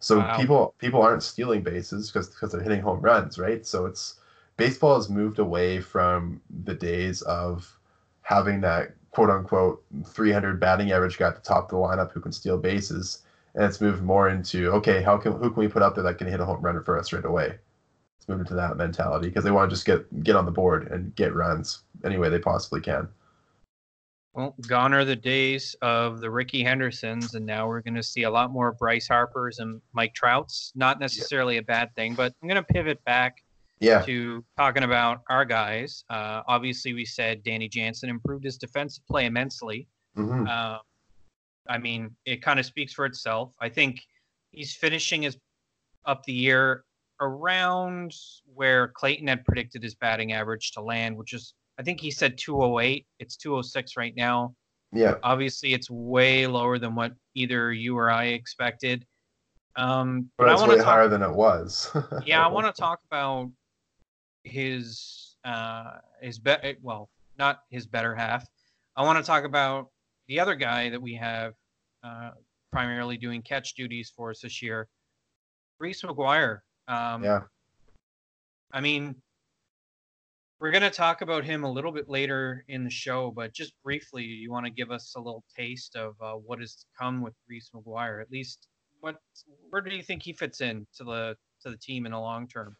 So 0.00 0.22
Wow. 0.22 0.36
people 0.36 0.74
people 0.78 1.00
aren't 1.02 1.22
stealing 1.22 1.62
bases 1.62 2.10
because 2.10 2.28
because 2.28 2.52
they're 2.52 2.62
hitting 2.62 2.82
home 2.82 3.00
runs, 3.00 3.38
right? 3.38 3.64
So 3.66 3.86
it's 3.86 4.18
baseball 4.56 4.96
has 4.96 5.08
moved 5.08 5.38
away 5.38 5.80
from 5.80 6.40
the 6.64 6.74
days 6.74 7.22
of 7.22 7.78
having 8.22 8.60
that 8.62 8.94
quote 9.12 9.30
unquote 9.30 9.84
300 10.06 10.58
batting 10.60 10.92
average 10.92 11.18
guy 11.18 11.28
at 11.28 11.36
the 11.36 11.40
top 11.42 11.64
of 11.64 11.70
the 11.70 11.76
lineup 11.76 12.12
who 12.12 12.20
can 12.20 12.32
steal 12.32 12.58
bases, 12.58 13.22
and 13.54 13.64
it's 13.64 13.80
moved 13.80 14.02
more 14.02 14.28
into 14.28 14.70
okay, 14.72 15.02
how 15.02 15.16
can 15.18 15.32
who 15.32 15.50
can 15.50 15.60
we 15.60 15.68
put 15.68 15.82
up 15.82 15.94
there 15.94 16.04
that 16.04 16.18
can 16.18 16.26
hit 16.28 16.40
a 16.40 16.44
home 16.44 16.62
run 16.62 16.82
for 16.82 16.98
us 16.98 17.12
right 17.12 17.24
away? 17.24 17.58
It's 18.18 18.28
moved 18.28 18.42
into 18.42 18.54
that 18.54 18.76
mentality 18.76 19.28
because 19.28 19.44
they 19.44 19.50
want 19.50 19.70
to 19.70 19.76
just 19.76 19.86
get 19.86 20.22
get 20.24 20.36
on 20.36 20.46
the 20.46 20.52
board 20.52 20.88
and 20.90 21.14
get 21.16 21.34
runs 21.34 21.82
any 22.04 22.18
way 22.18 22.28
they 22.28 22.38
possibly 22.38 22.80
can. 22.80 23.08
Well, 24.34 24.54
gone 24.66 24.94
are 24.94 25.04
the 25.04 25.16
days 25.16 25.76
of 25.82 26.20
the 26.20 26.30
Ricky 26.30 26.62
Hendersons, 26.62 27.34
and 27.34 27.44
now 27.44 27.68
we're 27.68 27.82
going 27.82 27.96
to 27.96 28.02
see 28.02 28.22
a 28.22 28.30
lot 28.30 28.50
more 28.50 28.72
Bryce 28.72 29.06
Harpers 29.08 29.58
and 29.58 29.82
Mike 29.92 30.14
Trouts. 30.14 30.72
Not 30.74 30.98
necessarily 31.00 31.58
a 31.58 31.62
bad 31.62 31.94
thing, 31.94 32.14
but 32.14 32.32
I'm 32.42 32.48
going 32.48 32.62
to 32.62 32.72
pivot 32.72 33.04
back 33.04 33.42
Yeah, 33.80 34.06
to 34.06 34.44
talking 34.56 34.84
about 34.84 35.22
our 35.28 35.44
guys. 35.44 36.04
Uh, 36.08 36.42
obviously, 36.48 36.94
we 36.94 37.04
said 37.04 37.42
Danny 37.42 37.68
Jansen 37.68 38.08
improved 38.08 38.44
his 38.44 38.56
defensive 38.56 39.06
play 39.06 39.26
immensely. 39.26 39.88
hmm 40.16 40.44
Uh, 40.46 40.78
I 41.68 41.78
mean, 41.78 42.14
it 42.24 42.42
kind 42.42 42.58
of 42.58 42.66
speaks 42.66 42.92
for 42.92 43.06
itself. 43.06 43.52
I 43.60 43.68
think 43.68 44.00
he's 44.50 44.74
finishing 44.74 45.22
his 45.22 45.36
up 46.06 46.24
the 46.24 46.32
year 46.32 46.84
around 47.20 48.12
where 48.54 48.88
Clayton 48.88 49.28
had 49.28 49.44
predicted 49.44 49.82
his 49.82 49.94
batting 49.94 50.32
average 50.32 50.72
to 50.72 50.80
land, 50.80 51.16
which 51.16 51.32
is 51.32 51.54
I 51.78 51.82
think 51.82 52.00
he 52.00 52.10
said 52.10 52.36
208. 52.36 53.06
It's 53.18 53.36
206 53.36 53.96
right 53.96 54.14
now. 54.16 54.54
Yeah. 54.92 55.14
Obviously, 55.22 55.72
it's 55.72 55.90
way 55.90 56.46
lower 56.46 56.78
than 56.78 56.94
what 56.94 57.12
either 57.34 57.72
you 57.72 57.96
or 57.96 58.10
I 58.10 58.26
expected. 58.26 59.06
Um, 59.76 60.30
but, 60.36 60.48
I 60.48 60.52
it's 60.52 60.60
want 60.60 60.70
way 60.70 60.76
to 60.76 60.82
talk. 60.82 60.92
higher 60.92 61.08
than 61.08 61.22
it 61.22 61.32
was. 61.32 61.90
yeah, 62.26 62.44
I 62.44 62.48
want 62.48 62.66
to 62.66 62.72
talk 62.80 63.00
about 63.10 63.50
his 64.44 65.36
uh 65.44 65.98
his 66.20 66.38
be- 66.38 66.76
well, 66.82 67.08
not 67.38 67.60
his 67.70 67.86
better 67.86 68.14
half. 68.14 68.46
I 68.96 69.02
want 69.02 69.18
to 69.18 69.24
talk 69.24 69.44
about 69.44 69.88
the 70.32 70.40
other 70.40 70.54
guy 70.54 70.88
that 70.88 71.02
we 71.02 71.14
have 71.14 71.52
uh, 72.02 72.30
primarily 72.70 73.18
doing 73.18 73.42
catch 73.42 73.74
duties 73.74 74.10
for 74.16 74.30
us 74.30 74.40
this 74.40 74.62
year, 74.62 74.88
Reese 75.78 76.00
McGuire. 76.00 76.60
Um, 76.88 77.22
yeah. 77.22 77.40
I 78.72 78.80
mean, 78.80 79.14
we're 80.58 80.70
going 80.70 80.84
to 80.84 80.90
talk 80.90 81.20
about 81.20 81.44
him 81.44 81.64
a 81.64 81.70
little 81.70 81.92
bit 81.92 82.08
later 82.08 82.64
in 82.68 82.82
the 82.82 82.88
show, 82.88 83.30
but 83.30 83.52
just 83.52 83.74
briefly, 83.84 84.24
you 84.24 84.50
want 84.50 84.64
to 84.64 84.72
give 84.72 84.90
us 84.90 85.12
a 85.16 85.20
little 85.20 85.44
taste 85.54 85.96
of 85.96 86.14
uh, 86.22 86.32
what 86.32 86.60
has 86.60 86.86
come 86.98 87.20
with 87.20 87.34
Reese 87.46 87.70
McGuire? 87.74 88.22
At 88.22 88.30
least, 88.30 88.68
what 89.02 89.16
where 89.68 89.82
do 89.82 89.94
you 89.94 90.02
think 90.02 90.22
he 90.22 90.32
fits 90.32 90.62
in 90.62 90.86
to 90.96 91.04
the 91.04 91.36
to 91.62 91.68
the 91.68 91.76
team 91.76 92.06
in 92.06 92.12
the 92.12 92.18
long 92.18 92.48
term? 92.48 92.74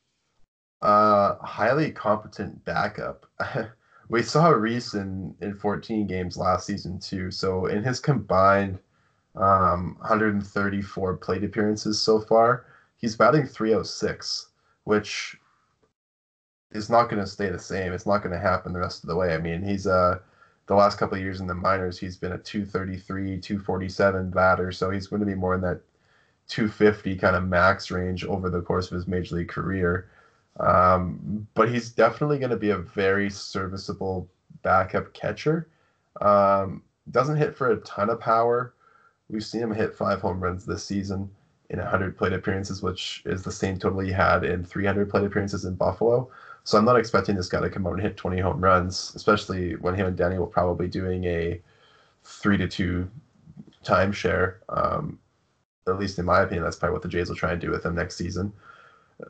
Uh, 0.81 1.35
highly 1.43 1.93
competent 1.93 2.65
backup. 2.65 3.27
we 4.09 4.23
saw 4.23 4.49
Reese 4.49 4.95
in, 4.95 5.35
in 5.41 5.55
14 5.55 6.07
games 6.07 6.37
last 6.37 6.67
season 6.67 6.99
too. 6.99 7.31
So 7.31 7.67
in 7.67 7.83
his 7.83 8.01
combined 8.01 8.79
um, 9.37 9.97
134 10.01 11.15
plate 11.17 11.45
appearances 11.45 11.99
so 12.01 12.21
far, 12.21 12.63
he's 12.97 13.17
batting 13.17 13.47
306, 13.47 14.47
which 14.85 15.37
is 16.73 16.89
not 16.89 17.09
going 17.09 17.21
to 17.21 17.27
stay 17.27 17.49
the 17.49 17.59
same. 17.59 17.93
It's 17.93 18.07
not 18.07 18.23
going 18.23 18.33
to 18.33 18.39
happen 18.39 18.73
the 18.73 18.79
rest 18.81 19.03
of 19.05 19.09
the 19.09 19.17
way. 19.17 19.35
I 19.35 19.39
mean, 19.39 19.63
he's 19.63 19.87
uh 19.87 20.17
the 20.67 20.75
last 20.75 20.97
couple 20.97 21.17
of 21.17 21.21
years 21.21 21.41
in 21.41 21.49
the 21.49 21.55
minors, 21.55 21.99
he's 21.99 22.17
been 22.17 22.33
a 22.33 22.39
233, 22.39 23.37
247 23.39 24.31
batter, 24.31 24.71
so 24.71 24.91
he's 24.91 25.09
going 25.09 25.19
to 25.21 25.27
be 25.27 25.35
more 25.35 25.55
in 25.55 25.61
that 25.63 25.79
250 26.49 27.17
kind 27.17 27.37
of 27.37 27.43
max 27.43 27.91
range 27.91 28.25
over 28.25 28.49
the 28.51 28.63
course 28.63 28.87
of 28.91 28.95
his 28.95 29.07
major 29.07 29.37
league 29.37 29.49
career. 29.49 30.05
Um, 30.61 31.47
but 31.55 31.71
he's 31.71 31.91
definitely 31.91 32.39
going 32.39 32.51
to 32.51 32.57
be 32.57 32.71
a 32.71 32.79
very 32.79 33.31
serviceable 33.31 34.29
backup 34.63 35.13
catcher. 35.13 35.69
Um, 36.21 36.83
doesn't 37.11 37.37
hit 37.37 37.55
for 37.57 37.71
a 37.71 37.77
ton 37.79 38.11
of 38.11 38.21
power. 38.21 38.75
We've 39.29 39.45
seen 39.45 39.63
him 39.63 39.75
hit 39.75 39.95
five 39.95 40.21
home 40.21 40.41
runs 40.41 40.65
this 40.65 40.85
season 40.85 41.31
in 41.71 41.79
100 41.79 42.17
plate 42.17 42.35
appearances, 42.35 42.83
which 42.83 43.23
is 43.25 43.43
the 43.43 43.51
same 43.51 43.79
total 43.79 44.01
he 44.01 44.13
had 44.13 44.45
in 44.45 44.63
300 44.63 45.09
plate 45.09 45.25
appearances 45.25 45.65
in 45.65 45.75
Buffalo. 45.75 46.31
So 46.65 46.79
I'm 46.79 46.85
not 46.85 46.99
expecting 46.99 47.35
this 47.35 47.49
guy 47.49 47.61
to 47.61 47.71
come 47.71 47.87
out 47.87 47.95
and 47.95 48.03
hit 48.03 48.17
20 48.17 48.41
home 48.41 48.61
runs, 48.61 49.13
especially 49.17 49.75
when 49.77 49.95
him 49.95 50.07
and 50.07 50.17
Danny 50.17 50.39
will 50.39 50.47
probably 50.47 50.87
doing 50.87 51.25
a 51.25 51.61
three 52.25 52.57
to 52.59 52.69
two 52.69 53.11
timeshare. 53.85 54.57
Um, 54.69 55.19
at 55.89 55.99
least 55.99 56.19
in 56.19 56.25
my 56.25 56.43
opinion, 56.43 56.63
that's 56.63 56.77
probably 56.77 56.93
what 56.93 57.03
the 57.03 57.09
Jays 57.09 57.29
will 57.29 57.37
try 57.37 57.53
and 57.53 57.61
do 57.61 57.71
with 57.71 57.85
him 57.85 57.95
next 57.95 58.17
season. 58.17 58.53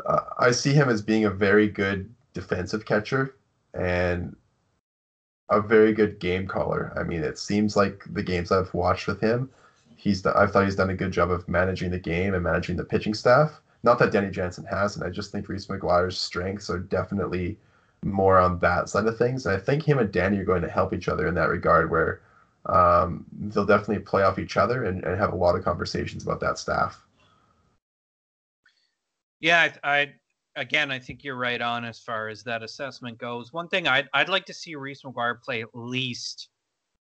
Uh, 0.07 0.21
I 0.39 0.51
see 0.51 0.73
him 0.73 0.89
as 0.89 1.03
being 1.03 1.25
a 1.25 1.31
very 1.31 1.69
good 1.69 2.09
defensive 2.35 2.85
catcher 2.85 3.35
and 3.75 4.35
a 5.51 5.61
very 5.61 5.93
good 5.93 6.19
game 6.19 6.47
caller. 6.47 6.93
I 6.97 7.03
mean, 7.03 7.23
it 7.23 7.39
seems 7.39 7.77
like 7.77 8.05
the 8.11 8.23
games 8.23 8.51
I've 8.51 8.73
watched 8.73 9.07
with 9.07 9.21
him, 9.21 9.51
he's 9.97 10.25
I 10.27 10.47
thought 10.47 10.65
he's 10.65 10.77
done 10.77 10.91
a 10.91 10.95
good 10.95 11.13
job 11.13 11.31
of 11.31 11.47
managing 11.49 11.91
the 11.91 11.99
game 11.99 12.35
and 12.35 12.43
managing 12.43 12.77
the 12.77 12.85
pitching 12.85 13.15
staff. 13.15 13.61
Not 13.83 13.99
that 13.99 14.13
Danny 14.13 14.31
Jansen 14.31 14.65
hasn't. 14.65 15.05
I 15.05 15.11
just 15.11 15.33
think 15.33 15.49
Reese 15.49 15.67
McGuire's 15.67 16.17
strengths 16.17 16.71
are 16.71 16.79
definitely 16.79 17.57
more 18.05 18.39
on 18.39 18.59
that 18.61 18.89
side 18.89 19.07
of 19.07 19.17
things. 19.17 19.45
And 19.45 19.55
I 19.55 19.59
think 19.59 19.83
him 19.83 19.99
and 19.99 20.11
Danny 20.11 20.39
are 20.39 20.45
going 20.45 20.63
to 20.63 20.69
help 20.69 20.93
each 20.93 21.09
other 21.09 21.27
in 21.27 21.35
that 21.35 21.49
regard, 21.49 21.91
where 21.91 22.21
um, 22.67 23.25
they'll 23.33 23.65
definitely 23.65 23.99
play 23.99 24.23
off 24.23 24.39
each 24.39 24.57
other 24.57 24.85
and, 24.85 25.05
and 25.05 25.19
have 25.19 25.33
a 25.33 25.37
lot 25.37 25.57
of 25.57 25.65
conversations 25.65 26.23
about 26.23 26.41
that 26.41 26.59
staff. 26.59 27.03
Yeah, 29.43 29.73
I, 29.83 29.91
I 29.91 30.13
again, 30.57 30.91
I 30.91 30.99
think 30.99 31.25
you're 31.25 31.37
right 31.37 31.61
on 31.61 31.85
as 31.85 31.99
far 31.99 32.29
as 32.29 32.43
that 32.45 32.63
assessment 32.63 33.19
goes. 33.19 33.53
One 33.53 33.69
thing 33.69 33.87
I'd 33.87 34.09
I'd 34.15 34.29
like 34.29 34.47
to 34.47 34.55
see 34.55 34.77
Reese 34.77 35.03
McGuire 35.03 35.43
play 35.43 35.63
at 35.63 35.69
least 35.75 36.49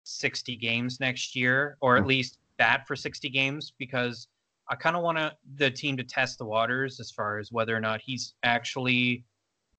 60 0.03 0.57
games 0.57 1.01
next 1.01 1.35
year, 1.35 1.79
or 1.81 1.97
at 1.97 2.01
mm-hmm. 2.01 2.11
least 2.11 2.39
bat 2.59 2.85
for 2.87 2.97
60 2.97 3.31
games, 3.31 3.73
because 3.79 4.29
I 4.69 4.75
kind 4.75 4.97
of 4.97 5.03
want 5.03 5.19
the 5.55 5.71
team 5.71 5.97
to 5.97 6.05
test 6.05 6.39
the 6.39 6.45
waters 6.45 6.99
as 6.99 7.13
far 7.13 7.39
as 7.39 7.53
whether 7.53 7.77
or 7.77 7.81
not 7.81 8.01
he's 8.05 8.35
actually 8.43 9.25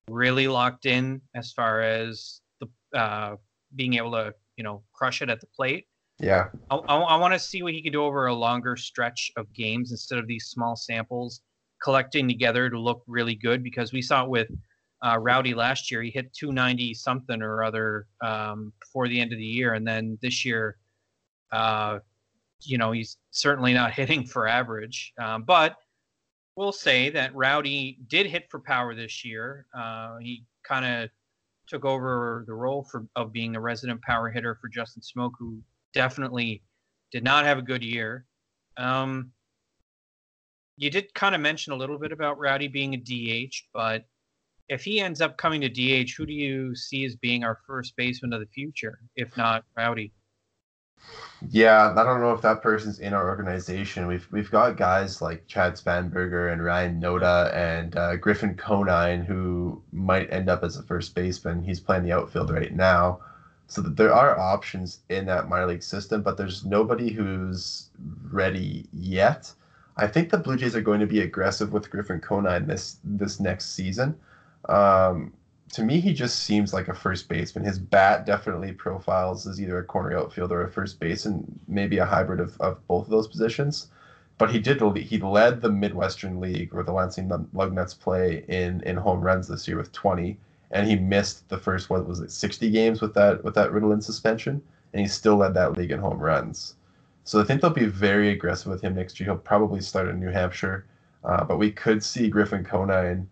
really 0.10 0.48
locked 0.48 0.86
in 0.86 1.22
as 1.36 1.52
far 1.52 1.82
as 1.82 2.42
the 2.62 2.98
uh, 2.98 3.36
being 3.76 3.96
able 3.96 4.12
to 4.12 4.34
you 4.56 4.64
know 4.64 4.84
crush 4.94 5.22
it 5.22 5.30
at 5.30 5.42
the 5.42 5.48
plate. 5.48 5.86
Yeah, 6.18 6.48
I, 6.72 6.78
I, 6.78 6.96
I 6.96 7.16
want 7.18 7.34
to 7.34 7.40
see 7.40 7.62
what 7.62 7.74
he 7.74 7.82
can 7.82 7.92
do 7.92 8.04
over 8.04 8.28
a 8.28 8.34
longer 8.34 8.78
stretch 8.78 9.32
of 9.36 9.52
games 9.54 9.92
instead 9.92 10.18
of 10.18 10.28
these 10.28 10.46
small 10.46 10.78
samples 10.78 11.42
collecting 11.82 12.28
together 12.28 12.70
to 12.70 12.80
look 12.80 13.04
really 13.08 13.36
good. 13.36 13.64
Because 13.64 13.92
we 13.94 14.02
saw 14.02 14.24
it 14.24 14.30
with 14.30 14.48
uh, 15.06 15.18
Rowdy 15.20 15.54
last 15.54 15.92
year; 15.92 16.02
he 16.02 16.10
hit 16.10 16.34
290 16.34 16.94
something 16.94 17.42
or 17.42 17.64
other 17.64 18.08
um, 18.22 18.74
before 18.80 19.08
the 19.08 19.20
end 19.20 19.32
of 19.32 19.38
the 19.38 19.46
year, 19.46 19.74
and 19.74 19.88
then 19.88 20.18
this 20.22 20.44
year, 20.46 20.78
uh, 21.52 22.00
you 22.62 22.78
know, 22.78 22.92
he's 22.92 23.18
certainly 23.32 23.74
not 23.74 23.92
hitting 24.00 24.26
for 24.26 24.48
average. 24.48 25.14
Um, 25.22 25.44
but 25.44 25.76
we'll 26.56 26.72
say 26.72 27.10
that 27.12 27.34
Rowdy 27.36 28.00
did 28.08 28.26
hit 28.26 28.50
for 28.50 28.60
power 28.60 28.96
this 28.96 29.24
year. 29.24 29.66
Uh, 29.78 30.18
he 30.18 30.44
kind 30.68 30.86
of 30.86 31.10
took 31.68 31.86
over 31.86 32.44
the 32.48 32.54
role 32.54 32.84
for 32.84 33.08
of 33.16 33.32
being 33.32 33.52
the 33.52 33.60
resident 33.60 34.02
power 34.02 34.30
hitter 34.30 34.58
for 34.60 34.68
Justin 34.68 35.02
Smoak, 35.02 35.32
who 35.38 35.62
definitely 35.94 36.64
did 37.12 37.24
not 37.24 37.46
have 37.46 37.58
a 37.58 37.62
good 37.62 37.84
year. 37.84 38.26
Um, 38.78 39.32
you 40.78 40.90
did 40.90 41.14
kind 41.14 41.36
of 41.36 41.42
mention 41.42 41.74
a 41.74 41.76
little 41.76 41.98
bit 41.98 42.12
about 42.12 42.40
Rowdy 42.40 42.68
being 42.68 42.94
a 42.94 42.98
DH, 42.98 43.54
but 43.74 44.06
if 44.70 44.84
he 44.84 45.00
ends 45.00 45.22
up 45.22 45.38
coming 45.38 45.62
to 45.62 45.70
DH, 45.70 46.12
who 46.16 46.26
do 46.26 46.34
you 46.34 46.76
see 46.76 47.06
as 47.06 47.16
being 47.16 47.44
our 47.44 47.60
first 47.66 47.96
baseman 47.96 48.34
of 48.34 48.40
the 48.40 48.48
future, 48.48 49.00
if 49.16 49.36
not 49.38 49.64
Rowdy? 49.76 50.14
Yeah, 51.50 51.94
I 51.96 52.04
don't 52.04 52.22
know 52.22 52.34
if 52.34 52.42
that 52.42 52.62
person's 52.62 53.00
in 53.00 53.14
our 53.14 53.30
organization. 53.30 54.08
We've 54.08 54.28
we've 54.32 54.50
got 54.50 54.78
guys 54.78 55.22
like 55.22 55.48
Chad 55.48 55.74
Spanberger 55.74 56.52
and 56.52 56.64
Ryan 56.64 57.00
Noda 57.00 57.54
and 57.54 57.96
uh, 57.96 58.16
Griffin 58.16 58.56
Conine 58.56 59.24
who 59.24 59.82
might 59.92 60.32
end 60.34 60.50
up 60.50 60.64
as 60.64 60.78
a 60.78 60.84
first 60.84 61.14
baseman. 61.14 61.64
He's 61.64 61.80
playing 61.80 62.04
the 62.04 62.12
outfield 62.12 62.50
right 62.50 62.74
now, 62.74 63.20
so 63.68 63.82
that 63.82 63.96
there 63.96 64.14
are 64.14 64.40
options 64.40 65.00
in 65.10 65.26
that 65.28 65.48
minor 65.48 65.68
league 65.68 65.84
system, 65.84 66.24
but 66.24 66.38
there's 66.38 66.66
nobody 66.66 67.12
who's 67.12 67.90
ready 68.32 68.88
yet. 68.92 69.54
I 69.98 70.08
think 70.08 70.30
the 70.30 70.38
Blue 70.38 70.58
Jays 70.58 70.76
are 70.76 70.82
going 70.82 71.00
to 71.00 71.08
be 71.08 71.22
aggressive 71.22 71.74
with 71.74 71.90
Griffin 71.90 72.20
Conine 72.22 72.68
this 72.68 72.98
this 73.04 73.40
next 73.40 73.74
season. 73.74 74.16
Um, 74.70 75.34
to 75.74 75.84
me, 75.84 76.00
he 76.00 76.14
just 76.14 76.40
seems 76.40 76.74
like 76.74 76.88
a 76.88 76.94
first 76.94 77.28
baseman. 77.28 77.66
His 77.66 77.80
bat 77.80 78.26
definitely 78.26 78.72
profiles 78.74 79.48
as 79.48 79.60
either 79.60 79.80
a 79.80 79.84
corner 79.84 80.18
outfield 80.18 80.52
or 80.52 80.64
a 80.64 80.72
first 80.72 81.00
base, 81.00 81.26
and 81.26 81.60
maybe 81.68 81.98
a 81.98 82.06
hybrid 82.06 82.40
of, 82.40 82.60
of 82.62 82.86
both 82.88 83.06
of 83.06 83.10
those 83.10 83.28
positions. 83.28 83.88
But 84.38 84.52
he 84.52 84.60
did 84.60 84.82
he 84.98 85.18
led 85.18 85.62
the 85.62 85.72
Midwestern 85.72 86.40
League 86.40 86.74
where 86.74 86.84
the 86.84 86.94
Lansing 86.94 87.28
Lugnuts 87.28 88.00
play 88.00 88.46
in 88.48 88.82
in 88.82 88.98
home 88.98 89.22
runs 89.22 89.48
this 89.48 89.68
year 89.68 89.78
with 89.78 89.92
20, 89.94 90.38
and 90.72 90.88
he 90.88 90.96
missed 90.96 91.50
the 91.50 91.58
first 91.58 91.90
what 91.90 92.08
was 92.08 92.20
it 92.20 92.32
60 92.32 92.70
games 92.70 93.02
with 93.02 93.16
that 93.16 93.44
with 93.44 93.56
that 93.56 93.72
Ritalin 93.72 94.04
suspension, 94.04 94.62
and 94.94 95.02
he 95.02 95.08
still 95.08 95.38
led 95.38 95.56
that 95.56 95.74
league 95.74 95.92
in 95.92 96.00
home 96.00 96.20
runs. 96.20 96.76
So 97.28 97.42
I 97.42 97.44
think 97.44 97.60
they'll 97.60 97.72
be 97.72 97.86
very 97.86 98.30
aggressive 98.30 98.72
with 98.72 98.82
him 98.82 98.96
next 98.96 99.20
year. 99.20 99.28
He'll 99.28 99.38
probably 99.38 99.82
start 99.82 100.08
in 100.08 100.18
New 100.18 100.30
Hampshire, 100.30 100.86
uh, 101.26 101.44
but 101.44 101.58
we 101.58 101.70
could 101.70 102.02
see 102.02 102.30
Griffin 102.30 102.64
Conine 102.64 103.28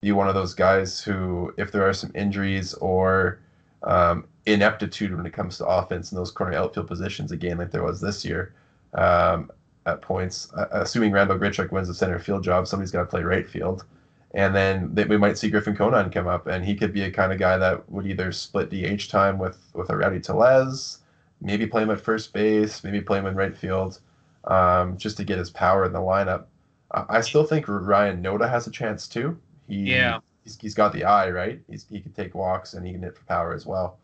be 0.00 0.12
one 0.12 0.28
of 0.28 0.34
those 0.34 0.54
guys 0.54 1.02
who, 1.02 1.52
if 1.58 1.70
there 1.70 1.86
are 1.86 1.92
some 1.92 2.10
injuries 2.14 2.72
or 2.74 3.40
um, 3.82 4.26
ineptitude 4.46 5.14
when 5.14 5.26
it 5.26 5.34
comes 5.34 5.58
to 5.58 5.66
offense 5.66 6.10
in 6.10 6.16
those 6.16 6.30
corner 6.30 6.56
outfield 6.56 6.88
positions, 6.88 7.32
again, 7.32 7.58
like 7.58 7.70
there 7.70 7.82
was 7.82 8.00
this 8.00 8.24
year, 8.24 8.54
um, 8.94 9.50
at 9.84 10.00
points, 10.00 10.50
uh, 10.54 10.66
assuming 10.72 11.12
Randal 11.12 11.38
Grichuk 11.38 11.70
wins 11.70 11.88
the 11.88 11.94
center 11.94 12.18
field 12.18 12.42
job, 12.42 12.66
somebody's 12.66 12.92
got 12.92 13.00
to 13.00 13.06
play 13.06 13.22
right 13.22 13.46
field. 13.46 13.84
And 14.32 14.54
then 14.54 14.88
they, 14.94 15.04
we 15.04 15.18
might 15.18 15.36
see 15.36 15.50
Griffin 15.50 15.76
Conine 15.76 16.10
come 16.10 16.26
up, 16.26 16.46
and 16.46 16.64
he 16.64 16.74
could 16.74 16.94
be 16.94 17.02
a 17.02 17.10
kind 17.10 17.30
of 17.30 17.38
guy 17.38 17.58
that 17.58 17.90
would 17.90 18.06
either 18.06 18.32
split 18.32 18.70
DH 18.70 19.10
time 19.10 19.38
with 19.38 19.58
with 19.74 19.90
a 19.90 19.96
Rowdy 19.96 20.20
Tellez, 20.20 21.00
maybe 21.40 21.66
play 21.66 21.82
him 21.82 21.90
at 21.90 22.00
first 22.00 22.32
base, 22.32 22.84
maybe 22.84 23.00
play 23.00 23.18
him 23.18 23.26
in 23.26 23.34
right 23.34 23.56
field, 23.56 24.00
um, 24.44 24.96
just 24.96 25.16
to 25.18 25.24
get 25.24 25.38
his 25.38 25.50
power 25.50 25.84
in 25.84 25.92
the 25.92 25.98
lineup. 25.98 26.44
Uh, 26.90 27.04
I 27.08 27.20
still 27.20 27.44
think 27.44 27.66
Ryan 27.68 28.22
Noda 28.22 28.48
has 28.48 28.66
a 28.66 28.70
chance 28.70 29.08
too. 29.08 29.38
He 29.68 29.92
yeah. 29.92 30.18
He's, 30.42 30.58
he's 30.60 30.74
got 30.74 30.92
the 30.92 31.04
eye 31.04 31.30
right. 31.30 31.60
He's, 31.68 31.86
he 31.88 32.00
can 32.00 32.12
take 32.12 32.34
walks 32.34 32.74
and 32.74 32.86
he 32.86 32.92
can 32.92 33.02
hit 33.02 33.16
for 33.16 33.24
power 33.24 33.54
as 33.54 33.64
well. 33.64 33.98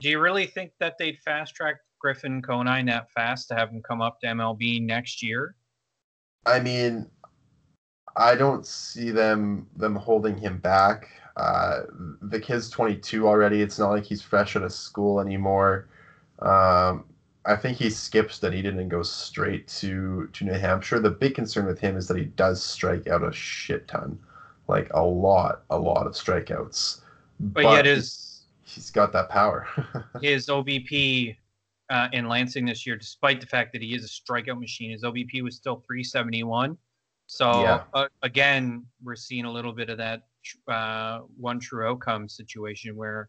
Do 0.00 0.08
you 0.08 0.20
really 0.20 0.46
think 0.46 0.72
that 0.78 0.96
they'd 0.96 1.18
fast 1.18 1.54
track 1.54 1.76
Griffin 2.00 2.40
Conine 2.40 2.86
that 2.86 3.10
fast 3.10 3.48
to 3.48 3.54
have 3.54 3.70
him 3.70 3.82
come 3.82 4.00
up 4.00 4.20
to 4.20 4.28
MLB 4.28 4.80
next 4.80 5.22
year? 5.22 5.56
I 6.46 6.60
mean, 6.60 7.10
I 8.16 8.34
don't 8.34 8.66
see 8.66 9.10
them 9.10 9.66
them 9.76 9.94
holding 9.94 10.36
him 10.36 10.58
back. 10.58 11.10
Uh, 11.40 11.84
the 12.20 12.38
kid's 12.38 12.68
22 12.68 13.26
already. 13.26 13.62
It's 13.62 13.78
not 13.78 13.90
like 13.90 14.04
he's 14.04 14.20
fresh 14.20 14.56
out 14.56 14.62
of 14.62 14.72
school 14.74 15.20
anymore. 15.20 15.88
Um, 16.40 17.04
I 17.46 17.56
think 17.56 17.78
he 17.78 17.88
skips 17.88 18.38
Dunedin 18.38 18.78
and 18.78 18.90
goes 18.90 19.10
straight 19.10 19.66
to 19.68 20.28
to 20.34 20.44
New 20.44 20.52
Hampshire. 20.52 21.00
The 21.00 21.10
big 21.10 21.34
concern 21.34 21.64
with 21.64 21.78
him 21.78 21.96
is 21.96 22.06
that 22.08 22.18
he 22.18 22.24
does 22.24 22.62
strike 22.62 23.06
out 23.06 23.24
a 23.24 23.32
shit 23.32 23.88
ton, 23.88 24.18
like 24.68 24.92
a 24.92 25.02
lot, 25.02 25.62
a 25.70 25.78
lot 25.78 26.06
of 26.06 26.12
strikeouts. 26.12 27.00
But, 27.40 27.62
but 27.62 27.72
yet 27.72 27.86
his 27.86 28.42
he's 28.62 28.90
got 28.90 29.10
that 29.14 29.30
power. 29.30 29.66
his 30.20 30.48
OBP 30.48 31.36
uh, 31.88 32.08
in 32.12 32.28
Lansing 32.28 32.66
this 32.66 32.86
year, 32.86 32.96
despite 32.96 33.40
the 33.40 33.46
fact 33.46 33.72
that 33.72 33.80
he 33.80 33.94
is 33.94 34.04
a 34.04 34.08
strikeout 34.08 34.60
machine, 34.60 34.90
his 34.90 35.04
OBP 35.04 35.42
was 35.42 35.56
still 35.56 35.76
371. 35.86 36.76
So 37.28 37.62
yeah. 37.62 37.82
uh, 37.94 38.08
again, 38.22 38.84
we're 39.02 39.16
seeing 39.16 39.46
a 39.46 39.50
little 39.50 39.72
bit 39.72 39.88
of 39.88 39.96
that 39.96 40.24
uh, 40.68 41.20
one 41.36 41.58
true 41.60 41.86
outcome 41.88 42.28
situation 42.28 42.96
where 42.96 43.28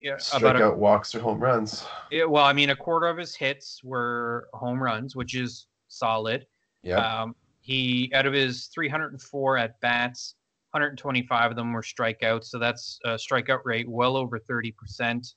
yeah, 0.00 0.16
strikeout 0.16 0.38
about 0.38 0.62
a, 0.62 0.70
walks 0.70 1.14
or 1.14 1.20
home 1.20 1.40
runs. 1.40 1.84
Yeah, 2.10 2.24
well, 2.24 2.44
I 2.44 2.52
mean, 2.52 2.70
a 2.70 2.76
quarter 2.76 3.08
of 3.08 3.18
his 3.18 3.34
hits 3.34 3.82
were 3.82 4.48
home 4.54 4.82
runs, 4.82 5.16
which 5.16 5.34
is 5.34 5.66
solid. 5.88 6.46
Yeah. 6.82 7.22
Um, 7.22 7.34
he 7.60 8.10
out 8.14 8.24
of 8.24 8.32
his 8.32 8.68
304 8.68 9.58
at 9.58 9.80
bats, 9.80 10.36
125 10.70 11.50
of 11.50 11.56
them 11.56 11.72
were 11.72 11.82
strikeouts, 11.82 12.44
so 12.44 12.58
that's 12.58 12.98
a 13.04 13.10
strikeout 13.10 13.60
rate 13.64 13.88
well 13.88 14.16
over 14.16 14.38
30 14.38 14.72
percent. 14.72 15.34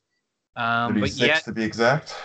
Um, 0.56 1.00
but 1.00 1.12
yet, 1.14 1.44
to 1.46 1.52
be 1.52 1.64
exact. 1.64 2.16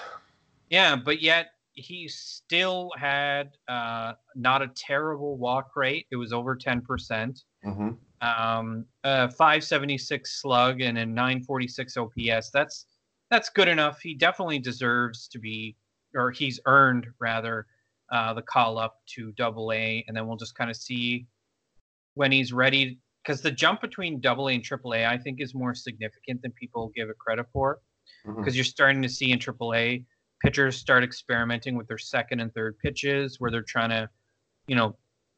Yeah, 0.68 0.96
but 0.96 1.22
yet 1.22 1.52
he 1.72 2.08
still 2.08 2.90
had 2.96 3.50
uh, 3.68 4.12
not 4.34 4.62
a 4.62 4.68
terrible 4.68 5.38
walk 5.38 5.74
rate. 5.74 6.06
It 6.10 6.16
was 6.16 6.32
over 6.32 6.54
10 6.54 6.82
percent. 6.82 7.44
Mm-hmm 7.64 7.90
um, 8.20 8.84
a 9.04 9.30
576 9.30 10.40
slug 10.40 10.80
and 10.80 10.98
a 10.98 11.06
946 11.06 11.96
OPS. 11.96 12.50
That's 12.52 12.86
that's 13.30 13.48
good 13.48 13.68
enough. 13.68 14.00
He 14.00 14.14
definitely 14.14 14.58
deserves 14.58 15.28
to 15.28 15.38
be, 15.38 15.76
or 16.14 16.30
he's 16.30 16.60
earned 16.66 17.08
rather, 17.18 17.66
uh, 18.12 18.34
the 18.34 18.42
call 18.42 18.78
up 18.78 18.98
to 19.14 19.32
Double 19.32 19.72
A, 19.72 20.04
and 20.06 20.16
then 20.16 20.28
we'll 20.28 20.36
just 20.36 20.54
kind 20.54 20.70
of 20.70 20.76
see 20.76 21.26
when 22.14 22.30
he's 22.30 22.52
ready. 22.52 23.00
Because 23.24 23.42
the 23.42 23.50
jump 23.50 23.80
between 23.80 24.20
Double 24.20 24.48
A 24.48 24.52
and 24.52 24.62
Triple 24.62 24.94
A, 24.94 25.04
I 25.04 25.18
think, 25.18 25.40
is 25.40 25.54
more 25.54 25.74
significant 25.74 26.42
than 26.42 26.52
people 26.52 26.92
give 26.94 27.08
it 27.08 27.18
credit 27.18 27.46
for. 27.52 27.80
Because 28.24 28.38
mm-hmm. 28.38 28.54
you're 28.54 28.64
starting 28.64 29.02
to 29.02 29.08
see 29.08 29.32
in 29.32 29.40
Triple 29.40 29.74
A 29.74 30.04
pitchers 30.44 30.76
start 30.76 31.02
experimenting 31.02 31.76
with 31.76 31.88
their 31.88 31.98
second 31.98 32.40
and 32.40 32.52
third 32.54 32.78
pitches, 32.78 33.40
where 33.40 33.50
they're 33.50 33.62
trying 33.62 33.90
to, 33.90 34.08
you 34.68 34.76
know, 34.76 34.96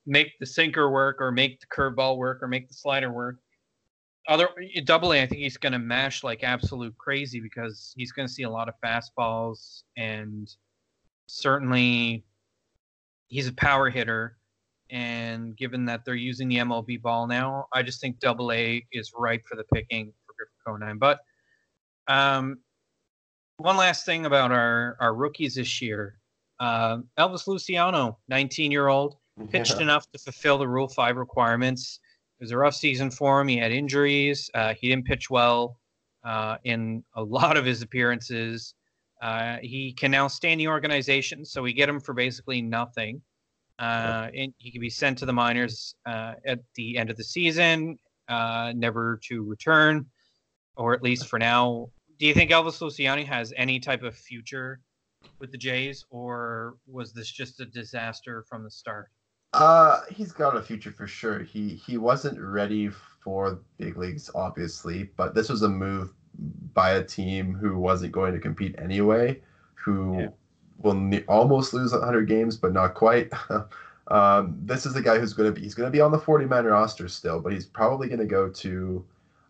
make 0.09 0.39
the 0.41 0.47
sinker 0.47 0.91
work 0.91 1.19
or 1.21 1.31
make 1.31 1.61
the 1.61 1.67
curveball 1.67 2.17
work 2.17 2.43
or 2.43 2.49
make 2.49 2.67
the 2.67 2.75
slider 2.75 3.13
work. 3.13 3.37
Other 4.27 4.49
double 4.85 5.13
A, 5.13 5.23
I 5.23 5.27
think 5.27 5.43
he's 5.43 5.59
going 5.59 5.75
to 5.75 5.79
mash 5.79 6.25
like 6.25 6.43
absolute 6.43 6.97
crazy 6.97 7.41
because 7.41 7.93
he's 7.95 8.11
going 8.11 8.27
to 8.27 8.33
see 8.33 8.43
a 8.43 8.51
lot 8.51 8.69
of 8.69 8.75
fastballs 8.83 9.83
and 9.97 10.51
certainly 11.27 12.25
he's 13.29 13.49
a 13.49 13.53
power 13.53 13.91
hitter. 13.91 14.39
And 14.91 15.55
given 15.57 15.85
that 15.85 16.07
they're 16.07 16.15
using 16.15 16.49
the 16.49 16.57
MLB 16.57 17.03
ball 17.03 17.27
now, 17.27 17.67
I 17.73 17.83
just 17.83 18.01
think 18.01 18.19
double 18.19 18.51
A 18.53 18.85
is 18.93 19.13
ripe 19.15 19.43
for 19.47 19.57
the 19.57 19.65
picking 19.75 20.13
for 20.27 20.35
Griffin 20.35 20.81
Conine. 20.81 20.99
But 20.99 21.21
um, 22.07 22.61
one 23.59 23.77
last 23.77 24.07
thing 24.07 24.25
about 24.25 24.53
our, 24.53 24.97
our 25.01 25.15
rookies 25.15 25.57
this 25.57 25.83
year. 25.83 26.19
Uh, 26.59 26.99
Elvis 27.19 27.47
Luciano, 27.47 28.19
19 28.29 28.73
year 28.73 28.89
old 28.89 29.18
pitched 29.47 29.77
yeah. 29.77 29.83
enough 29.83 30.11
to 30.13 30.19
fulfill 30.19 30.59
the 30.59 30.69
Rule 30.69 30.89
5 30.89 31.17
requirements. 31.17 32.01
It 32.41 32.45
was 32.45 32.51
a 32.53 32.57
rough 32.57 32.75
season 32.75 33.11
for 33.11 33.41
him. 33.41 33.49
He 33.49 33.57
had 33.57 33.73
injuries. 33.73 34.51
Uh, 34.55 34.75
he 34.75 34.89
didn't 34.89 35.07
pitch 35.07 35.29
well 35.31 35.79
uh, 36.25 36.57
in 36.65 37.03
a 37.15 37.23
lot 37.23 37.57
of 37.57 37.65
his 37.65 37.83
appearances. 37.83 38.75
Uh, 39.21 39.57
he 39.63 39.93
can 39.93 40.11
now 40.11 40.29
stay 40.29 40.53
in 40.53 40.59
the 40.59 40.69
organization, 40.69 41.45
so 41.45 41.63
we 41.63 41.73
get 41.73 41.89
him 41.89 42.01
for 42.01 42.15
basically 42.15 42.63
nothing. 42.63 43.21
Uh, 43.79 44.29
and 44.35 44.53
he 44.59 44.71
can 44.71 44.81
be 44.81 44.91
sent 44.91 45.19
to 45.19 45.27
the 45.27 45.33
minors 45.33 45.95
uh, 46.07 46.35
at 46.45 46.61
the 46.75 46.99
end 46.99 47.11
of 47.11 47.17
the 47.17 47.25
season, 47.25 47.97
uh, 48.29 48.73
never 48.75 49.21
to 49.23 49.45
return, 49.45 50.05
or 50.77 50.95
at 50.95 51.03
least 51.03 51.29
for 51.29 51.39
now. 51.39 51.89
Do 52.19 52.27
you 52.27 52.35
think 52.35 52.51
Elvis 52.51 52.81
Luciano 52.81 53.25
has 53.25 53.53
any 53.57 53.79
type 53.79 54.03
of 54.03 54.17
future 54.17 54.81
with 55.39 55.53
the 55.53 55.59
Jays, 55.59 56.05
or 56.11 56.75
was 56.87 57.13
this 57.13 57.31
just 57.31 57.61
a 57.61 57.67
disaster 57.67 58.45
from 58.49 58.65
the 58.65 58.71
start? 58.71 59.11
Uh, 59.53 60.01
he's 60.11 60.33
got 60.33 60.57
a 60.57 60.63
future 60.63 60.93
for 60.93 61.07
sure. 61.07 61.41
He 61.41 61.75
he 61.75 61.97
wasn't 61.97 62.39
ready 62.41 62.91
for 63.23 63.61
big 63.79 63.97
leagues, 63.97 64.31
obviously, 64.35 65.11
but 65.17 65.35
this 65.35 65.49
was 65.49 65.63
a 65.63 65.69
move 65.69 66.13
by 66.75 66.93
a 66.93 67.05
team 67.05 67.55
who 67.55 67.79
wasn't 67.79 68.13
going 68.13 68.33
to 68.33 68.39
compete 68.39 68.75
anyway, 68.79 69.41
who 69.75 70.21
yeah. 70.21 70.29
will 70.79 70.95
ne- 70.95 71.25
almost 71.25 71.75
lose 71.75 71.93
100 71.93 72.29
games, 72.29 72.57
but 72.57 72.73
not 72.73 72.95
quite. 72.95 73.31
um, 74.09 74.59
this 74.63 74.87
is 74.87 74.95
the 74.95 75.03
guy 75.03 75.19
who's 75.19 75.33
going 75.33 75.53
to 75.53 75.59
be 75.59 75.63
he's 75.63 75.75
going 75.75 75.87
to 75.87 75.91
be 75.91 76.01
on 76.01 76.13
the 76.13 76.19
40 76.19 76.45
man 76.47 76.65
roster 76.67 77.09
still, 77.09 77.41
but 77.41 77.53
he's 77.53 77.67
probably 77.67 78.09
going 78.09 78.21
to 78.21 78.27
go 78.27 78.49
to 78.51 79.05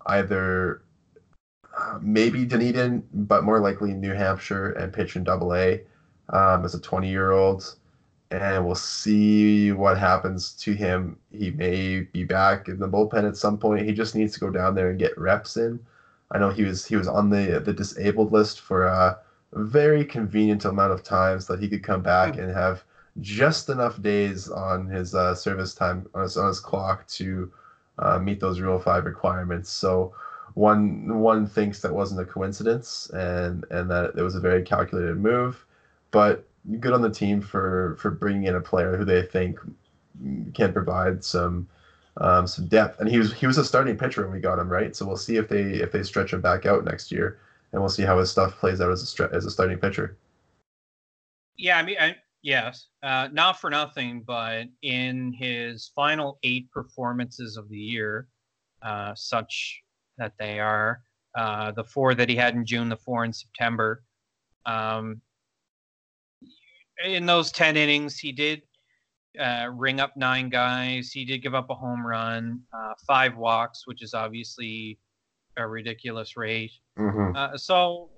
either 0.07 0.83
uh, 1.79 1.99
maybe 2.01 2.45
Dunedin, 2.45 3.05
but 3.13 3.45
more 3.45 3.61
likely 3.61 3.93
New 3.93 4.13
Hampshire 4.13 4.73
and 4.73 4.93
pitch 4.93 5.17
in 5.17 5.25
Double 5.25 5.55
A 5.55 5.83
um, 6.31 6.65
as 6.65 6.75
a 6.75 6.81
20 6.81 7.09
year 7.09 7.33
old 7.33 7.77
and 8.31 8.64
we'll 8.64 8.75
see 8.75 9.73
what 9.73 9.97
happens 9.97 10.53
to 10.53 10.73
him. 10.75 11.19
He 11.33 11.51
may 11.51 12.01
be 12.01 12.25
back 12.25 12.69
in 12.69 12.79
the 12.79 12.88
bullpen 12.88 13.27
at 13.27 13.37
some 13.37 13.59
point. 13.59 13.87
He 13.87 13.93
just 13.93 14.14
needs 14.14 14.35
to 14.35 14.41
go 14.41 14.51
down 14.51 14.75
there 14.75 14.91
and 14.91 14.99
get 14.99 15.17
reps 15.19 15.57
in. 15.57 15.81
I 16.31 16.38
know 16.38 16.51
he 16.51 16.64
was 16.64 16.85
he 16.85 16.97
was 16.97 17.09
on 17.09 17.31
the 17.31 17.61
the 17.64 17.73
disabled 17.73 18.33
list 18.33 18.61
for 18.61 18.85
a 18.85 19.17
very 19.55 20.05
convenient 20.05 20.64
amount 20.67 20.93
of 20.93 21.03
times 21.03 21.47
that 21.47 21.59
he 21.59 21.69
could 21.69 21.83
come 21.83 22.03
back 22.03 22.37
and 22.37 22.51
have 22.51 22.85
just 23.21 23.69
enough 23.71 24.01
days 24.03 24.49
on 24.49 24.87
his 24.87 25.14
uh, 25.14 25.35
service 25.35 25.75
time 25.75 26.07
on 26.14 26.23
his, 26.23 26.37
on 26.37 26.47
his 26.49 26.61
clock 26.61 27.07
to 27.09 27.51
uh, 27.99 28.19
meet 28.19 28.41
those 28.41 28.61
Rule 28.61 28.79
Five 28.79 29.07
requirements. 29.07 29.71
So 29.71 30.12
one 30.55 31.19
one 31.21 31.47
thinks 31.47 31.81
that 31.81 31.95
wasn't 31.95 32.21
a 32.21 32.25
coincidence 32.27 33.09
and 33.14 33.64
and 33.71 33.91
that 33.91 34.12
it 34.17 34.23
was 34.23 34.35
a 34.35 34.41
very 34.41 34.62
calculated 34.62 35.17
move, 35.17 35.64
but 36.11 36.45
good 36.81 36.93
on 36.93 37.03
the 37.03 37.11
team 37.11 37.41
for 37.41 37.97
for 37.99 38.11
bringing 38.11 38.45
in 38.45 38.55
a 38.55 38.61
player 38.61 38.97
who 38.97 39.05
they 39.05 39.23
think 39.23 39.59
can 40.55 40.73
provide 40.73 41.25
some 41.25 41.69
um, 42.21 42.47
some 42.47 42.67
depth. 42.67 43.01
And 43.01 43.09
he 43.09 43.19
was 43.19 43.33
he 43.33 43.47
was 43.47 43.59
a 43.59 43.65
starting 43.65 43.97
pitcher 43.97 44.23
when 44.23 44.33
we 44.33 44.41
got 44.41 44.59
him, 44.59 44.69
right? 44.69 44.95
So 44.95 45.07
we'll 45.07 45.17
see 45.17 45.37
if 45.37 45.49
they 45.49 45.63
if 45.63 45.93
they 45.93 46.03
stretch 46.03 46.33
him 46.33 46.41
back 46.41 46.67
out 46.67 46.85
next 46.85 47.11
year, 47.11 47.39
and 47.73 47.81
we'll 47.81 47.89
see 47.89 48.03
how 48.03 48.19
his 48.19 48.31
stuff 48.31 48.59
plays 48.59 48.81
out 48.81 48.91
as 48.91 49.19
a 49.19 49.31
as 49.33 49.47
a 49.47 49.51
starting 49.51 49.79
pitcher. 49.79 50.17
Yeah, 51.57 51.79
I 51.79 51.83
mean, 51.83 51.97
I, 51.99 52.17
yes, 52.43 52.87
uh, 53.03 53.29
not 53.33 53.61
for 53.61 53.69
nothing, 53.69 54.23
but 54.25 54.67
in 54.83 55.33
his 55.33 55.91
final 55.95 56.39
eight 56.45 56.71
performances 56.71 57.57
of 57.57 57.69
the 57.69 57.79
year, 57.79 58.29
uh, 58.83 59.13
such 59.17 59.83
that 60.19 60.35
they 60.39 60.61
are 60.61 61.03
uh, 61.37 61.73
the 61.73 61.85
four 61.85 62.15
that 62.15 62.29
he 62.29 62.37
had 62.37 62.55
in 62.55 62.65
June, 62.65 62.89
the 62.89 62.97
four 62.97 63.25
in 63.25 63.33
September. 63.33 64.03
Um, 64.67 65.21
in 67.05 67.27
those 67.27 67.53
10 67.53 67.77
innings, 67.77 68.19
he 68.19 68.33
did 68.33 68.63
uh, 69.39 69.69
ring 69.73 70.01
up 70.01 70.17
nine 70.17 70.49
guys. 70.49 71.11
He 71.13 71.25
did 71.25 71.43
give 71.43 71.55
up 71.55 71.71
a 71.71 71.75
home 71.75 72.07
run, 72.07 72.61
uh, 72.73 72.95
five 73.07 73.37
walks, 73.37 73.87
which 73.87 74.03
is 74.03 74.15
obviously 74.15 74.99
a 75.57 75.67
ridiculous 75.67 76.37
rate. 76.37 76.73
Mm-hmm. 76.99 77.37
Uh, 77.37 77.57
so 77.57 78.11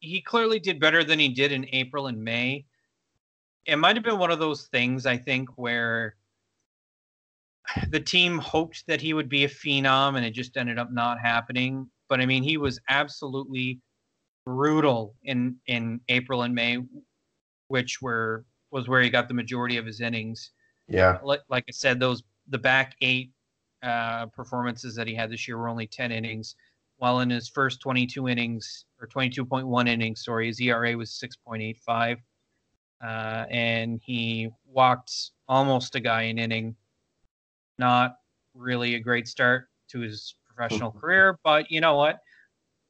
he 0.00 0.20
clearly 0.20 0.58
did 0.58 0.80
better 0.80 1.04
than 1.04 1.18
he 1.18 1.28
did 1.28 1.52
in 1.52 1.66
April 1.72 2.06
and 2.06 2.22
May. 2.22 2.64
It 3.66 3.76
might 3.76 3.96
have 3.96 4.04
been 4.04 4.18
one 4.18 4.30
of 4.30 4.38
those 4.38 4.66
things, 4.66 5.06
I 5.06 5.16
think, 5.16 5.48
where 5.56 6.16
the 7.90 8.00
team 8.00 8.38
hoped 8.38 8.86
that 8.86 9.00
he 9.00 9.12
would 9.12 9.28
be 9.28 9.44
a 9.44 9.48
phenom 9.48 10.16
and 10.16 10.24
it 10.24 10.30
just 10.30 10.56
ended 10.56 10.78
up 10.78 10.90
not 10.90 11.18
happening. 11.20 11.88
But 12.08 12.20
I 12.20 12.26
mean, 12.26 12.42
he 12.42 12.56
was 12.56 12.80
absolutely 12.88 13.80
brutal 14.46 15.14
in 15.24 15.56
in 15.66 16.00
April 16.08 16.42
and 16.42 16.54
May 16.54 16.78
which 17.68 18.02
were 18.02 18.44
was 18.70 18.88
where 18.88 19.00
he 19.00 19.08
got 19.08 19.28
the 19.28 19.34
majority 19.34 19.76
of 19.76 19.86
his 19.86 20.00
innings. 20.00 20.52
Yeah. 20.88 21.18
Like, 21.22 21.40
like 21.48 21.64
I 21.68 21.72
said, 21.72 22.00
those 22.00 22.22
the 22.48 22.58
back 22.58 22.96
eight 23.00 23.32
uh, 23.82 24.26
performances 24.26 24.94
that 24.96 25.06
he 25.06 25.14
had 25.14 25.30
this 25.30 25.46
year 25.46 25.56
were 25.58 25.68
only 25.68 25.86
10 25.86 26.10
innings, 26.12 26.56
while 26.96 27.20
in 27.20 27.30
his 27.30 27.48
first 27.48 27.80
22 27.80 28.28
innings 28.28 28.86
or 29.00 29.06
22.1 29.06 29.88
innings, 29.88 30.24
sorry, 30.24 30.46
his 30.48 30.60
ERA 30.60 30.96
was 30.96 31.10
6.85. 31.10 32.16
Uh, 33.00 33.44
and 33.50 34.00
he 34.02 34.50
walked 34.66 35.12
almost 35.46 35.94
a 35.94 36.00
guy 36.00 36.22
an 36.22 36.38
inning. 36.38 36.74
Not 37.78 38.16
really 38.54 38.96
a 38.96 39.00
great 39.00 39.28
start 39.28 39.68
to 39.90 40.00
his 40.00 40.34
professional 40.44 40.90
career, 40.90 41.38
but 41.44 41.70
you 41.70 41.80
know 41.80 41.94
what? 41.94 42.18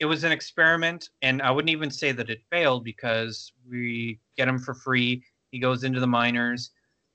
It 0.01 0.07
was 0.07 0.25
an 0.25 0.33
experiment, 0.33 1.11
and 1.23 1.43
I 1.43 1.51
wouldn't 1.51 1.71
even 1.71 1.91
say 1.91 2.13
that 2.13 2.31
it 2.31 2.43
failed 2.51 2.85
because 2.85 3.53
we 3.69 4.21
get 4.37 4.49
him 4.49 4.59
for 4.59 4.75
free. 4.75 5.25
He 5.51 5.59
goes 5.59 5.83
into 5.83 5.99
the 5.99 6.07
minors. 6.07 6.71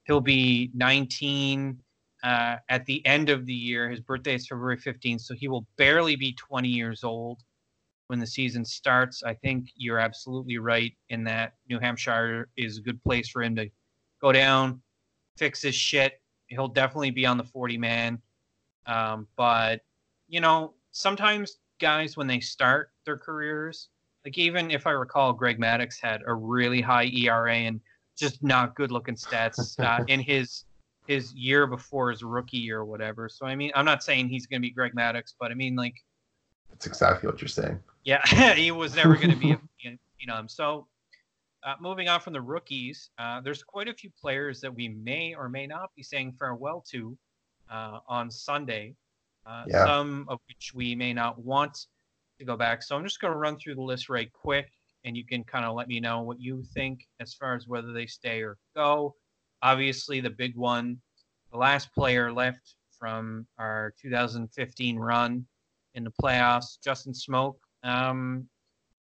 He'll 0.06 0.22
be 0.22 0.69
19 0.74 1.80
uh, 2.24 2.58
at 2.69 2.86
the 2.86 3.06
end 3.06 3.30
of 3.30 3.46
the 3.46 3.54
year. 3.54 3.89
His 3.89 4.02
birthday 4.02 4.36
is 4.36 4.48
February 4.48 4.78
15th, 4.78 5.22
so 5.22 5.34
he 5.34 5.48
will 5.48 5.65
barely 5.78 6.15
be 6.15 6.34
20 6.34 6.67
years 6.67 7.04
old 7.04 7.41
when 8.08 8.19
the 8.19 8.28
season 8.28 8.65
starts. 8.65 9.24
I 9.24 9.34
think 9.34 9.69
you're 9.76 10.00
absolutely 10.00 10.58
right 10.58 10.93
in 11.10 11.24
that 11.24 11.54
New 11.69 11.80
Hampshire 11.80 12.50
is 12.58 12.78
a 12.78 12.82
good 12.82 13.02
place 13.04 13.30
for 13.30 13.43
him 13.43 13.56
to 13.56 13.69
go 14.22 14.34
down, 14.34 14.82
fix 15.38 15.62
his 15.62 15.76
shit. 15.76 16.22
He'll 16.48 16.67
definitely 16.67 17.12
be 17.12 17.26
on 17.26 17.38
the 17.38 17.43
40 17.46 17.78
man. 17.78 18.22
Um, 18.86 19.28
but, 19.38 19.82
you 20.28 20.41
know, 20.41 20.74
sometimes 20.91 21.58
guys, 21.80 22.18
when 22.18 22.28
they 22.28 22.40
start 22.40 22.92
their 23.06 23.18
careers, 23.18 23.90
like 24.26 24.38
even 24.38 24.72
if 24.72 24.88
I 24.88 24.92
recall, 24.92 25.34
Greg 25.34 25.60
Maddux 25.60 26.00
had 26.02 26.22
a 26.26 26.34
really 26.34 26.82
high 26.82 27.06
ERA 27.06 27.56
and 27.56 27.82
just 28.18 28.44
not 28.44 28.76
good 28.76 28.92
looking 28.92 29.16
stats 29.16 29.80
uh, 29.80 30.04
in 30.08 30.20
his 30.20 30.66
his 31.08 31.34
year 31.34 31.68
before 31.68 32.12
his 32.12 32.24
rookie 32.24 32.58
year 32.58 32.80
or 32.80 32.86
whatever. 32.86 33.28
So 33.28 33.46
I 33.46 33.56
mean, 33.56 33.72
I'm 33.76 33.86
not 33.86 34.04
saying 34.04 34.30
he's 34.30 34.46
going 34.46 34.62
to 34.62 34.66
be 34.66 34.72
Greg 34.72 34.94
Maddux, 34.96 35.34
but 35.40 35.52
I 35.52 35.56
mean 35.56 35.76
like 35.76 35.96
that's 36.70 36.86
exactly 36.86 37.28
what 37.28 37.42
you're 37.42 37.50
saying. 37.50 37.80
Yeah, 38.04 38.26
he 38.56 38.72
was 38.72 38.96
never 38.96 39.16
going 39.16 39.32
to 39.32 39.36
be 39.36 39.52
a 39.52 39.60
you 39.84 40.28
know. 40.28 40.42
So 40.48 40.88
uh, 41.64 41.76
moving 41.80 42.10
on 42.10 42.20
from 42.20 42.34
the 42.34 42.42
rookies, 42.42 43.10
uh, 43.18 43.42
there's 43.42 43.64
quite 43.64 43.88
a 43.88 43.94
few 43.94 44.10
players 44.20 44.60
that 44.62 44.74
we 44.74 44.90
may 44.90 45.36
or 45.36 45.50
may 45.50 45.68
not 45.68 45.92
be 45.96 46.04
saying 46.04 46.34
farewell 46.40 46.84
to 46.92 47.18
uh, 47.72 48.00
on 48.08 48.32
Sunday. 48.32 48.96
Uh, 49.46 49.66
yeah. 49.68 49.86
Some 49.86 50.26
of 50.30 50.40
which 50.48 50.72
we 50.74 50.96
may 50.96 51.14
not 51.14 51.40
want 51.40 51.88
to 52.40 52.46
go 52.46 52.56
back. 52.56 52.84
So 52.84 52.96
I'm 52.96 53.04
just 53.04 53.20
going 53.20 53.34
to 53.34 53.40
run 53.40 53.58
through 53.58 53.76
the 53.76 53.82
list 53.82 54.10
right 54.10 54.32
quick, 54.32 54.70
and 55.04 55.18
you 55.18 55.26
can 55.26 55.44
kind 55.44 55.66
of 55.66 55.76
let 55.76 55.88
me 55.88 56.00
know 56.00 56.22
what 56.22 56.40
you 56.40 56.64
think 56.74 57.06
as 57.20 57.34
far 57.34 57.56
as 57.56 57.68
whether 57.68 57.94
they 57.94 58.06
stay 58.06 58.42
or 58.42 58.58
go. 58.76 59.16
Obviously, 59.62 60.20
the 60.20 60.30
big 60.30 60.56
one, 60.56 60.98
the 61.52 61.58
last 61.58 61.94
player 61.94 62.32
left 62.32 62.76
from 62.98 63.46
our 63.58 63.94
2015 64.02 64.98
run 64.98 65.46
in 65.94 66.04
the 66.04 66.12
playoffs, 66.22 66.78
Justin 66.84 67.14
Smoak. 67.14 67.56
Um, 67.84 68.48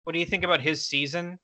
what 0.04 0.12
do 0.12 0.18
you 0.18 0.26
think 0.26 0.44
about 0.44 0.60
his 0.60 0.86
season? 0.86 1.38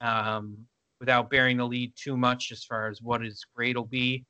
Um, 0.00 0.58
without 1.00 1.30
bearing 1.30 1.56
the 1.56 1.66
lead 1.66 1.92
too 1.96 2.16
much 2.16 2.52
as 2.52 2.64
far 2.64 2.88
as 2.88 3.02
what 3.02 3.22
his 3.22 3.44
grade 3.56 3.76
will 3.76 3.84
be, 3.84 4.24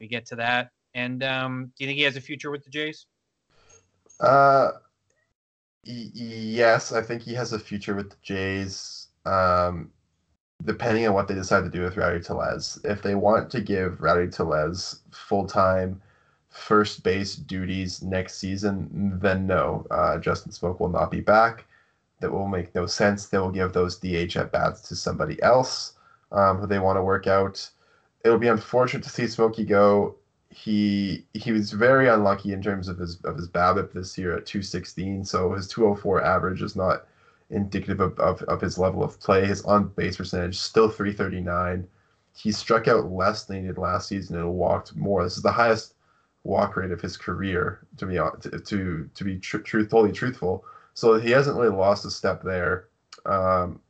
we 0.00 0.08
get 0.08 0.26
to 0.26 0.36
that. 0.36 0.70
And 0.94 1.22
um, 1.22 1.72
do 1.76 1.84
you 1.84 1.88
think 1.88 1.98
he 1.98 2.04
has 2.04 2.16
a 2.16 2.20
future 2.20 2.50
with 2.50 2.64
the 2.64 2.70
Jays? 2.70 3.06
Uh, 4.20 4.72
yes, 5.84 6.92
I 6.92 7.02
think 7.02 7.22
he 7.22 7.34
has 7.34 7.52
a 7.52 7.58
future 7.58 7.94
with 7.94 8.10
the 8.10 8.16
Jays. 8.22 9.08
Um, 9.24 9.90
depending 10.64 11.06
on 11.06 11.14
what 11.14 11.28
they 11.28 11.34
decide 11.34 11.64
to 11.64 11.70
do 11.70 11.82
with 11.82 11.96
Rowdy 11.96 12.20
Tellez. 12.20 12.78
If 12.84 13.02
they 13.02 13.14
want 13.14 13.50
to 13.50 13.60
give 13.60 14.00
Rowdy 14.00 14.28
Tellez 14.28 15.00
full 15.10 15.46
time 15.46 16.00
first 16.48 17.02
base 17.02 17.36
duties 17.36 18.02
next 18.02 18.38
season, 18.38 19.18
then 19.20 19.46
no, 19.46 19.86
uh, 19.90 20.18
Justin 20.18 20.52
Smoak 20.52 20.80
will 20.80 20.88
not 20.88 21.10
be 21.10 21.20
back. 21.20 21.66
That 22.20 22.32
will 22.32 22.48
make 22.48 22.74
no 22.74 22.86
sense. 22.86 23.26
They 23.26 23.38
will 23.38 23.50
give 23.50 23.72
those 23.72 23.98
DH 23.98 24.36
at 24.36 24.50
bats 24.50 24.80
to 24.88 24.96
somebody 24.96 25.40
else 25.42 25.92
um, 26.32 26.58
who 26.58 26.66
they 26.66 26.78
want 26.78 26.96
to 26.96 27.02
work 27.02 27.26
out. 27.26 27.68
It'll 28.24 28.38
be 28.38 28.48
unfortunate 28.48 29.04
to 29.04 29.10
see 29.10 29.26
Smokey 29.26 29.64
go. 29.64 30.16
He 30.56 31.26
he 31.34 31.52
was 31.52 31.70
very 31.70 32.08
unlucky 32.08 32.52
in 32.54 32.62
terms 32.62 32.88
of 32.88 32.96
his 32.98 33.20
of 33.24 33.36
his 33.36 33.46
BABIP 33.46 33.92
this 33.92 34.16
year 34.16 34.34
at 34.34 34.46
216. 34.46 35.24
So 35.26 35.52
his 35.52 35.68
204 35.68 36.24
average 36.24 36.62
is 36.62 36.74
not 36.74 37.06
indicative 37.50 38.00
of, 38.00 38.18
of, 38.18 38.42
of 38.44 38.62
his 38.62 38.78
level 38.78 39.04
of 39.04 39.20
play. 39.20 39.46
His 39.46 39.62
on 39.66 39.88
base 39.88 40.16
percentage 40.16 40.58
still 40.58 40.88
339. 40.88 41.86
He 42.34 42.52
struck 42.52 42.88
out 42.88 43.12
less 43.12 43.44
than 43.44 43.60
he 43.60 43.66
did 43.66 43.76
last 43.76 44.08
season 44.08 44.36
and 44.38 44.54
walked 44.54 44.96
more. 44.96 45.22
This 45.24 45.36
is 45.36 45.42
the 45.42 45.52
highest 45.52 45.94
walk 46.42 46.76
rate 46.76 46.90
of 46.90 47.02
his 47.02 47.18
career, 47.18 47.86
to 47.98 48.06
be 48.06 48.14
to 48.14 48.58
to, 48.58 49.10
to 49.14 49.24
be 49.24 49.38
tr- 49.38 49.58
truthfully 49.58 50.10
truthful. 50.10 50.64
So 50.94 51.18
he 51.20 51.30
hasn't 51.32 51.58
really 51.58 51.76
lost 51.76 52.06
a 52.06 52.10
step 52.10 52.42
there. 52.42 52.88
Um, 53.26 53.80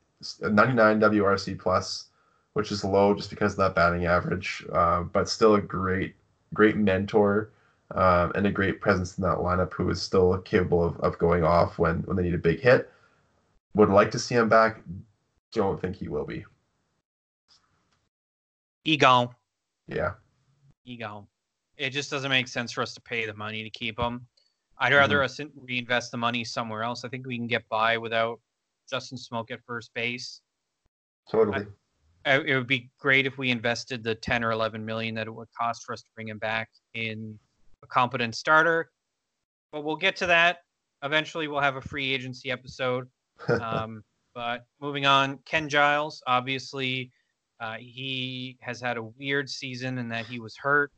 99 0.41 1.01
WRC 1.01 1.59
plus, 1.61 2.07
which 2.55 2.73
is 2.73 2.83
low 2.83 3.15
just 3.15 3.31
because 3.31 3.53
of 3.53 3.59
that 3.59 3.77
batting 3.77 4.07
average, 4.07 4.67
uh, 4.73 5.05
but 5.05 5.29
still 5.29 5.55
a 5.55 5.61
great 5.61 6.17
great 6.55 6.77
mentor 6.77 7.51
um, 7.95 8.33
and 8.35 8.47
a 8.47 8.51
great 8.51 8.81
presence 8.81 9.19
in 9.19 9.23
that 9.23 9.39
lineup 9.39 9.73
who 9.73 9.89
is 9.91 10.03
still 10.03 10.39
capable 10.39 10.85
of, 10.85 10.99
of 11.01 11.19
going 11.19 11.45
off 11.45 11.79
when 11.79 11.99
when 12.01 12.17
they 12.17 12.23
need 12.23 12.35
a 12.35 12.39
big 12.39 12.61
hit. 12.61 12.91
Would 13.75 13.91
like 13.91 14.11
to 14.13 14.19
see 14.19 14.35
him 14.35 14.49
back. 14.49 14.81
Don't 15.53 15.81
think 15.81 15.97
he 15.97 16.09
will 16.09 16.25
be. 16.25 16.45
Ego. 18.85 19.35
Yeah. 19.87 20.13
Ego 20.85 21.27
it 21.77 21.91
just 21.91 22.11
doesn't 22.11 22.31
make 22.31 22.49
sense 22.49 22.73
for 22.73 22.83
us 22.83 22.95
to 22.95 23.01
pay 23.01 23.27
the 23.27 23.35
money 23.35 23.63
to 23.63 23.71
keep 23.71 23.99
him. 23.99 24.27
I'd 24.79 24.93
rather 24.93 25.19
mm-hmm. 25.19 25.47
us 25.47 25.53
reinvest 25.63 26.11
the 26.11 26.19
money 26.19 26.45
somewhere 26.45 26.83
else. 26.83 27.05
I 27.05 27.09
think 27.09 27.27
we 27.27 27.37
can 27.37 27.47
get 27.47 27.69
by 27.69 27.97
without 27.97 28.41
Justin 28.91 29.19
Smoak 29.19 29.51
at 29.51 29.61
first 29.67 29.93
base. 29.95 30.43
Totally. 31.31 31.61
I, 31.61 31.65
it 32.27 32.57
would 32.57 32.67
be 32.67 32.91
great 32.99 33.25
if 33.25 33.39
we 33.39 33.51
invested 33.51 34.03
the 34.03 34.15
10 34.15 34.43
or 34.43 34.51
11 34.51 34.85
million 34.85 35.15
that 35.15 35.29
it 35.29 35.35
would 35.35 35.49
cost 35.59 35.85
for 35.85 35.93
us 35.93 36.03
to 36.03 36.09
bring 36.15 36.29
him 36.29 36.39
back 36.39 36.69
in 36.95 37.39
a 37.83 37.87
competent 37.87 38.35
starter. 38.35 38.91
But 39.73 39.85
we'll 39.85 39.97
get 39.97 40.17
to 40.17 40.27
that. 40.27 40.59
Eventually, 41.03 41.47
we'll 41.47 41.61
have 41.61 41.77
a 41.77 41.81
free 41.81 42.13
agency 42.13 42.51
episode. 42.51 43.09
Um, 43.61 44.03
but 44.35 44.67
moving 44.81 45.07
on, 45.07 45.39
Ken 45.47 45.69
Giles, 45.69 46.23
obviously, 46.27 47.11
uh, 47.61 47.77
he 47.79 48.59
has 48.61 48.81
had 48.81 48.97
a 48.97 49.03
weird 49.03 49.49
season 49.49 49.99
in 49.99 50.09
that 50.09 50.27
he 50.27 50.41
was 50.41 50.57
hurt. 50.57 50.91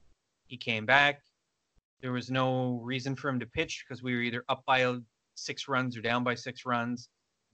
He 0.46 0.56
came 0.56 0.86
back. 0.86 1.20
There 2.00 2.12
was 2.12 2.30
no 2.30 2.80
reason 2.82 3.14
for 3.14 3.28
him 3.28 3.38
to 3.40 3.46
pitch 3.46 3.84
because 3.86 4.02
we 4.02 4.14
were 4.14 4.22
either 4.22 4.44
up 4.48 4.64
by 4.66 4.92
six 5.34 5.68
runs 5.68 5.96
or 5.96 6.00
down 6.00 6.24
by 6.24 6.34
six 6.34 6.64
runs. 6.64 7.08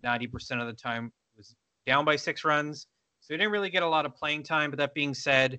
90% 0.05 0.61
of 0.61 0.67
the 0.67 0.73
time 0.73 1.13
was 1.37 1.55
down 1.87 2.05
by 2.05 2.17
six 2.17 2.45
runs. 2.45 2.87
So 3.25 3.33
he 3.33 3.39
didn't 3.39 3.53
really 3.53 3.71
get 3.71 3.83
a 3.83 3.89
lot 3.89 4.05
of 4.05 4.15
playing 4.15 4.43
time. 4.43 4.71
But 4.71 4.79
that 4.81 4.93
being 4.93 5.15
said, 5.15 5.59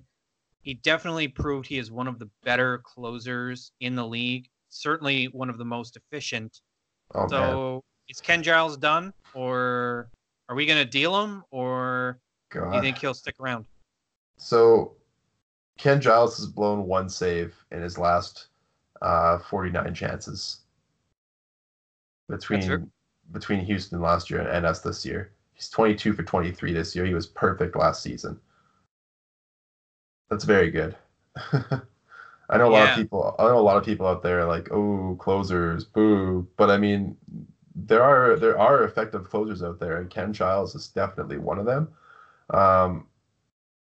he 0.62 0.74
definitely 0.74 1.26
proved 1.26 1.66
he 1.66 1.78
is 1.78 1.90
one 1.90 2.06
of 2.06 2.20
the 2.20 2.30
better 2.44 2.78
closers 2.84 3.72
in 3.80 3.96
the 3.96 4.06
league. 4.06 4.48
Certainly 4.68 5.26
one 5.26 5.50
of 5.50 5.58
the 5.58 5.64
most 5.64 5.96
efficient. 5.96 6.60
Oh, 7.16 7.26
so 7.26 7.40
man. 7.40 7.80
is 8.08 8.20
Ken 8.20 8.40
Giles 8.40 8.76
done, 8.76 9.12
or 9.34 10.08
are 10.48 10.54
we 10.54 10.64
going 10.64 10.78
to 10.78 10.88
deal 10.88 11.20
him, 11.20 11.42
or 11.50 12.20
God. 12.50 12.70
do 12.70 12.76
you 12.76 12.82
think 12.82 12.98
he'll 12.98 13.14
stick 13.14 13.34
around? 13.40 13.64
So 14.36 14.92
Ken 15.76 16.00
Giles 16.00 16.36
has 16.36 16.46
blown 16.46 16.86
one 16.86 17.08
save 17.08 17.56
in 17.72 17.82
his 17.82 17.98
last 17.98 18.46
uh, 19.02 19.40
49 19.40 19.92
chances 19.92 20.60
between 22.28 22.88
between 23.32 23.64
Houston 23.64 24.00
last 24.00 24.30
year 24.30 24.42
and 24.42 24.64
us 24.64 24.82
this 24.82 25.04
year. 25.04 25.32
He's 25.56 25.70
22 25.70 26.12
for 26.12 26.22
23 26.22 26.74
this 26.74 26.94
year. 26.94 27.06
He 27.06 27.14
was 27.14 27.26
perfect 27.26 27.76
last 27.76 28.02
season. 28.02 28.38
That's 30.28 30.44
very 30.44 30.70
good. 30.70 30.94
I 32.48 32.58
know 32.58 32.68
a 32.68 32.72
yeah. 32.72 32.78
lot 32.78 32.88
of 32.90 32.96
people. 32.96 33.34
I 33.38 33.44
know 33.44 33.58
a 33.58 33.60
lot 33.60 33.78
of 33.78 33.84
people 33.84 34.06
out 34.06 34.22
there 34.22 34.44
like, 34.44 34.70
oh, 34.70 35.16
closers, 35.18 35.84
boo. 35.84 36.46
But 36.58 36.70
I 36.70 36.76
mean, 36.76 37.16
there 37.74 38.02
are 38.02 38.36
there 38.36 38.58
are 38.58 38.84
effective 38.84 39.30
closers 39.30 39.62
out 39.62 39.80
there, 39.80 39.98
and 39.98 40.10
Ken 40.10 40.32
Giles 40.32 40.74
is 40.74 40.88
definitely 40.88 41.38
one 41.38 41.58
of 41.58 41.64
them. 41.64 41.88
Um, 42.50 43.06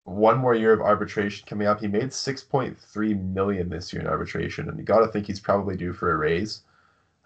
one 0.03 0.37
more 0.37 0.55
year 0.55 0.73
of 0.73 0.81
arbitration 0.81 1.47
coming 1.47 1.67
up. 1.67 1.79
He 1.79 1.87
made 1.87 2.09
6.3 2.09 3.33
million 3.33 3.69
this 3.69 3.93
year 3.93 4.01
in 4.01 4.07
arbitration, 4.07 4.67
and 4.67 4.77
you 4.77 4.83
got 4.83 4.99
to 4.99 5.07
think 5.07 5.25
he's 5.25 5.39
probably 5.39 5.77
due 5.77 5.93
for 5.93 6.11
a 6.11 6.17
raise, 6.17 6.63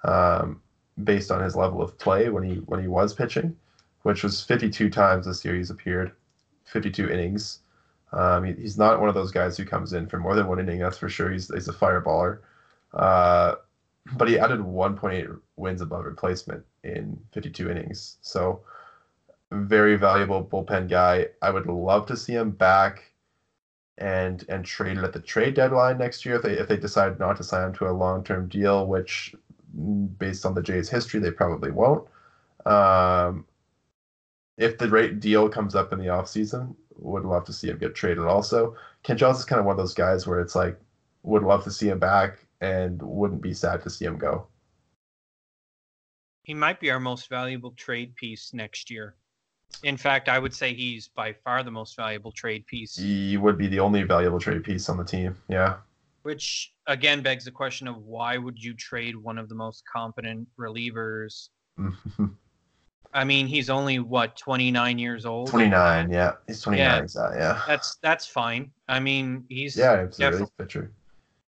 um, 0.03 0.61
based 1.03 1.31
on 1.31 1.41
his 1.41 1.55
level 1.55 1.81
of 1.81 1.97
play 1.97 2.29
when 2.29 2.43
he 2.43 2.57
when 2.65 2.79
he 2.79 2.87
was 2.87 3.13
pitching, 3.13 3.55
which 4.05 4.21
was 4.21 4.39
52 4.43 4.91
times 4.91 5.25
this 5.25 5.43
year 5.43 5.55
he's 5.55 5.71
appeared, 5.71 6.11
52 6.65 7.09
innings. 7.09 7.61
Um, 8.13 8.43
he, 8.43 8.53
he's 8.53 8.77
not 8.77 8.99
one 8.99 9.09
of 9.09 9.15
those 9.15 9.31
guys 9.31 9.57
who 9.57 9.65
comes 9.65 9.93
in 9.93 10.05
for 10.05 10.19
more 10.19 10.35
than 10.35 10.45
one 10.45 10.59
inning. 10.59 10.77
That's 10.77 10.99
for 10.99 11.09
sure. 11.09 11.31
He's 11.31 11.51
he's 11.51 11.67
a 11.67 11.73
fireballer, 11.73 12.37
uh, 12.93 13.55
but 14.13 14.27
he 14.27 14.37
added 14.37 14.59
1.8 14.59 15.39
wins 15.55 15.81
above 15.81 16.05
replacement 16.05 16.63
in 16.83 17.19
52 17.31 17.71
innings. 17.71 18.17
So 18.21 18.61
very 19.51 19.95
valuable 19.95 20.45
bullpen 20.45 20.87
guy. 20.87 21.29
I 21.41 21.49
would 21.49 21.65
love 21.65 22.05
to 22.05 22.15
see 22.15 22.33
him 22.33 22.51
back 22.51 23.11
and 23.97 24.45
and 24.49 24.63
traded 24.63 25.03
at 25.03 25.13
the 25.13 25.19
trade 25.19 25.55
deadline 25.55 25.97
next 25.97 26.27
year 26.27 26.35
if 26.35 26.43
they 26.43 26.59
if 26.59 26.67
they 26.67 26.77
decide 26.77 27.17
not 27.17 27.37
to 27.37 27.43
sign 27.43 27.69
him 27.69 27.73
to 27.73 27.87
a 27.87 27.91
long 27.91 28.23
term 28.23 28.49
deal, 28.49 28.85
which 28.85 29.33
mm, 29.75 30.15
based 30.19 30.45
on 30.45 30.53
the 30.53 30.61
Jays' 30.61 30.89
history 30.89 31.19
they 31.19 31.31
probably 31.31 31.71
won't. 31.71 32.07
Um, 32.67 33.45
if 34.57 34.77
the 34.77 34.89
right 34.89 35.19
deal 35.19 35.49
comes 35.49 35.75
up 35.75 35.91
in 35.91 35.99
the 35.99 36.05
offseason, 36.05 36.75
would 36.97 37.25
love 37.25 37.45
to 37.45 37.53
see 37.53 37.69
him 37.69 37.77
get 37.77 37.95
traded 37.95 38.25
also. 38.25 38.75
Ken 39.03 39.17
Giles 39.17 39.39
is 39.39 39.45
kind 39.45 39.59
of 39.59 39.65
one 39.65 39.73
of 39.73 39.77
those 39.77 39.93
guys 39.93 40.25
where 40.25 40.39
it's 40.39 40.55
like 40.55 40.79
would 41.23 41.43
love 41.43 41.63
to 41.63 41.71
see 41.71 41.89
him 41.89 41.99
back 41.99 42.45
and 42.61 43.01
wouldn't 43.01 43.41
be 43.41 43.53
sad 43.53 43.81
to 43.83 43.89
see 43.89 44.05
him 44.05 44.17
go. 44.17 44.47
He 46.43 46.53
might 46.53 46.79
be 46.79 46.91
our 46.91 46.99
most 46.99 47.27
valuable 47.29 47.71
trade 47.71 48.15
piece 48.15 48.53
next 48.53 48.89
year. 48.91 49.15
In 49.83 49.97
fact, 49.97 50.29
I 50.29 50.39
would 50.39 50.53
say 50.53 50.73
he's 50.73 51.07
by 51.07 51.33
far 51.33 51.63
the 51.63 51.71
most 51.71 51.95
valuable 51.95 52.31
trade 52.31 52.65
piece. 52.67 52.95
He 52.95 53.35
would 53.35 53.57
be 53.57 53.67
the 53.67 53.79
only 53.79 54.03
valuable 54.03 54.39
trade 54.39 54.63
piece 54.63 54.87
on 54.87 54.97
the 54.97 55.03
team. 55.03 55.35
Yeah. 55.49 55.77
Which 56.21 56.73
again 56.87 57.21
begs 57.21 57.45
the 57.45 57.51
question 57.51 57.87
of 57.87 57.97
why 57.97 58.37
would 58.37 58.63
you 58.63 58.73
trade 58.73 59.15
one 59.15 59.37
of 59.37 59.49
the 59.49 59.55
most 59.55 59.83
competent 59.91 60.47
relievers? 60.57 61.49
I 63.15 63.23
mean, 63.23 63.47
he's 63.47 63.69
only 63.69 63.99
what 63.99 64.35
29 64.35 64.99
years 64.99 65.25
old. 65.25 65.47
29, 65.47 66.11
yeah, 66.11 66.33
he's 66.47 66.61
29. 66.61 67.07
Yeah. 67.15 67.31
yeah. 67.33 67.61
That's 67.65 67.95
that's 68.01 68.27
fine. 68.27 68.69
I 68.89 68.99
mean, 68.99 69.45
he's 69.47 69.77
Yeah, 69.77 70.01
it's 70.01 70.19
a 70.19 70.47
pitcher. 70.59 70.91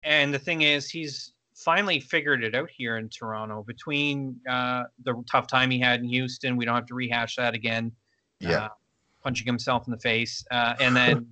and 0.04 0.32
the 0.32 0.38
thing 0.38 0.62
is, 0.62 0.88
he's 0.88 1.32
finally 1.54 1.98
figured 1.98 2.44
it 2.44 2.54
out 2.54 2.70
here 2.70 2.96
in 2.98 3.08
Toronto. 3.08 3.64
Between 3.64 4.36
uh, 4.48 4.84
the 5.02 5.20
tough 5.30 5.48
time 5.48 5.68
he 5.70 5.80
had 5.80 5.98
in 5.98 6.06
Houston, 6.06 6.56
we 6.56 6.64
don't 6.64 6.76
have 6.76 6.86
to 6.86 6.94
rehash 6.94 7.34
that 7.34 7.54
again. 7.54 7.90
Yeah, 8.38 8.66
uh, 8.66 8.68
punching 9.24 9.46
himself 9.46 9.88
in 9.88 9.90
the 9.90 9.98
face, 9.98 10.46
uh, 10.52 10.76
and 10.78 10.94
then 10.94 11.26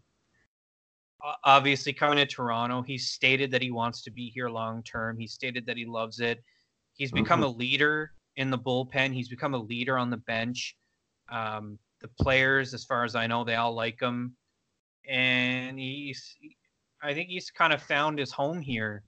obviously 1.44 1.92
coming 1.92 2.18
to 2.18 2.26
Toronto, 2.26 2.82
he's 2.82 3.08
stated 3.08 3.52
that 3.52 3.62
he 3.62 3.70
wants 3.70 4.02
to 4.02 4.10
be 4.10 4.28
here 4.30 4.48
long 4.48 4.82
term. 4.82 5.18
He 5.18 5.28
stated 5.28 5.66
that 5.66 5.76
he 5.76 5.84
loves 5.84 6.18
it. 6.18 6.42
He's 6.94 7.12
become 7.12 7.44
a 7.44 7.48
leader 7.48 8.10
in 8.36 8.50
the 8.50 8.58
bullpen. 8.58 9.12
He's 9.12 9.28
become 9.28 9.54
a 9.54 9.58
leader 9.58 9.98
on 9.98 10.10
the 10.10 10.16
bench. 10.18 10.76
Um, 11.30 11.78
the 12.00 12.08
players, 12.20 12.74
as 12.74 12.84
far 12.84 13.04
as 13.04 13.14
I 13.14 13.26
know, 13.26 13.44
they 13.44 13.56
all 13.56 13.74
like 13.74 14.00
him, 14.00 14.36
and 15.08 15.78
he's. 15.78 16.36
I 17.02 17.14
think 17.14 17.28
he's 17.28 17.50
kind 17.50 17.72
of 17.72 17.82
found 17.82 18.18
his 18.18 18.32
home 18.32 18.60
here. 18.60 19.02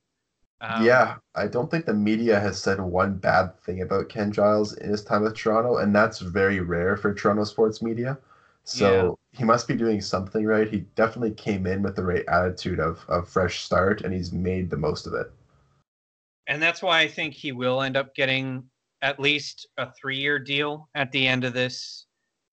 Um, 0.60 0.84
yeah. 0.84 1.16
I 1.34 1.46
don't 1.46 1.70
think 1.70 1.86
the 1.86 1.94
media 1.94 2.38
has 2.40 2.60
said 2.60 2.80
one 2.80 3.16
bad 3.18 3.58
thing 3.62 3.82
about 3.82 4.08
Ken 4.08 4.32
Giles 4.32 4.74
in 4.74 4.90
his 4.90 5.04
time 5.04 5.22
with 5.22 5.34
Toronto, 5.36 5.78
and 5.78 5.94
that's 5.94 6.18
very 6.20 6.60
rare 6.60 6.96
for 6.96 7.14
Toronto 7.14 7.44
sports 7.44 7.82
media. 7.82 8.18
So 8.64 9.18
he 9.32 9.44
must 9.44 9.66
be 9.68 9.76
doing 9.76 10.00
something 10.00 10.44
right. 10.44 10.68
He 10.68 10.80
definitely 10.96 11.32
came 11.32 11.66
in 11.66 11.82
with 11.82 11.96
the 11.96 12.04
right 12.04 12.24
attitude 12.28 12.80
of 12.80 13.04
of 13.08 13.28
fresh 13.28 13.64
start, 13.64 14.02
and 14.02 14.12
he's 14.12 14.32
made 14.32 14.70
the 14.70 14.76
most 14.76 15.06
of 15.06 15.14
it. 15.14 15.32
and 16.46 16.62
that's 16.62 16.82
why 16.82 17.00
I 17.00 17.08
think 17.08 17.34
he 17.34 17.52
will 17.52 17.82
end 17.82 17.96
up 17.96 18.14
getting 18.14 18.64
at 19.02 19.20
least 19.20 19.68
a 19.76 19.92
three-year 19.92 20.38
deal 20.38 20.88
at 20.94 21.12
the 21.12 21.26
end 21.26 21.44
of 21.44 21.52
this, 21.54 22.06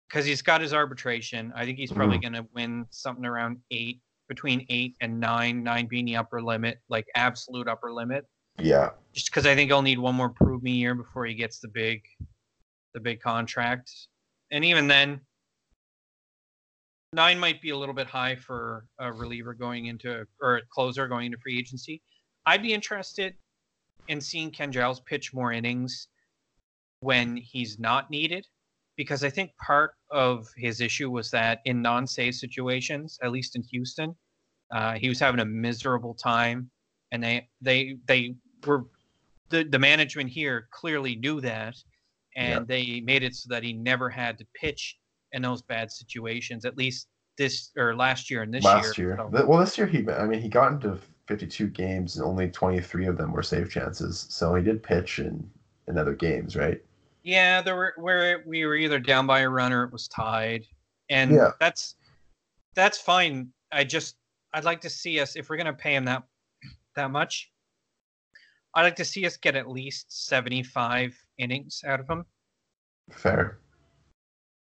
because 0.08 0.24
he's 0.24 0.42
got 0.42 0.60
his 0.60 0.72
arbitration. 0.72 1.52
I 1.54 1.64
think 1.64 1.78
he's 1.78 1.92
probably 1.92 2.18
mm-hmm. 2.18 2.32
going 2.32 2.44
to 2.44 2.50
win 2.54 2.86
something 2.90 3.24
around 3.24 3.58
eight, 3.70 4.00
between 4.28 4.64
eight 4.68 4.94
and 5.00 5.18
nine, 5.20 5.62
nine 5.62 5.86
being 5.86 6.04
the 6.04 6.16
upper 6.16 6.40
limit, 6.40 6.78
like 6.88 7.06
absolute 7.16 7.68
upper 7.68 7.92
limit. 7.92 8.26
Yeah, 8.58 8.90
Just 9.12 9.30
because 9.30 9.46
I 9.46 9.54
think 9.54 9.70
he'll 9.70 9.82
need 9.82 9.98
one 9.98 10.14
more 10.14 10.28
prove 10.28 10.62
me 10.62 10.72
year 10.72 10.94
before 10.94 11.24
he 11.24 11.34
gets 11.34 11.60
the 11.60 11.68
big, 11.68 12.02
the 12.94 13.00
big 13.00 13.20
contract, 13.20 13.90
and 14.50 14.64
even 14.64 14.86
then. 14.86 15.20
Nine 17.12 17.40
might 17.40 17.60
be 17.60 17.70
a 17.70 17.76
little 17.76 17.94
bit 17.94 18.06
high 18.06 18.36
for 18.36 18.86
a 19.00 19.12
reliever 19.12 19.52
going 19.52 19.86
into 19.86 20.24
or 20.40 20.58
a 20.58 20.62
closer 20.72 21.08
going 21.08 21.26
into 21.26 21.38
free 21.38 21.58
agency. 21.58 22.00
I'd 22.46 22.62
be 22.62 22.72
interested 22.72 23.34
in 24.06 24.20
seeing 24.20 24.52
Ken 24.52 24.70
Giles 24.70 25.00
pitch 25.00 25.34
more 25.34 25.52
innings 25.52 26.06
when 27.00 27.36
he's 27.36 27.78
not 27.78 28.10
needed 28.10 28.46
because 28.96 29.24
I 29.24 29.30
think 29.30 29.52
part 29.64 29.92
of 30.10 30.46
his 30.56 30.80
issue 30.80 31.10
was 31.10 31.30
that 31.30 31.60
in 31.64 31.80
non-save 31.80 32.34
situations, 32.34 33.18
at 33.22 33.32
least 33.32 33.56
in 33.56 33.62
Houston, 33.72 34.14
uh, 34.74 34.94
he 34.94 35.08
was 35.08 35.18
having 35.18 35.40
a 35.40 35.44
miserable 35.44 36.14
time, 36.14 36.70
and 37.10 37.22
they 37.24 37.48
they 37.60 37.96
they 38.06 38.34
were 38.66 38.84
the 39.48 39.64
the 39.64 39.78
management 39.78 40.30
here 40.30 40.68
clearly 40.70 41.16
knew 41.16 41.40
that, 41.40 41.74
and 42.36 42.68
they 42.68 43.00
made 43.00 43.22
it 43.22 43.34
so 43.34 43.46
that 43.48 43.64
he 43.64 43.72
never 43.72 44.08
had 44.10 44.38
to 44.38 44.46
pitch 44.54 44.96
in 45.32 45.42
those 45.42 45.62
bad 45.62 45.90
situations. 45.90 46.64
At 46.64 46.76
least 46.76 47.08
this 47.38 47.70
or 47.78 47.96
last 47.96 48.30
year 48.30 48.42
and 48.42 48.52
this 48.52 48.64
last 48.64 48.98
year. 48.98 49.08
year. 49.08 49.16
So- 49.32 49.46
Well, 49.46 49.58
this 49.60 49.78
year 49.78 49.86
he, 49.86 50.06
I 50.10 50.26
mean, 50.26 50.40
he 50.40 50.48
got 50.48 50.72
into 50.72 50.98
52 51.26 51.68
games 51.68 52.16
and 52.16 52.24
only 52.26 52.50
23 52.50 53.06
of 53.06 53.16
them 53.16 53.32
were 53.32 53.42
save 53.42 53.70
chances. 53.70 54.26
So 54.28 54.54
he 54.54 54.62
did 54.62 54.82
pitch 54.82 55.18
in 55.20 55.50
in 55.88 55.96
other 55.96 56.14
games, 56.14 56.54
right? 56.54 56.80
Yeah, 57.22 57.60
there 57.62 57.76
were 57.76 57.94
where 57.96 58.42
we 58.46 58.64
were 58.64 58.76
either 58.76 58.98
down 58.98 59.26
by 59.26 59.40
a 59.40 59.48
run 59.48 59.72
or 59.72 59.84
it 59.84 59.92
was 59.92 60.08
tied, 60.08 60.64
and 61.08 61.32
Yeah. 61.32 61.52
that's 61.60 61.96
that's 62.74 62.98
fine. 62.98 63.52
I 63.72 63.84
just 63.84 64.16
I'd 64.54 64.64
like 64.64 64.80
to 64.82 64.90
see 64.90 65.20
us 65.20 65.36
if 65.36 65.48
we're 65.50 65.56
gonna 65.56 65.72
pay 65.72 65.94
him 65.94 66.04
that 66.06 66.22
that 66.96 67.10
much. 67.10 67.50
I'd 68.74 68.82
like 68.82 68.96
to 68.96 69.04
see 69.04 69.26
us 69.26 69.36
get 69.36 69.56
at 69.56 69.68
least 69.68 70.26
seventy 70.26 70.62
five 70.62 71.14
innings 71.38 71.82
out 71.86 72.00
of 72.00 72.08
him. 72.08 72.24
Fair. 73.12 73.58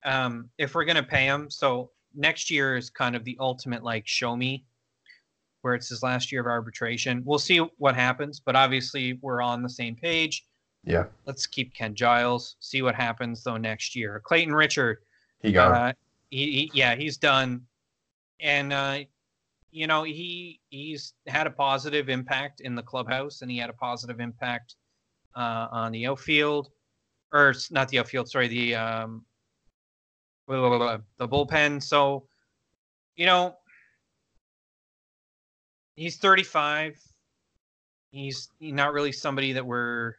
Um, 0.03 0.49
if 0.57 0.73
we're 0.73 0.85
gonna 0.85 1.03
pay 1.03 1.25
him, 1.25 1.49
so 1.49 1.91
next 2.15 2.49
year 2.49 2.75
is 2.75 2.89
kind 2.89 3.15
of 3.15 3.23
the 3.23 3.37
ultimate 3.39 3.83
like 3.83 4.07
show 4.07 4.35
me, 4.35 4.65
where 5.61 5.75
it's 5.75 5.89
his 5.89 6.01
last 6.01 6.31
year 6.31 6.41
of 6.41 6.47
arbitration. 6.47 7.21
We'll 7.23 7.39
see 7.39 7.59
what 7.77 7.93
happens, 7.95 8.39
but 8.39 8.55
obviously 8.55 9.13
we're 9.21 9.41
on 9.41 9.61
the 9.61 9.69
same 9.69 9.95
page. 9.95 10.47
Yeah, 10.83 11.05
Let's 11.25 11.45
keep 11.45 11.73
Ken 11.73 11.93
Giles. 11.93 12.55
See 12.59 12.81
what 12.81 12.95
happens 12.95 13.43
though 13.43 13.57
next 13.57 13.95
year. 13.95 14.21
Clayton 14.23 14.53
Richard, 14.53 14.99
he 15.41 15.51
got. 15.51 15.71
uh, 15.71 15.93
he, 16.29 16.51
he 16.51 16.71
yeah 16.73 16.95
he's 16.95 17.17
done, 17.17 17.61
and 18.39 18.73
uh, 18.73 18.99
you 19.71 19.85
know 19.85 20.03
he 20.03 20.59
he's 20.69 21.13
had 21.27 21.45
a 21.45 21.51
positive 21.51 22.09
impact 22.09 22.61
in 22.61 22.73
the 22.73 22.81
clubhouse, 22.81 23.41
and 23.43 23.51
he 23.51 23.57
had 23.57 23.69
a 23.69 23.73
positive 23.73 24.19
impact 24.19 24.75
uh, 25.35 25.67
on 25.71 25.91
the 25.91 26.07
outfield, 26.07 26.69
or 27.31 27.53
not 27.69 27.87
the 27.89 27.99
outfield. 27.99 28.29
Sorry, 28.29 28.47
the 28.47 28.75
um, 28.75 29.23
blah, 30.47 30.69
blah, 30.69 30.77
blah, 30.77 30.97
the 31.17 31.27
bullpen. 31.27 31.81
So, 31.81 32.27
you 33.15 33.25
know, 33.25 33.55
he's 35.95 36.17
35. 36.17 36.99
He's 38.11 38.49
not 38.59 38.93
really 38.93 39.11
somebody 39.11 39.53
that 39.53 39.65
we're 39.65 40.15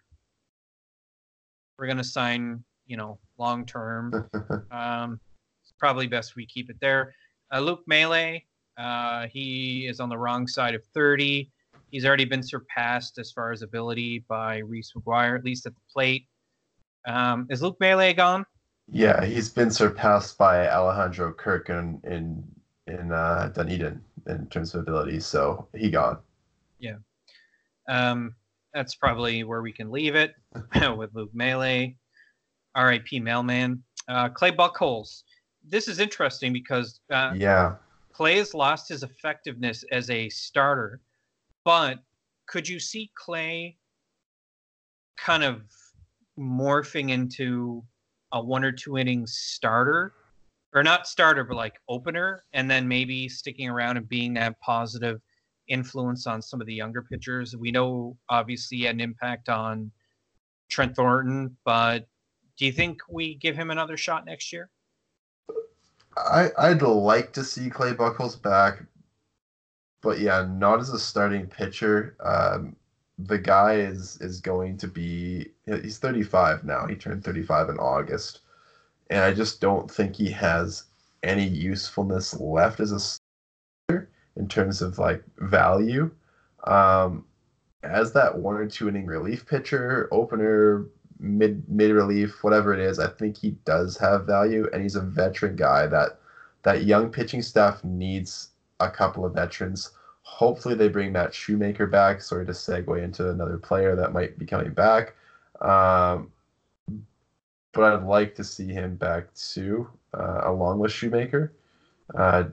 we're 1.83 1.89
gonna 1.89 2.05
sign, 2.05 2.63
you 2.87 2.97
know, 2.97 3.19
long 3.39 3.67
term. 3.67 4.31
Um, 4.71 5.21
it's 5.63 5.75
probably 5.79 6.07
best 6.07 6.37
we 6.37 6.47
keep 6.47 6.71
it 6.71 6.77
there. 6.81 7.13
Uh, 7.53 7.59
Luke 7.59 7.83
Maile, 7.89 8.39
uh, 8.79 9.27
he 9.27 9.87
is 9.87 9.99
on 9.99 10.09
the 10.09 10.17
wrong 10.17 10.47
side 10.47 10.75
of 10.77 10.83
30. 10.95 11.51
He's 11.91 12.07
already 12.07 12.25
been 12.25 12.43
surpassed 12.43 13.19
as 13.19 13.33
far 13.33 13.51
as 13.51 13.63
ability 13.63 14.25
by 14.29 14.59
Reese 14.59 14.93
McGuire, 14.97 15.37
at 15.37 15.45
least 15.45 15.67
at 15.67 15.75
the 15.75 15.81
plate. 15.93 16.27
Um, 17.07 17.49
is 17.51 17.63
Luke 17.63 17.77
Maile 17.81 18.15
gone? 18.15 18.47
yeah, 18.89 19.25
he's 19.25 19.49
been 19.51 19.71
surpassed 19.71 20.39
by 20.39 20.69
Alejandro 20.69 21.33
Kirk 21.33 21.69
in 21.69 22.01
in 22.05 22.45
in 22.87 23.11
uh, 23.11 23.51
Dunedin 23.55 24.01
in 24.29 24.47
terms 24.47 24.75
of 24.75 24.83
ability. 24.83 25.19
So 25.19 25.67
he 25.77 25.91
gone. 25.91 26.19
Yeah. 26.79 26.99
Um, 27.89 28.37
that's 28.75 28.95
probably 28.95 29.45
where 29.45 29.63
we 29.63 29.73
can 29.73 29.91
leave 29.91 30.15
it 30.15 30.35
with 30.97 31.11
Luke 31.15 31.35
Maile. 31.35 31.93
R.I.P. 32.75 33.21
Mailman. 33.21 33.83
Uh, 34.09 34.29
Clay 34.29 34.51
Buchholz. 34.51 35.23
This 35.67 35.89
is 35.89 36.01
interesting 36.01 36.53
because 36.53 37.01
uh, 37.11 37.33
Yeah, 37.37 37.77
Clay 38.13 38.39
has 38.39 38.55
lost 38.55 38.89
his 38.89 39.03
effectiveness 39.03 39.85
as 39.93 40.11
a 40.11 40.29
starter, 40.29 41.01
but 41.65 41.99
could 42.47 42.69
you 42.69 42.81
see 42.81 43.11
Clay 43.15 43.77
kind 45.17 45.45
of 45.45 45.63
morphing 46.39 47.11
into 47.11 47.85
a 48.33 48.43
one 48.43 48.65
or 48.65 48.73
two 48.73 48.99
innings 48.99 49.35
starter? 49.35 50.15
Or 50.75 50.83
not 50.83 51.07
starter, 51.07 51.45
but 51.45 51.57
like 51.57 51.75
opener, 51.87 52.45
and 52.55 52.71
then 52.71 52.89
maybe 52.89 53.29
sticking 53.29 53.69
around 53.69 53.99
and 53.99 54.09
being 54.09 54.33
that 54.35 54.59
positive 54.61 55.21
influence 55.73 56.27
on 56.27 56.43
some 56.43 56.61
of 56.61 56.67
the 56.67 56.75
younger 56.75 57.03
pitchers. 57.03 57.57
We 57.57 57.71
know 57.71 58.17
obviously 58.29 58.87
an 58.87 59.01
impact 59.01 59.49
on 59.49 59.91
Trent 60.69 60.95
Thornton, 60.95 61.57
but 61.65 62.07
do 62.59 62.67
you 62.67 62.73
think 62.73 63.01
we 63.09 63.35
give 63.35 63.57
him 63.57 63.71
another 63.71 63.97
shot 63.97 64.27
next 64.27 64.53
year? 64.53 64.69
I 66.17 66.51
I'd 66.59 66.83
like 66.83 67.33
to 67.33 67.43
see 67.43 67.71
Clay 67.71 67.93
Buchholz 67.93 68.41
back, 68.41 68.83
but 70.03 70.21
yeah, 70.21 70.47
not 70.49 70.79
as 70.79 70.91
a 70.91 70.99
starting 70.99 71.47
pitcher. 71.47 72.17
Um, 72.21 72.77
the 73.19 73.39
guy 73.39 73.77
is 73.77 74.19
is 74.21 74.41
going 74.41 74.77
to 74.79 74.89
be 74.89 75.49
he's 75.65 75.99
35 75.99 76.65
now. 76.65 76.87
He 76.87 76.97
turned 76.97 77.25
35 77.25 77.71
in 77.71 77.79
August, 77.79 78.41
and 79.09 79.21
I 79.21 79.33
just 79.33 79.61
don't 79.61 79.91
think 79.91 80.15
he 80.15 80.31
has 80.31 80.85
any 81.23 81.47
usefulness 81.47 82.39
left 82.39 82.81
as 82.81 82.93
a 82.93 83.01
starter 83.01 84.11
in 84.37 84.49
terms 84.49 84.83
of 84.83 84.99
like 84.99 85.23
value. 85.39 86.11
Um, 86.65 87.25
as 87.83 88.13
that 88.13 88.39
one 88.39 88.57
or 88.57 88.67
two 88.67 88.89
inning 88.89 89.07
relief 89.07 89.47
pitcher, 89.47 90.09
opener, 90.13 90.87
mid 91.19 91.69
mid 91.69 91.91
relief, 91.93 92.43
whatever 92.43 92.73
it 92.75 92.81
is, 92.81 92.99
I 92.99 93.09
think 93.09 93.37
he 93.37 93.53
does 93.65 93.97
have 93.99 94.27
value, 94.27 94.69
and 94.73 94.83
he's 94.83 94.97
a 94.97 95.01
veteran 95.01 95.57
guy 95.57 95.87
that 95.87 96.19
that 96.63 96.85
young 96.85 97.11
pitching 97.11 97.43
staff 97.43 97.83
needs 97.85 98.51
a 98.81 98.91
couple 98.91 99.25
of 99.25 99.35
veterans. 99.35 99.91
Hopefully, 100.23 100.75
they 100.75 100.89
bring 100.89 101.13
Matt 101.13 101.35
Shoemaker 101.35 101.87
back. 101.87 102.23
Sorry 102.23 102.47
to 102.47 102.53
segue 102.53 103.03
into 103.03 103.31
another 103.31 103.59
player 103.59 103.97
that 103.97 104.13
might 104.13 104.39
be 104.39 104.47
coming 104.47 104.73
back, 104.73 105.15
um, 105.61 106.31
but 107.73 107.85
I'd 107.85 108.05
like 108.05 108.35
to 108.37 108.45
see 108.45 108.69
him 108.69 108.97
back 108.97 109.33
too, 109.35 109.89
uh, 110.15 110.43
along 110.45 110.79
with 110.79 110.93
Shoemaker, 110.93 111.53
uh, 112.17 112.45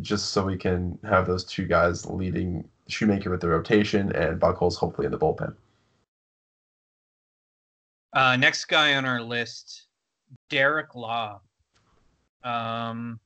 just 0.00 0.30
so 0.30 0.44
we 0.44 0.56
can 0.56 0.98
have 1.04 1.26
those 1.26 1.44
two 1.44 1.66
guys 1.66 2.06
leading 2.06 2.68
Shoemaker 2.88 3.30
with 3.30 3.40
the 3.40 3.48
rotation 3.48 4.12
and 4.12 4.40
Buchholz 4.40 4.76
hopefully 4.76 5.06
in 5.06 5.12
the 5.12 5.18
bullpen. 5.18 5.54
Uh, 8.12 8.36
next 8.36 8.66
guy 8.66 8.94
on 8.94 9.04
our 9.04 9.20
list 9.20 9.86
Derek 10.48 10.94
Law. 10.94 11.40
Um, 12.44 13.20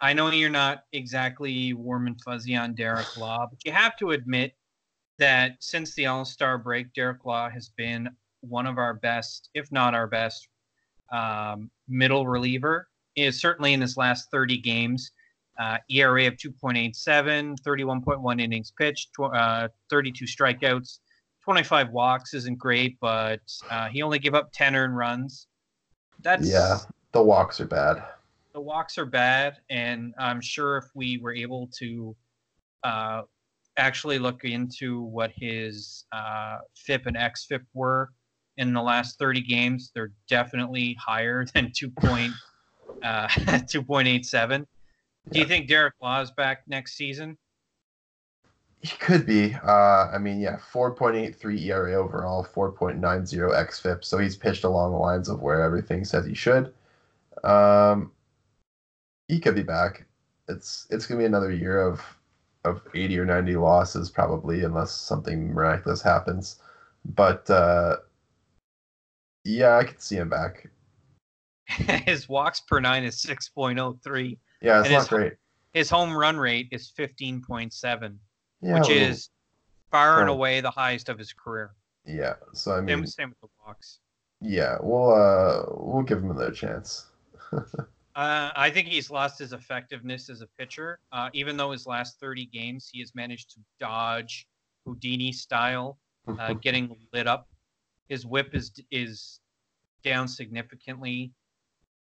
I 0.00 0.12
know 0.12 0.30
you're 0.30 0.50
not 0.50 0.84
exactly 0.92 1.72
warm 1.72 2.06
and 2.06 2.20
fuzzy 2.20 2.54
on 2.54 2.74
Derek 2.74 3.16
Law, 3.16 3.46
but 3.50 3.64
you 3.64 3.72
have 3.72 3.96
to 3.96 4.12
admit 4.12 4.54
that 5.18 5.56
since 5.58 5.94
the 5.94 6.06
All 6.06 6.24
Star 6.24 6.58
break, 6.58 6.92
Derek 6.92 7.24
Law 7.24 7.50
has 7.50 7.70
been 7.70 8.08
one 8.40 8.66
of 8.66 8.78
our 8.78 8.94
best, 8.94 9.50
if 9.54 9.72
not 9.72 9.94
our 9.94 10.06
best, 10.06 10.48
um, 11.12 11.70
middle 11.88 12.26
reliever. 12.26 12.88
Is 13.18 13.40
certainly 13.40 13.72
in 13.72 13.80
his 13.80 13.96
last 13.96 14.30
30 14.30 14.58
games, 14.58 15.10
uh, 15.58 15.78
ERA 15.90 16.28
of 16.28 16.34
2.87, 16.34 17.56
31.1 17.66 18.40
innings 18.40 18.72
pitched, 18.78 19.10
tw- 19.12 19.34
uh, 19.34 19.68
32 19.90 20.24
strikeouts, 20.24 21.00
25 21.42 21.90
walks 21.90 22.32
isn't 22.34 22.58
great, 22.58 22.96
but 23.00 23.40
uh, 23.70 23.88
he 23.88 24.02
only 24.02 24.18
gave 24.20 24.34
up 24.34 24.50
10 24.52 24.76
earned 24.76 24.96
runs. 24.96 25.48
That's 26.22 26.48
Yeah, 26.48 26.78
the 27.12 27.22
walks 27.22 27.60
are 27.60 27.66
bad. 27.66 28.04
the 28.54 28.60
walks 28.60 28.98
are 28.98 29.06
bad, 29.06 29.56
and 29.68 30.14
I'm 30.18 30.40
sure 30.40 30.76
if 30.76 30.84
we 30.94 31.18
were 31.18 31.34
able 31.34 31.68
to 31.78 32.14
uh, 32.84 33.22
actually 33.76 34.18
look 34.18 34.44
into 34.44 35.00
what 35.02 35.32
his 35.34 36.04
uh, 36.12 36.58
FIP 36.76 37.06
and 37.06 37.16
XFIP 37.16 37.64
were 37.74 38.10
in 38.58 38.72
the 38.72 38.82
last 38.82 39.18
30 39.18 39.40
games, 39.40 39.90
they're 39.94 40.12
definitely 40.28 40.96
higher 41.00 41.44
than 41.54 41.72
2. 41.74 41.90
Point, 43.02 43.04
uh, 43.04 43.28
2.87. 43.28 44.66
Do 45.32 45.38
you 45.38 45.44
Yeah. 45.44 45.48
think 45.48 45.68
Derek 45.68 45.94
Law 46.00 46.20
is 46.20 46.30
back 46.30 46.62
next 46.66 46.94
season? 46.96 47.36
He 48.80 48.96
could 48.96 49.26
be. 49.26 49.54
Uh, 49.54 50.08
I 50.12 50.18
mean, 50.18 50.40
yeah, 50.40 50.58
4.83 50.72 51.66
ERA 51.66 51.94
overall, 51.94 52.44
4.90 52.44 53.50
xFIP. 53.52 54.04
So 54.04 54.18
he's 54.18 54.36
pitched 54.36 54.64
along 54.64 54.92
the 54.92 54.98
lines 54.98 55.28
of 55.28 55.40
where 55.42 55.62
everything 55.62 56.04
says 56.04 56.24
he 56.24 56.34
should. 56.34 56.72
Um, 57.44 58.12
he 59.26 59.40
could 59.40 59.54
be 59.54 59.62
back. 59.62 60.06
It's 60.48 60.86
it's 60.90 61.06
gonna 61.06 61.18
be 61.18 61.26
another 61.26 61.52
year 61.52 61.80
of 61.80 62.00
of 62.64 62.82
80 62.94 63.18
or 63.18 63.24
90 63.26 63.56
losses 63.56 64.10
probably, 64.10 64.64
unless 64.64 64.92
something 64.92 65.52
miraculous 65.52 66.00
happens. 66.00 66.60
But 67.04 67.48
uh, 67.50 67.96
yeah, 69.44 69.76
I 69.76 69.84
could 69.84 70.00
see 70.00 70.16
him 70.16 70.28
back. 70.28 70.68
his 72.06 72.28
walks 72.28 72.60
per 72.60 72.80
nine 72.80 73.04
is 73.04 73.16
6.03. 73.24 74.38
Yeah, 74.62 74.80
it's 74.80 74.90
not 74.90 74.98
his- 75.00 75.08
great. 75.08 75.32
His 75.74 75.90
home 75.90 76.16
run 76.16 76.36
rate 76.38 76.68
is 76.72 76.90
15.7, 76.98 78.16
Yeah, 78.62 78.78
which 78.80 78.88
is 78.90 79.28
far 79.90 80.20
and 80.22 80.30
away 80.30 80.60
the 80.60 80.70
highest 80.70 81.08
of 81.08 81.18
his 81.18 81.32
career. 81.32 81.72
yeah. 82.04 82.34
So 82.54 82.72
I 82.72 82.76
Same, 82.78 82.86
mean, 82.86 83.06
same 83.06 83.28
with 83.28 83.40
the 83.40 83.48
walks. 83.64 84.00
yeah, 84.40 84.78
we'll 84.80 85.12
uh 85.12 85.64
we'll 85.76 86.02
give 86.02 86.18
him 86.18 86.30
another 86.30 86.50
chance. 86.52 87.06
Uh, 88.16 88.50
I 88.56 88.68
think 88.68 88.88
he's 88.88 89.12
lost 89.12 89.38
his 89.38 89.52
effectiveness 89.52 90.28
as 90.28 90.40
a 90.40 90.48
pitcher. 90.58 90.98
Uh, 91.12 91.30
even 91.34 91.56
though 91.56 91.70
his 91.70 91.86
last 91.86 92.18
30 92.18 92.46
games, 92.46 92.90
he 92.92 92.98
has 92.98 93.14
managed 93.14 93.50
to 93.54 93.60
dodge 93.78 94.48
Houdini 94.84 95.30
style, 95.30 96.00
uh, 96.26 96.52
getting 96.60 96.96
lit 97.12 97.28
up. 97.28 97.46
His 98.08 98.26
whip 98.26 98.56
is 98.56 98.72
is 98.90 99.38
down 100.02 100.26
significantly 100.26 101.30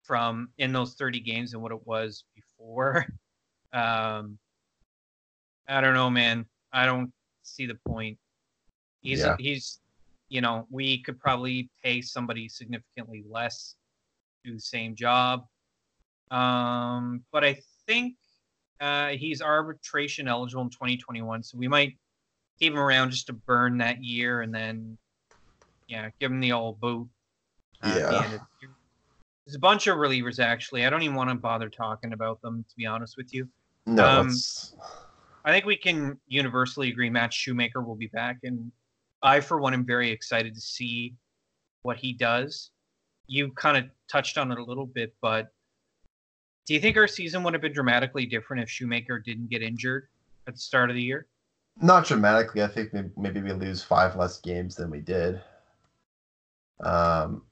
from 0.08 0.48
in 0.56 0.72
those 0.72 0.94
30 0.94 1.20
games 1.20 1.52
than 1.52 1.60
what 1.60 1.70
it 1.70 1.86
was 1.86 2.24
before. 2.34 3.06
Um, 3.70 4.38
I 5.68 5.82
don't 5.82 5.92
know, 5.92 6.08
man. 6.08 6.46
I 6.72 6.86
don't 6.86 7.12
see 7.42 7.66
the 7.66 7.74
point. 7.86 8.16
He's 9.02 9.20
Yeah. 9.20 9.36
he's 9.38 9.80
you 10.30 10.40
know 10.40 10.66
we 10.70 11.02
could 11.02 11.20
probably 11.20 11.68
pay 11.84 12.00
somebody 12.00 12.48
significantly 12.48 13.24
less 13.28 13.74
to 14.42 14.50
do 14.50 14.54
the 14.56 14.60
same 14.62 14.94
job. 14.96 15.44
Um, 16.30 17.24
but 17.30 17.44
I 17.44 17.60
think 17.86 18.16
uh, 18.80 19.08
he's 19.08 19.42
arbitration 19.42 20.28
eligible 20.28 20.62
in 20.62 20.70
2021, 20.70 21.42
so 21.42 21.58
we 21.58 21.68
might 21.68 21.98
keep 22.58 22.72
him 22.72 22.78
around 22.78 23.10
just 23.10 23.26
to 23.26 23.34
burn 23.34 23.76
that 23.78 24.02
year 24.02 24.40
and 24.40 24.54
then 24.54 24.96
yeah, 25.88 26.08
give 26.20 26.30
him 26.32 26.40
the 26.40 26.52
old 26.52 26.80
boot. 26.80 27.06
uh, 27.82 27.94
Yeah. 27.98 28.24
end 28.24 28.32
of 28.32 28.40
the 28.40 28.46
year. 28.62 28.70
There's 29.48 29.56
a 29.56 29.60
bunch 29.60 29.86
of 29.86 29.96
relievers 29.96 30.38
actually. 30.40 30.84
I 30.84 30.90
don't 30.90 31.00
even 31.00 31.16
want 31.16 31.30
to 31.30 31.34
bother 31.34 31.70
talking 31.70 32.12
about 32.12 32.42
them 32.42 32.66
to 32.68 32.76
be 32.76 32.84
honest 32.84 33.16
with 33.16 33.32
you. 33.32 33.48
No, 33.86 34.06
Um, 34.06 34.30
I 35.42 35.52
think 35.52 35.64
we 35.64 35.74
can 35.74 36.18
universally 36.26 36.90
agree 36.90 37.08
Matt 37.08 37.32
Shoemaker 37.32 37.82
will 37.82 37.96
be 37.96 38.08
back, 38.08 38.40
and 38.42 38.70
I, 39.22 39.40
for 39.40 39.58
one, 39.58 39.72
am 39.72 39.86
very 39.86 40.10
excited 40.10 40.54
to 40.54 40.60
see 40.60 41.14
what 41.80 41.96
he 41.96 42.12
does. 42.12 42.72
You 43.26 43.50
kind 43.52 43.78
of 43.78 43.84
touched 44.06 44.36
on 44.36 44.52
it 44.52 44.58
a 44.58 44.62
little 44.62 44.84
bit, 44.84 45.14
but 45.22 45.48
do 46.66 46.74
you 46.74 46.80
think 46.80 46.98
our 46.98 47.08
season 47.08 47.42
would 47.44 47.54
have 47.54 47.62
been 47.62 47.72
dramatically 47.72 48.26
different 48.26 48.62
if 48.62 48.68
Shoemaker 48.68 49.18
didn't 49.18 49.48
get 49.48 49.62
injured 49.62 50.08
at 50.46 50.56
the 50.56 50.60
start 50.60 50.90
of 50.90 50.96
the 50.96 51.02
year? 51.02 51.26
not 51.80 52.04
dramatically. 52.04 52.62
I 52.62 52.66
think 52.66 52.92
maybe, 52.92 53.08
maybe 53.16 53.40
we 53.40 53.52
lose 53.52 53.82
five 53.82 54.14
less 54.14 54.40
games 54.40 54.74
than 54.74 54.90
we 54.90 55.00
did. 55.00 55.40
Um, 56.80 57.42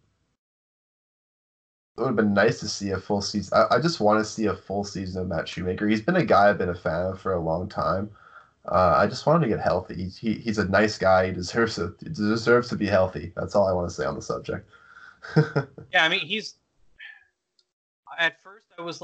it 1.97 2.01
would 2.01 2.09
have 2.09 2.17
been 2.17 2.35
nice 2.35 2.61
to 2.61 2.69
see 2.69 2.91
a 2.91 2.99
full 2.99 3.23
season. 3.23 3.57
I, 3.57 3.77
I 3.77 3.81
just 3.81 4.01
want 4.01 4.21
to 4.21 4.25
see 4.25 4.47
a 4.47 4.55
full 4.55 4.85
season 4.85 5.23
of 5.23 5.29
Matt 5.29 5.49
Shoemaker. 5.49 5.89
He's 5.89 6.03
been 6.03 6.17
a 6.17 6.25
guy 6.25 6.51
I've 6.51 6.59
been 6.59 6.69
a 6.69 6.75
fan 6.75 7.07
of 7.07 7.21
for 7.21 7.33
a 7.33 7.41
long 7.41 7.69
time. 7.69 8.11
Uh, 8.67 8.95
I 8.97 9.07
just 9.07 9.25
want 9.27 9.43
him 9.43 9.49
to 9.49 9.57
get 9.57 9.65
healthy. 9.65 9.95
He's, 9.95 10.17
he, 10.17 10.35
he's 10.35 10.59
a 10.59 10.69
nice 10.69 10.99
guy. 10.99 11.27
He 11.27 11.33
deserves 11.33 11.77
to 11.77 11.95
he 12.01 12.11
deserves 12.11 12.69
to 12.69 12.77
be 12.77 12.87
healthy. 12.87 13.33
That's 13.37 13.55
all 13.55 13.67
I 13.67 13.73
want 13.73 13.89
to 13.89 13.95
say 13.95 14.05
on 14.05 14.15
the 14.15 14.23
subject. 14.23 14.69
Yeah, 15.93 16.05
I 16.05 16.09
mean 16.09 16.21
he's. 16.21 16.57
At 18.19 18.43
first, 18.43 18.67
I 18.79 18.83
was 18.83 19.03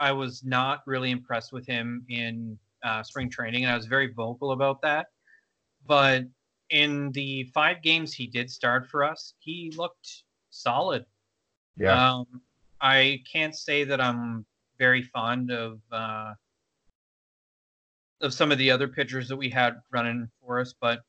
I 0.00 0.12
was 0.12 0.44
not 0.44 0.82
really 0.86 1.10
impressed 1.10 1.52
with 1.52 1.66
him 1.66 2.04
in 2.08 2.58
uh, 2.82 3.02
spring 3.02 3.30
training, 3.30 3.64
and 3.64 3.72
I 3.72 3.76
was 3.76 3.86
very 3.86 4.12
vocal 4.12 4.52
about 4.52 4.80
that. 4.82 5.08
But 5.86 6.24
in 6.70 7.10
the 7.12 7.44
five 7.54 7.82
games 7.82 8.12
he 8.12 8.26
did 8.26 8.50
start 8.50 8.86
for 8.86 9.02
us, 9.04 9.34
he 9.38 9.72
looked 9.76 10.24
solid. 10.50 11.04
Yeah, 11.80 12.14
Um, 12.14 12.42
I 12.80 13.22
can't 13.30 13.56
say 13.56 13.84
that 13.84 14.00
I'm 14.00 14.44
very 14.78 15.02
fond 15.02 15.50
of 15.50 15.80
uh, 15.90 16.34
of 18.20 18.34
some 18.34 18.52
of 18.52 18.58
the 18.58 18.70
other 18.70 18.86
pitchers 18.86 19.28
that 19.28 19.36
we 19.36 19.48
had 19.48 19.76
running 19.90 20.28
for 20.40 20.60
us, 20.60 20.74
but 20.78 21.00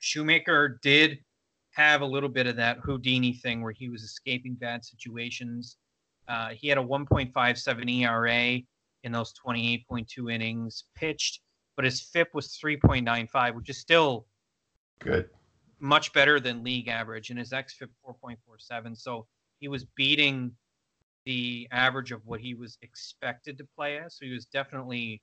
Shoemaker 0.00 0.78
did 0.82 1.18
have 1.70 2.02
a 2.02 2.06
little 2.06 2.28
bit 2.28 2.46
of 2.46 2.56
that 2.56 2.78
Houdini 2.78 3.32
thing 3.32 3.62
where 3.62 3.72
he 3.72 3.88
was 3.88 4.02
escaping 4.02 4.54
bad 4.54 4.84
situations. 4.84 5.76
Uh, 6.28 6.50
he 6.50 6.68
had 6.68 6.78
a 6.78 6.82
1.57 6.82 8.00
ERA 8.02 8.60
in 9.02 9.12
those 9.12 9.32
28.2 9.44 10.32
innings 10.32 10.84
pitched, 10.94 11.40
but 11.76 11.84
his 11.84 12.00
FIP 12.00 12.28
was 12.34 12.58
3.95, 12.62 13.54
which 13.54 13.70
is 13.70 13.78
still 13.78 14.26
good. 15.00 15.28
much 15.80 16.12
better 16.12 16.38
than 16.38 16.62
league 16.62 16.88
average, 16.88 17.30
and 17.30 17.38
his 17.38 17.50
xFIP 17.50 17.88
4.47. 18.06 18.96
So 18.96 19.26
he 19.64 19.68
was 19.68 19.86
beating 19.96 20.52
the 21.24 21.66
average 21.72 22.12
of 22.12 22.20
what 22.26 22.38
he 22.38 22.52
was 22.52 22.76
expected 22.82 23.56
to 23.56 23.64
play 23.74 23.96
as. 23.96 24.18
So 24.18 24.26
he 24.26 24.30
was 24.30 24.44
definitely 24.44 25.22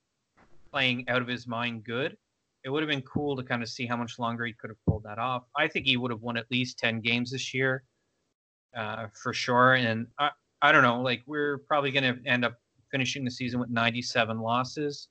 playing 0.71 1.07
out 1.09 1.21
of 1.21 1.27
his 1.27 1.45
mind 1.45 1.83
good. 1.83 2.17
It 2.63 2.71
would 2.71 2.81
have 2.81 2.89
been 2.89 3.03
cool 3.03 3.35
to 3.35 3.43
kind 3.43 3.61
of 3.61 3.69
see 3.69 3.85
how 3.85 3.97
much 3.97 4.17
longer 4.17 4.43
he 4.47 4.53
could 4.53 4.71
have 4.71 4.83
pulled 4.87 5.03
that 5.03 5.19
off. 5.19 5.43
I 5.55 5.67
think 5.67 5.85
he 5.85 5.95
would 5.95 6.09
have 6.09 6.21
won 6.21 6.37
at 6.37 6.49
least 6.49 6.79
10 6.79 7.01
games 7.01 7.29
this 7.29 7.53
year 7.53 7.83
uh, 8.75 9.09
for 9.13 9.31
sure. 9.31 9.75
And 9.75 10.07
I, 10.17 10.31
I 10.63 10.71
don't 10.71 10.81
know, 10.81 11.01
like 11.01 11.21
we're 11.27 11.59
probably 11.67 11.91
going 11.91 12.15
to 12.15 12.27
end 12.27 12.43
up 12.43 12.55
finishing 12.89 13.23
the 13.23 13.29
season 13.29 13.59
with 13.59 13.69
97 13.69 14.39
losses. 14.39 15.07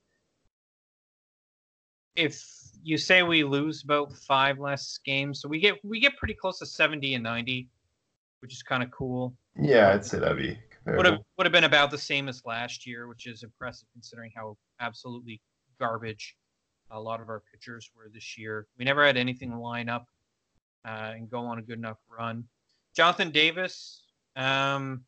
If 2.17 2.45
you 2.83 2.99
say 2.99 3.23
we 3.23 3.45
lose 3.45 3.85
about 3.85 4.13
five 4.13 4.59
less 4.59 4.99
games, 5.05 5.41
so 5.41 5.49
we 5.49 5.61
get 5.61 5.77
we 5.85 6.01
get 6.01 6.17
pretty 6.17 6.35
close 6.35 6.59
to 6.59 6.67
70 6.67 7.15
and 7.15 7.23
90, 7.23 7.69
which 8.41 8.53
is 8.53 8.63
kind 8.63 8.83
of 8.83 8.91
cool. 8.91 9.35
Yeah, 9.59 9.91
I'd 9.91 10.05
say 10.05 10.19
that'd 10.19 10.39
be 10.39 10.59
Would 10.87 11.07
have 11.07 11.19
would 11.37 11.47
have 11.47 11.53
been 11.53 11.65
about 11.65 11.91
the 11.91 11.99
same 11.99 12.29
as 12.29 12.43
last 12.45 12.87
year, 12.87 13.07
which 13.09 13.27
is 13.27 13.43
impressive 13.43 13.89
considering 13.93 14.33
how 14.35 14.57
absolutely 14.81 15.41
garbage 15.79 16.37
a 16.91 17.01
lot 17.01 17.21
of 17.21 17.29
our 17.29 17.43
pitchers 17.53 17.91
were 17.97 18.11
this 18.13 18.37
year. 18.37 18.67
We 18.79 18.85
never 18.85 19.07
had 19.07 19.17
anything 19.17 19.57
line 19.57 19.89
up 19.89 20.07
uh, 20.85 21.13
and 21.15 21.31
go 21.31 21.41
on 21.41 21.59
a 21.59 21.63
good 21.63 21.79
enough 21.79 21.99
run. 22.09 22.45
Jonathan 22.97 23.31
Davis, 23.31 24.03
um, 24.37 25.05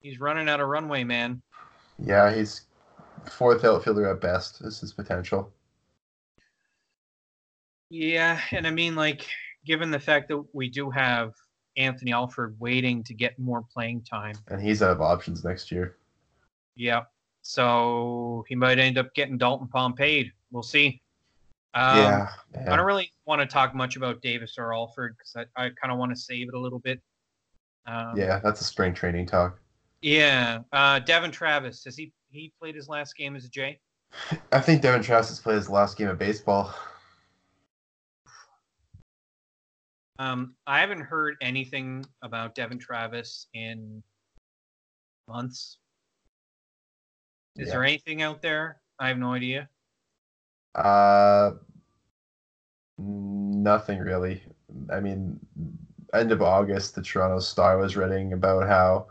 he's 0.00 0.20
running 0.20 0.48
out 0.48 0.60
of 0.60 0.68
runway, 0.68 1.04
man. 1.04 1.40
Yeah, 1.98 2.34
he's 2.34 2.62
fourth 3.30 3.64
outfielder 3.64 4.08
at 4.10 4.20
best. 4.20 4.60
Is 4.60 4.80
his 4.80 4.92
potential. 4.92 5.52
Yeah, 7.90 8.40
and 8.50 8.66
I 8.66 8.70
mean, 8.70 8.96
like, 8.96 9.26
given 9.64 9.90
the 9.90 10.00
fact 10.00 10.28
that 10.28 10.44
we 10.52 10.68
do 10.68 10.90
have 10.90 11.32
Anthony 11.76 12.12
Alford 12.12 12.56
waiting 12.58 13.02
to 13.04 13.14
get 13.14 13.38
more 13.38 13.62
playing 13.62 14.02
time, 14.02 14.36
and 14.48 14.60
he's 14.60 14.82
out 14.82 14.90
of 14.90 15.00
options 15.00 15.44
next 15.44 15.70
year. 15.70 15.96
yeah, 16.76 17.02
so 17.42 18.44
he 18.48 18.54
might 18.54 18.78
end 18.78 18.98
up 18.98 19.14
getting 19.14 19.38
Dalton 19.38 19.94
paid. 19.94 20.32
We'll 20.50 20.62
see. 20.62 21.00
Um, 21.74 21.98
yeah, 21.98 22.28
I 22.68 22.76
don't 22.76 22.86
really 22.86 23.10
want 23.26 23.40
to 23.40 23.46
talk 23.46 23.74
much 23.74 23.96
about 23.96 24.22
Davis 24.22 24.54
or 24.58 24.72
Alford 24.72 25.16
because 25.18 25.48
I, 25.56 25.64
I 25.64 25.70
kind 25.70 25.92
of 25.92 25.98
want 25.98 26.12
to 26.12 26.16
save 26.16 26.48
it 26.48 26.54
a 26.54 26.58
little 26.58 26.78
bit. 26.78 27.00
Um, 27.86 28.14
yeah, 28.16 28.38
that's 28.38 28.60
a 28.60 28.64
spring 28.64 28.94
training 28.94 29.26
talk. 29.26 29.58
Yeah. 30.00 30.60
Uh, 30.72 31.00
Devon 31.00 31.30
Travis 31.30 31.82
has 31.84 31.96
he 31.96 32.12
he 32.30 32.52
played 32.60 32.74
his 32.74 32.88
last 32.88 33.16
game 33.16 33.36
as 33.36 33.44
a 33.44 33.48
Jay? 33.48 33.80
I 34.52 34.60
think 34.60 34.82
Devon 34.82 35.02
Travis 35.02 35.28
has 35.28 35.40
played 35.40 35.56
his 35.56 35.68
last 35.68 35.96
game 35.96 36.08
of 36.08 36.18
baseball. 36.18 36.74
Um, 40.18 40.54
I 40.66 40.80
haven't 40.80 41.00
heard 41.00 41.36
anything 41.40 42.04
about 42.22 42.54
Devon 42.54 42.78
Travis 42.78 43.48
in 43.52 44.02
months. 45.28 45.78
Is 47.56 47.68
Yeah. 47.68 47.74
there 47.74 47.84
anything 47.84 48.22
out 48.22 48.42
there? 48.42 48.80
I 48.98 49.08
have 49.08 49.18
no 49.18 49.32
idea. 49.32 49.68
Uh, 50.74 51.52
nothing 52.98 53.98
really. 54.00 54.42
I 54.92 55.00
mean, 55.00 55.40
end 56.12 56.32
of 56.32 56.42
August, 56.42 56.94
the 56.94 57.02
Toronto 57.02 57.40
Star 57.40 57.78
was 57.78 57.96
writing 57.96 58.32
about 58.32 58.68
how 58.68 59.08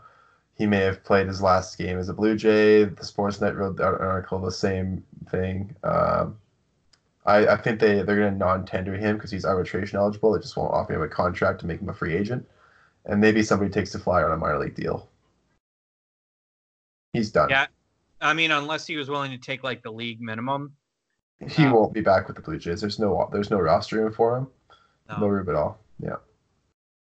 he 0.54 0.66
may 0.66 0.80
have 0.80 1.04
played 1.04 1.26
his 1.26 1.42
last 1.42 1.76
game 1.76 1.98
as 1.98 2.08
a 2.08 2.14
Blue 2.14 2.36
Jay. 2.36 2.84
The 2.84 3.02
Sportsnet 3.02 3.56
wrote 3.56 3.78
an 3.80 3.84
article 3.84 4.38
the 4.38 4.52
same 4.52 5.04
thing. 5.28 5.74
Um, 5.82 6.38
I, 7.26 7.46
I 7.48 7.56
think 7.56 7.80
they 7.80 8.02
they're 8.02 8.16
going 8.18 8.32
to 8.32 8.38
non-tender 8.38 8.94
him 8.96 9.16
because 9.16 9.30
he's 9.30 9.44
arbitration 9.44 9.98
eligible. 9.98 10.32
They 10.32 10.40
just 10.40 10.56
won't 10.56 10.72
offer 10.72 10.92
him 10.94 11.02
a 11.02 11.08
contract 11.08 11.60
to 11.60 11.66
make 11.66 11.80
him 11.80 11.88
a 11.88 11.94
free 11.94 12.14
agent, 12.14 12.46
and 13.06 13.20
maybe 13.20 13.42
somebody 13.42 13.70
takes 13.70 13.92
the 13.92 13.98
flyer 13.98 14.26
on 14.26 14.32
a 14.32 14.36
minor 14.36 14.58
league 14.58 14.74
deal. 14.74 15.08
He's 17.12 17.30
done. 17.30 17.48
Yeah. 17.50 17.66
I 18.20 18.32
mean, 18.34 18.50
unless 18.50 18.86
he 18.86 18.96
was 18.96 19.08
willing 19.08 19.30
to 19.30 19.38
take 19.38 19.62
like 19.62 19.82
the 19.82 19.90
league 19.92 20.20
minimum. 20.20 20.72
He 21.48 21.64
Um, 21.64 21.72
won't 21.72 21.92
be 21.92 22.00
back 22.00 22.26
with 22.26 22.36
the 22.36 22.42
Blue 22.42 22.58
Jays. 22.58 22.80
There's 22.80 22.98
no 22.98 23.28
there's 23.32 23.50
no 23.50 23.58
roster 23.58 23.96
room 23.96 24.12
for 24.12 24.36
him. 24.38 24.46
No. 25.08 25.18
No 25.18 25.26
room 25.26 25.48
at 25.48 25.54
all. 25.54 25.78
Yeah, 26.00 26.16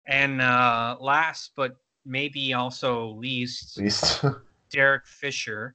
And 0.07 0.41
uh, 0.41 0.97
last 1.01 1.53
but 1.57 1.77
maybe 2.05 2.53
also 2.55 3.11
least, 3.13 3.77
least. 3.79 4.25
Derek 4.71 5.07
Fisher. 5.07 5.75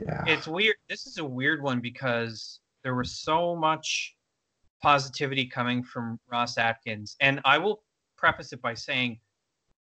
yeah. 0.00 0.24
It's 0.26 0.46
weird. 0.48 0.76
This 0.88 1.06
is 1.06 1.18
a 1.18 1.24
weird 1.24 1.62
one 1.62 1.80
because 1.80 2.60
there 2.86 2.94
was 2.94 3.18
so 3.18 3.56
much 3.56 4.14
positivity 4.80 5.44
coming 5.44 5.82
from 5.82 6.20
Ross 6.30 6.56
Atkins. 6.56 7.16
And 7.20 7.40
I 7.44 7.58
will 7.58 7.82
preface 8.16 8.52
it 8.52 8.62
by 8.62 8.74
saying 8.74 9.18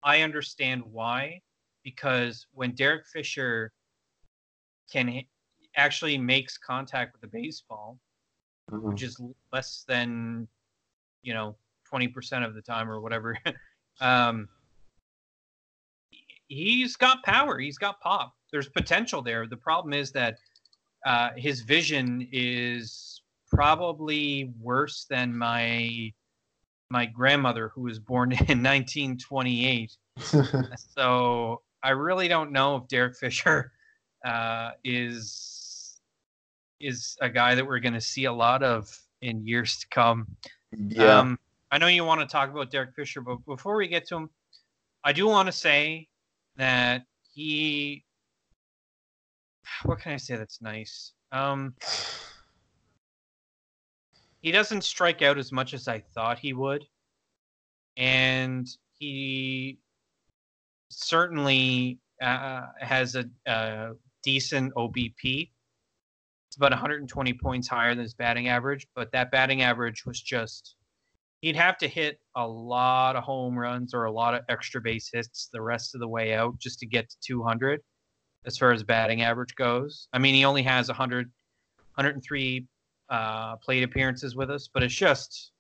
I 0.03 0.22
understand 0.22 0.82
why. 0.90 1.42
Because 1.84 2.47
when 2.53 2.74
Derek 2.74 3.07
Fisher 3.07 3.70
can 4.90 5.22
actually 5.76 6.16
makes 6.16 6.57
contact 6.57 7.12
with 7.12 7.20
the 7.20 7.28
baseball, 7.28 8.01
Mhm. 8.72 8.80
which 8.80 9.03
is 9.03 9.20
less 9.53 9.84
than 9.86 10.49
you 11.20 11.34
know 11.34 11.55
20% 11.92 12.47
of 12.47 12.55
the 12.55 12.62
time 12.62 12.90
or 12.90 13.01
whatever 13.01 13.36
um 14.01 14.49
he's 16.49 16.97
got 16.97 17.22
power 17.22 17.59
he's 17.59 17.78
got 17.78 18.01
pop 18.01 18.34
there's 18.51 18.68
potential 18.68 19.22
there 19.22 19.47
the 19.47 19.57
problem 19.57 19.92
is 19.92 20.11
that 20.12 20.38
uh 21.07 21.30
his 21.36 21.62
vision 21.62 22.28
is 22.32 23.22
probably 23.48 24.52
worse 24.61 25.07
than 25.09 25.36
my 25.36 26.12
my 26.90 27.07
grandmother 27.07 27.70
who 27.74 27.82
was 27.82 27.98
born 27.98 28.32
in 28.48 28.62
1928 28.62 29.96
so 30.94 31.62
i 31.82 31.90
really 31.90 32.28
don't 32.28 32.52
know 32.52 32.76
if 32.76 32.88
derek 32.88 33.16
fisher 33.16 33.72
uh 34.26 34.72
is 34.84 35.98
is 36.78 37.16
a 37.22 37.30
guy 37.30 37.54
that 37.54 37.66
we're 37.66 37.80
going 37.80 37.94
to 37.94 38.00
see 38.00 38.26
a 38.26 38.32
lot 38.32 38.62
of 38.62 38.94
in 39.22 39.46
years 39.46 39.78
to 39.78 39.86
come 39.88 40.26
yeah. 40.72 41.20
um, 41.20 41.38
I 41.70 41.78
know 41.78 41.86
you 41.86 42.04
want 42.04 42.20
to 42.20 42.26
talk 42.26 42.50
about 42.50 42.70
Derek 42.70 42.94
Fisher, 42.94 43.20
but 43.20 43.44
before 43.44 43.76
we 43.76 43.88
get 43.88 44.07
to 44.09 44.16
him, 44.16 44.30
I 45.04 45.12
do 45.12 45.26
want 45.26 45.46
to 45.46 45.52
say 45.52 46.09
that 46.57 47.04
he. 47.32 48.04
What 49.84 50.00
can 50.00 50.12
I 50.12 50.16
say 50.16 50.36
that's 50.36 50.62
nice? 50.62 51.12
Um, 51.32 51.74
he 54.40 54.52
doesn't 54.52 54.84
strike 54.84 55.22
out 55.22 55.38
as 55.38 55.52
much 55.52 55.74
as 55.74 55.88
I 55.88 56.00
thought 56.14 56.38
he 56.38 56.52
would, 56.52 56.84
and 57.96 58.68
he 58.98 59.78
certainly 60.88 61.98
uh, 62.22 62.62
has 62.80 63.16
a, 63.16 63.24
a 63.46 63.92
decent 64.22 64.74
OBP. 64.74 65.50
It's 66.48 66.56
about 66.56 66.70
120 66.70 67.32
points 67.34 67.68
higher 67.68 67.94
than 67.94 68.04
his 68.04 68.14
batting 68.14 68.48
average, 68.48 68.86
but 68.94 69.12
that 69.12 69.30
batting 69.30 69.62
average 69.62 70.06
was 70.06 70.20
just 70.20 70.76
he'd 71.40 71.56
have 71.56 71.76
to 71.78 71.88
hit 71.88 72.18
a 72.34 72.46
lot 72.46 73.16
of 73.16 73.24
home 73.24 73.58
runs 73.58 73.92
or 73.94 74.04
a 74.04 74.12
lot 74.12 74.34
of 74.34 74.42
extra 74.48 74.80
base 74.80 75.10
hits 75.12 75.48
the 75.52 75.60
rest 75.60 75.94
of 75.94 76.00
the 76.00 76.08
way 76.08 76.34
out 76.34 76.58
just 76.58 76.78
to 76.78 76.86
get 76.86 77.10
to 77.10 77.16
200 77.20 77.80
as 78.47 78.57
far 78.57 78.72
as 78.72 78.82
batting 78.82 79.22
average 79.22 79.55
goes. 79.57 80.09
I 80.12 80.18
mean, 80.18 80.34
he 80.34 80.44
only 80.44 80.62
has 80.62 80.88
100 80.88 81.30
103 81.94 82.66
uh, 83.09 83.57
plate 83.57 83.82
appearances 83.82 84.36
with 84.36 84.51
us, 84.51 84.68
but 84.72 84.82
it's 84.82 84.94
just 84.94 85.53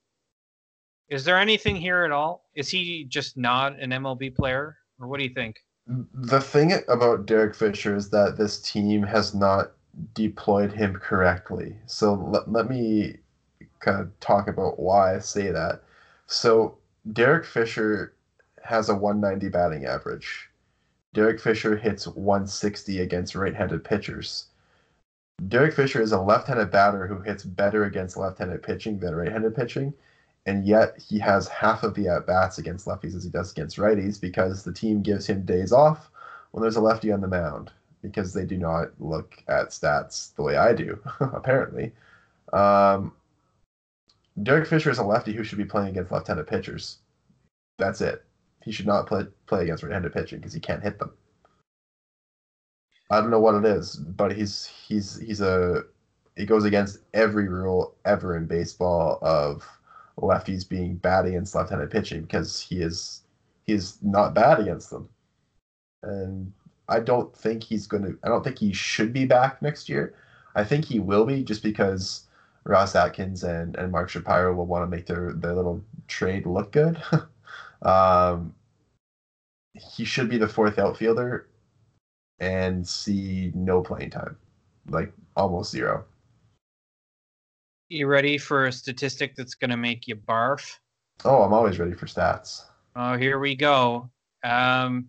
is 1.08 1.24
there 1.24 1.38
anything 1.38 1.76
here 1.76 2.04
at 2.04 2.10
all? 2.10 2.48
Is 2.54 2.68
he 2.68 3.04
just 3.04 3.36
not 3.36 3.78
an 3.78 3.90
MLB 3.90 4.34
player 4.34 4.76
or 4.98 5.06
what 5.06 5.18
do 5.18 5.24
you 5.24 5.34
think? 5.34 5.56
The 5.86 6.40
thing 6.40 6.72
about 6.88 7.26
Derek 7.26 7.54
Fisher 7.54 7.94
is 7.94 8.10
that 8.10 8.36
this 8.36 8.60
team 8.60 9.04
has 9.04 9.34
not 9.34 9.72
deployed 10.14 10.72
him 10.72 10.94
correctly. 10.94 11.76
So 11.86 12.14
let, 12.14 12.50
let 12.50 12.68
me 12.68 13.18
kind 13.78 14.00
of 14.00 14.18
talk 14.18 14.48
about 14.48 14.80
why 14.80 15.14
I 15.14 15.20
say 15.20 15.52
that. 15.52 15.82
So 16.26 16.76
Derek 17.12 17.46
Fisher 17.46 18.14
has 18.64 18.88
a 18.88 18.94
190 18.94 19.48
batting 19.48 19.86
average. 19.86 20.45
Derek 21.16 21.40
Fisher 21.40 21.78
hits 21.78 22.06
160 22.06 23.00
against 23.00 23.34
right-handed 23.34 23.82
pitchers. 23.82 24.48
Derek 25.48 25.72
Fisher 25.72 26.02
is 26.02 26.12
a 26.12 26.20
left-handed 26.20 26.70
batter 26.70 27.06
who 27.06 27.20
hits 27.20 27.42
better 27.42 27.84
against 27.84 28.18
left-handed 28.18 28.62
pitching 28.62 28.98
than 28.98 29.14
right-handed 29.14 29.56
pitching, 29.56 29.94
and 30.44 30.66
yet 30.66 30.98
he 30.98 31.18
has 31.18 31.48
half 31.48 31.84
of 31.84 31.94
the 31.94 32.06
at-bats 32.06 32.58
against 32.58 32.86
lefties 32.86 33.14
as 33.14 33.24
he 33.24 33.30
does 33.30 33.50
against 33.50 33.78
righties 33.78 34.20
because 34.20 34.62
the 34.62 34.74
team 34.74 35.00
gives 35.00 35.26
him 35.26 35.46
days 35.46 35.72
off 35.72 36.10
when 36.50 36.60
there's 36.60 36.76
a 36.76 36.82
lefty 36.82 37.10
on 37.10 37.22
the 37.22 37.28
mound 37.28 37.72
because 38.02 38.34
they 38.34 38.44
do 38.44 38.58
not 38.58 38.88
look 39.00 39.42
at 39.48 39.70
stats 39.70 40.34
the 40.34 40.42
way 40.42 40.58
I 40.58 40.74
do, 40.74 41.00
apparently. 41.20 41.92
Um, 42.52 43.14
Derek 44.42 44.68
Fisher 44.68 44.90
is 44.90 44.98
a 44.98 45.02
lefty 45.02 45.32
who 45.32 45.44
should 45.44 45.56
be 45.56 45.64
playing 45.64 45.88
against 45.88 46.12
left-handed 46.12 46.46
pitchers. 46.46 46.98
That's 47.78 48.02
it. 48.02 48.22
He 48.66 48.72
should 48.72 48.88
not 48.88 49.06
play 49.06 49.24
play 49.46 49.62
against 49.62 49.84
right-handed 49.84 50.12
pitching 50.12 50.40
because 50.40 50.52
he 50.52 50.60
can't 50.60 50.82
hit 50.82 50.98
them. 50.98 51.12
I 53.10 53.20
don't 53.20 53.30
know 53.30 53.38
what 53.38 53.54
it 53.54 53.64
is, 53.64 53.94
but 53.94 54.32
he's 54.32 54.66
he's 54.66 55.20
he's 55.20 55.40
a 55.40 55.84
he 56.36 56.46
goes 56.46 56.64
against 56.64 56.98
every 57.14 57.48
rule 57.48 57.94
ever 58.04 58.36
in 58.36 58.46
baseball 58.46 59.20
of 59.22 59.64
lefties 60.18 60.68
being 60.68 60.96
bad 60.96 61.26
against 61.26 61.54
left-handed 61.54 61.92
pitching 61.92 62.22
because 62.22 62.60
he 62.60 62.82
is 62.82 63.22
he 63.66 63.72
is 63.72 63.98
not 64.02 64.34
bad 64.34 64.58
against 64.58 64.90
them. 64.90 65.08
And 66.02 66.52
I 66.88 66.98
don't 66.98 67.32
think 67.36 67.62
he's 67.62 67.86
going 67.86 68.02
to 68.02 68.18
I 68.24 68.28
don't 68.28 68.42
think 68.42 68.58
he 68.58 68.72
should 68.72 69.12
be 69.12 69.26
back 69.26 69.62
next 69.62 69.88
year. 69.88 70.12
I 70.56 70.64
think 70.64 70.86
he 70.86 70.98
will 70.98 71.24
be 71.24 71.44
just 71.44 71.62
because 71.62 72.22
Ross 72.64 72.96
Atkins 72.96 73.44
and, 73.44 73.76
and 73.76 73.92
Mark 73.92 74.08
Shapiro 74.08 74.52
will 74.54 74.66
want 74.66 74.82
to 74.82 74.88
make 74.88 75.06
their, 75.06 75.32
their 75.34 75.54
little 75.54 75.84
trade 76.08 76.46
look 76.46 76.72
good. 76.72 77.00
um, 77.82 78.54
he 79.74 80.04
should 80.04 80.28
be 80.28 80.38
the 80.38 80.48
fourth 80.48 80.78
outfielder 80.78 81.48
and 82.40 82.86
see 82.86 83.52
no 83.54 83.82
playing 83.82 84.10
time, 84.10 84.36
like 84.88 85.12
almost 85.36 85.70
zero. 85.70 86.04
You 87.88 88.06
ready 88.06 88.36
for 88.36 88.66
a 88.66 88.72
statistic 88.72 89.36
that's 89.36 89.54
going 89.54 89.70
to 89.70 89.76
make 89.76 90.08
you 90.08 90.16
barf? 90.16 90.78
Oh, 91.24 91.42
I'm 91.42 91.52
always 91.52 91.78
ready 91.78 91.92
for 91.92 92.06
stats. 92.06 92.64
Oh, 92.96 93.16
here 93.16 93.38
we 93.38 93.54
go. 93.54 94.10
Um, 94.42 95.08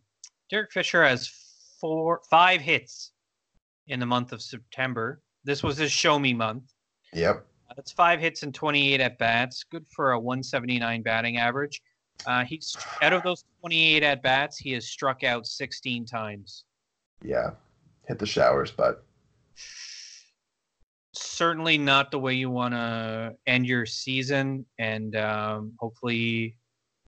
Derek 0.50 0.72
Fisher 0.72 1.04
has 1.04 1.30
four, 1.80 2.22
five 2.30 2.62
hits 2.62 3.12
in 3.88 4.00
the 4.00 4.06
month 4.06 4.32
of 4.32 4.42
September. 4.42 5.22
This 5.44 5.64
was 5.64 5.78
his 5.78 5.92
show 5.92 6.20
me 6.20 6.34
month. 6.34 6.74
Yep. 7.14 7.46
That's 7.76 7.92
five 7.92 8.20
hits 8.20 8.44
and 8.44 8.54
28 8.54 9.02
at 9.02 9.18
bats. 9.18 9.64
Good 9.64 9.86
for 9.88 10.14
a 10.14 10.20
179 10.20 11.02
batting 11.02 11.38
average. 11.38 11.82
Uh, 12.26 12.44
he's 12.44 12.76
out 13.02 13.14
of 13.14 13.24
those 13.24 13.44
28 13.62 14.04
at 14.04 14.24
bats, 14.24 14.58
he 14.58 14.72
has 14.74 14.88
struck 14.88 15.24
out 15.24 15.46
16 15.46 16.06
times. 16.06 16.66
Yeah. 17.24 17.52
Hit 18.08 18.20
the 18.20 18.26
showers, 18.26 18.72
but 18.72 19.04
Certainly 21.14 21.80
not 21.80 22.12
the 22.12 22.20
way 22.20 22.34
you 22.36 22.52
want 22.52 22.74
to 22.76 23.36
end 23.48 23.66
your 23.66 23.88
season, 23.88 24.66
and 24.78 25.16
um, 25.16 25.74
hopefully 25.80 26.56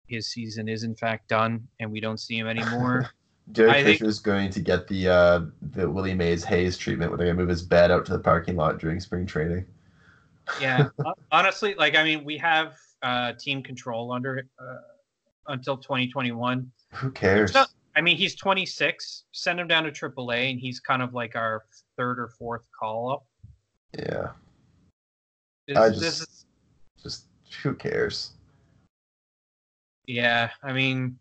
his 0.07 0.27
season 0.27 0.67
is 0.67 0.83
in 0.83 0.93
fact 0.93 1.29
done, 1.29 1.65
and 1.79 1.89
we 1.89 2.01
don't 2.01 2.19
see 2.19 2.37
him 2.37 2.47
anymore. 2.47 3.09
Derek 3.51 3.73
I 3.73 3.83
think- 3.83 3.99
Fisher 3.99 4.09
is 4.09 4.19
going 4.19 4.49
to 4.51 4.59
get 4.61 4.87
the 4.87 5.07
uh, 5.07 5.41
the 5.61 5.89
Willie 5.89 6.13
Mays 6.13 6.43
Hayes 6.43 6.77
treatment 6.77 7.11
where 7.11 7.17
they're 7.17 7.27
going 7.27 7.37
to 7.37 7.43
move 7.43 7.49
his 7.49 7.61
bed 7.61 7.91
out 7.91 8.05
to 8.07 8.11
the 8.11 8.19
parking 8.19 8.55
lot 8.57 8.77
during 8.77 8.99
spring 8.99 9.25
training. 9.25 9.65
yeah, 10.59 10.89
honestly, 11.31 11.73
like 11.75 11.95
I 11.95 12.03
mean, 12.03 12.25
we 12.25 12.37
have 12.37 12.75
uh, 13.01 13.33
team 13.33 13.63
control 13.63 14.11
under 14.11 14.47
uh, 14.59 14.77
until 15.47 15.77
2021. 15.77 16.71
Who 16.93 17.11
cares? 17.11 17.53
Not, 17.53 17.69
I 17.95 18.01
mean, 18.01 18.17
he's 18.17 18.35
26. 18.35 19.23
Send 19.31 19.59
him 19.59 19.67
down 19.67 19.83
to 19.83 19.91
AAA, 19.91 20.51
and 20.51 20.59
he's 20.59 20.79
kind 20.79 21.01
of 21.01 21.13
like 21.13 21.35
our 21.35 21.65
third 21.97 22.19
or 22.19 22.27
fourth 22.27 22.67
call 22.77 23.11
up. 23.11 23.25
Yeah. 23.97 24.29
This, 25.67 25.77
I 25.77 25.89
just, 25.89 26.03
is, 26.03 26.45
just 27.01 27.25
who 27.61 27.73
cares? 27.73 28.31
yeah, 30.07 30.49
I 30.61 30.73
mean, 30.73 31.17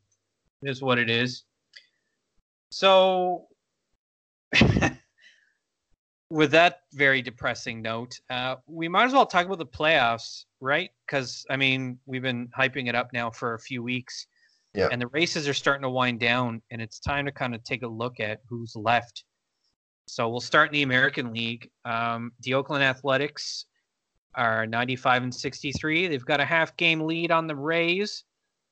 it 0.62 0.70
is 0.70 0.82
what 0.82 0.98
it 0.98 1.08
is. 1.08 1.44
So, 2.70 3.46
with 6.32 6.50
that 6.52 6.80
very 6.94 7.20
depressing 7.20 7.82
note, 7.82 8.18
uh, 8.30 8.56
we 8.66 8.88
might 8.88 9.04
as 9.04 9.12
well 9.12 9.26
talk 9.26 9.44
about 9.44 9.58
the 9.58 9.66
playoffs, 9.66 10.46
right? 10.60 10.88
Because 11.06 11.44
I 11.50 11.56
mean, 11.58 11.98
we've 12.06 12.22
been 12.22 12.48
hyping 12.58 12.88
it 12.88 12.94
up 12.94 13.12
now 13.12 13.30
for 13.30 13.52
a 13.52 13.58
few 13.58 13.82
weeks, 13.82 14.26
Yeah. 14.72 14.88
and 14.90 14.98
the 14.98 15.08
races 15.08 15.46
are 15.46 15.52
starting 15.52 15.82
to 15.82 15.90
wind 15.90 16.20
down, 16.20 16.62
and 16.70 16.80
it's 16.80 16.98
time 17.00 17.26
to 17.26 17.32
kind 17.32 17.54
of 17.54 17.62
take 17.64 17.82
a 17.82 17.86
look 17.86 18.18
at 18.18 18.40
who's 18.48 18.74
left. 18.74 19.24
So 20.06 20.30
we'll 20.30 20.40
start 20.40 20.70
in 20.70 20.72
the 20.72 20.82
American 20.84 21.34
League. 21.34 21.70
Um, 21.84 22.32
the 22.40 22.54
Oakland 22.54 22.82
Athletics 22.82 23.66
are 24.34 24.66
95 24.66 25.24
and 25.24 25.34
63. 25.34 26.08
They've 26.08 26.24
got 26.24 26.40
a 26.40 26.46
half 26.46 26.74
game 26.78 27.02
lead 27.02 27.30
on 27.30 27.46
the 27.46 27.56
Rays, 27.56 28.24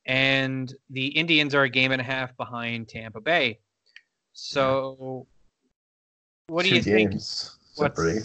and 0.07 0.75
the 0.89 1.09
Indians 1.09 1.55
are 1.55 1.65
a 1.65 1.69
game 1.69 1.93
and 1.93 2.01
a 2.01 2.05
half 2.05 2.35
behind 2.39 2.89
Tampa 2.89 3.21
Bay. 3.21 3.59
So, 4.33 5.27
what 6.51 6.65
do 6.65 6.71
two 6.71 6.77
you 6.77 6.83
think? 6.83 7.11
games 7.13 7.57
What's- 7.77 7.97
separating. 7.97 8.25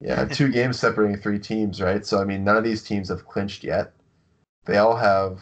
Yeah, 0.00 0.24
two 0.24 0.48
games 0.58 0.78
separating 0.78 1.16
three 1.16 1.38
teams, 1.38 1.80
right? 1.80 2.04
So 2.04 2.20
I 2.20 2.24
mean, 2.24 2.44
none 2.44 2.56
of 2.56 2.64
these 2.64 2.82
teams 2.82 3.08
have 3.08 3.26
clinched 3.26 3.64
yet. 3.64 3.92
They 4.64 4.78
all 4.78 4.96
have 4.96 5.40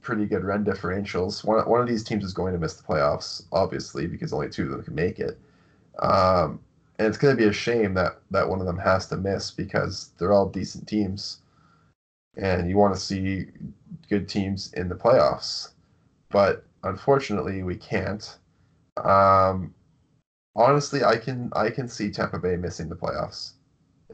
pretty 0.00 0.26
good 0.26 0.44
run 0.44 0.64
differentials. 0.64 1.44
One 1.44 1.68
one 1.68 1.80
of 1.80 1.88
these 1.88 2.04
teams 2.04 2.24
is 2.24 2.32
going 2.32 2.52
to 2.52 2.58
miss 2.58 2.74
the 2.74 2.82
playoffs, 2.82 3.42
obviously, 3.52 4.06
because 4.06 4.32
only 4.32 4.48
two 4.48 4.64
of 4.64 4.70
them 4.70 4.82
can 4.82 4.94
make 4.94 5.18
it. 5.18 5.38
Um, 6.00 6.60
and 6.98 7.06
it's 7.06 7.18
going 7.18 7.36
to 7.36 7.40
be 7.40 7.48
a 7.48 7.52
shame 7.52 7.94
that 7.94 8.18
that 8.30 8.48
one 8.48 8.60
of 8.60 8.66
them 8.66 8.78
has 8.78 9.06
to 9.08 9.16
miss 9.16 9.50
because 9.50 10.10
they're 10.18 10.32
all 10.32 10.48
decent 10.48 10.88
teams, 10.88 11.38
and 12.36 12.68
you 12.68 12.76
want 12.76 12.94
to 12.94 13.00
see 13.00 13.46
good 14.08 14.28
teams 14.28 14.72
in 14.74 14.88
the 14.88 14.94
playoffs. 14.94 15.70
But 16.30 16.64
unfortunately, 16.84 17.62
we 17.62 17.76
can't. 17.76 18.36
Um, 19.04 19.72
honestly, 20.58 21.04
I 21.04 21.16
can 21.16 21.50
I 21.54 21.70
can 21.70 21.88
see 21.88 22.10
Tampa 22.10 22.38
Bay 22.38 22.56
missing 22.56 22.88
the 22.88 22.96
playoffs. 22.96 23.52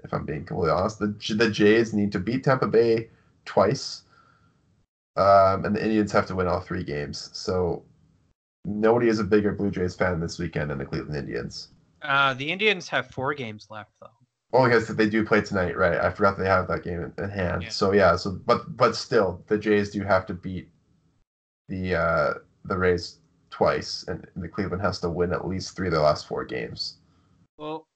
If 0.03 0.13
I'm 0.13 0.27
being 0.27 0.45
completely 0.45 0.73
honest, 0.73 0.99
the 0.99 1.35
the 1.35 1.51
Jays 1.51 1.95
need 1.95 2.13
to 2.13 2.19
beat 2.19 2.45
Tampa 2.45 2.69
Bay 2.69 3.09
twice, 3.45 4.03
um, 5.17 5.65
and 5.65 5.75
the 5.75 5.83
Indians 5.83 6.13
have 6.13 6.27
to 6.27 6.35
win 6.35 6.47
all 6.47 6.61
three 6.61 6.85
games. 6.85 7.31
So 7.33 7.83
nobody 8.65 9.09
is 9.09 9.19
a 9.19 9.25
bigger 9.25 9.53
Blue 9.53 9.71
Jays 9.71 9.95
fan 9.95 10.21
this 10.21 10.39
weekend 10.39 10.71
than 10.71 10.79
the 10.79 10.85
Cleveland 10.85 11.17
Indians. 11.17 11.69
Uh, 12.03 12.35
the 12.35 12.53
Indians 12.53 12.89
have 12.89 13.11
four 13.11 13.33
games 13.33 13.69
left, 13.71 13.93
though. 14.01 14.09
Well, 14.53 14.63
I 14.65 14.71
guess 14.71 14.87
that 14.87 14.97
they 14.97 15.09
do 15.09 15.25
play 15.25 15.41
tonight, 15.41 15.77
right? 15.77 15.99
I 15.99 16.11
forgot 16.11 16.39
they 16.39 16.47
have 16.47 16.69
that 16.69 16.85
game 16.85 17.13
in, 17.19 17.25
in 17.25 17.31
hand. 17.31 17.63
Yeah. 17.65 17.69
So 17.71 17.93
yeah, 17.93 18.15
so 18.17 18.39
but 18.47 18.77
but 18.77 18.95
still, 18.95 19.43
the 19.49 19.59
Jays 19.59 19.91
do 19.91 20.03
have 20.03 20.27
to 20.27 20.35
beat 20.35 20.69
the 21.69 21.95
uh, 21.95 22.35
the 22.65 22.77
Rays 22.77 23.19
twice, 23.55 24.05
and 24.09 24.27
the 24.35 24.49
Cleveland 24.49 24.83
has 24.83 24.99
to 24.99 25.09
win 25.09 25.33
at 25.33 25.47
least 25.47 25.77
three 25.77 25.87
of 25.87 25.93
their 25.93 26.03
last 26.03 26.27
four 26.27 26.45
games. 26.45 26.97
Well, 27.57 27.87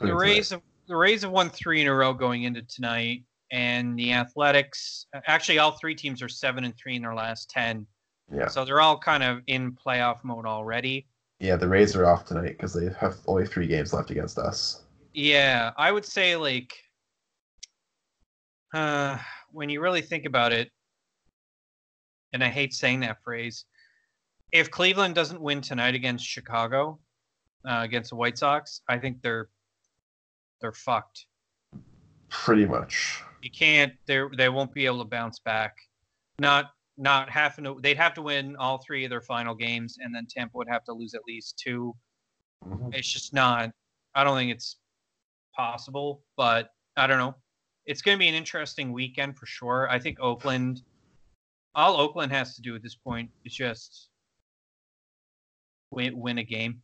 the 0.00 0.14
Rays 0.14 0.50
have 0.50 0.62
the 0.86 0.94
Rays 0.94 1.22
have 1.22 1.32
won 1.32 1.50
three 1.50 1.80
in 1.80 1.88
a 1.88 1.94
row 1.94 2.14
going 2.14 2.44
into 2.44 2.62
tonight, 2.62 3.24
and 3.50 3.98
the 3.98 4.12
Athletics 4.12 5.06
actually 5.26 5.58
all 5.58 5.72
three 5.72 5.96
teams 5.96 6.22
are 6.22 6.28
seven 6.28 6.64
and 6.64 6.74
three 6.76 6.94
in 6.94 7.02
their 7.02 7.16
last 7.16 7.50
ten. 7.50 7.84
Yeah. 8.32 8.46
So 8.46 8.64
they're 8.64 8.80
all 8.80 8.96
kind 8.96 9.24
of 9.24 9.40
in 9.48 9.72
playoff 9.72 10.22
mode 10.22 10.46
already. 10.46 11.08
Yeah, 11.40 11.56
the 11.56 11.68
Rays 11.68 11.96
are 11.96 12.06
off 12.06 12.24
tonight 12.24 12.56
because 12.56 12.72
they 12.72 12.88
have 13.00 13.16
only 13.26 13.44
three 13.44 13.66
games 13.66 13.92
left 13.92 14.10
against 14.10 14.38
us. 14.38 14.82
Yeah, 15.14 15.72
I 15.76 15.90
would 15.90 16.04
say 16.04 16.36
like 16.36 16.72
uh 18.72 19.18
when 19.50 19.68
you 19.68 19.80
really 19.80 20.02
think 20.02 20.26
about 20.26 20.52
it, 20.52 20.70
and 22.32 22.44
I 22.44 22.48
hate 22.50 22.72
saying 22.72 23.00
that 23.00 23.20
phrase, 23.24 23.64
if 24.52 24.70
Cleveland 24.70 25.14
doesn't 25.14 25.40
win 25.40 25.60
tonight 25.60 25.94
against 25.94 26.24
Chicago, 26.24 26.98
uh, 27.64 27.80
against 27.82 28.10
the 28.10 28.16
White 28.16 28.38
Sox, 28.38 28.82
I 28.88 28.98
think 28.98 29.22
they're 29.22 29.48
they're 30.60 30.72
fucked. 30.72 31.26
Pretty 32.30 32.66
much. 32.66 33.22
You 33.42 33.50
can't 33.50 33.92
they 34.06 34.22
they 34.36 34.48
won't 34.48 34.72
be 34.72 34.86
able 34.86 34.98
to 34.98 35.04
bounce 35.04 35.38
back. 35.38 35.76
Not 36.38 36.72
not 36.96 37.30
having 37.30 37.64
to 37.64 37.78
they'd 37.80 37.96
have 37.96 38.14
to 38.14 38.22
win 38.22 38.56
all 38.56 38.78
three 38.78 39.04
of 39.04 39.10
their 39.10 39.20
final 39.20 39.54
games 39.54 39.98
and 40.00 40.12
then 40.14 40.26
Tampa 40.26 40.56
would 40.56 40.68
have 40.68 40.84
to 40.84 40.92
lose 40.92 41.14
at 41.14 41.24
least 41.26 41.58
two 41.58 41.94
Mhm. 42.66 42.92
it's 42.92 43.08
just 43.08 43.32
not 43.32 43.70
i 44.16 44.24
don't 44.24 44.36
think 44.36 44.50
it's 44.50 44.78
possible 45.54 46.24
but 46.36 46.70
i 46.96 47.06
don't 47.06 47.18
know 47.18 47.36
it's 47.86 48.02
going 48.02 48.16
to 48.16 48.18
be 48.18 48.26
an 48.26 48.34
interesting 48.34 48.92
weekend 48.92 49.36
for 49.38 49.46
sure 49.46 49.88
i 49.90 49.96
think 49.96 50.18
oakland 50.18 50.82
all 51.76 52.00
oakland 52.00 52.32
has 52.32 52.56
to 52.56 52.62
do 52.62 52.74
at 52.74 52.82
this 52.82 52.96
point 52.96 53.30
is 53.44 53.54
just 53.54 54.08
win 55.90 56.18
win 56.18 56.38
a 56.38 56.44
game 56.44 56.82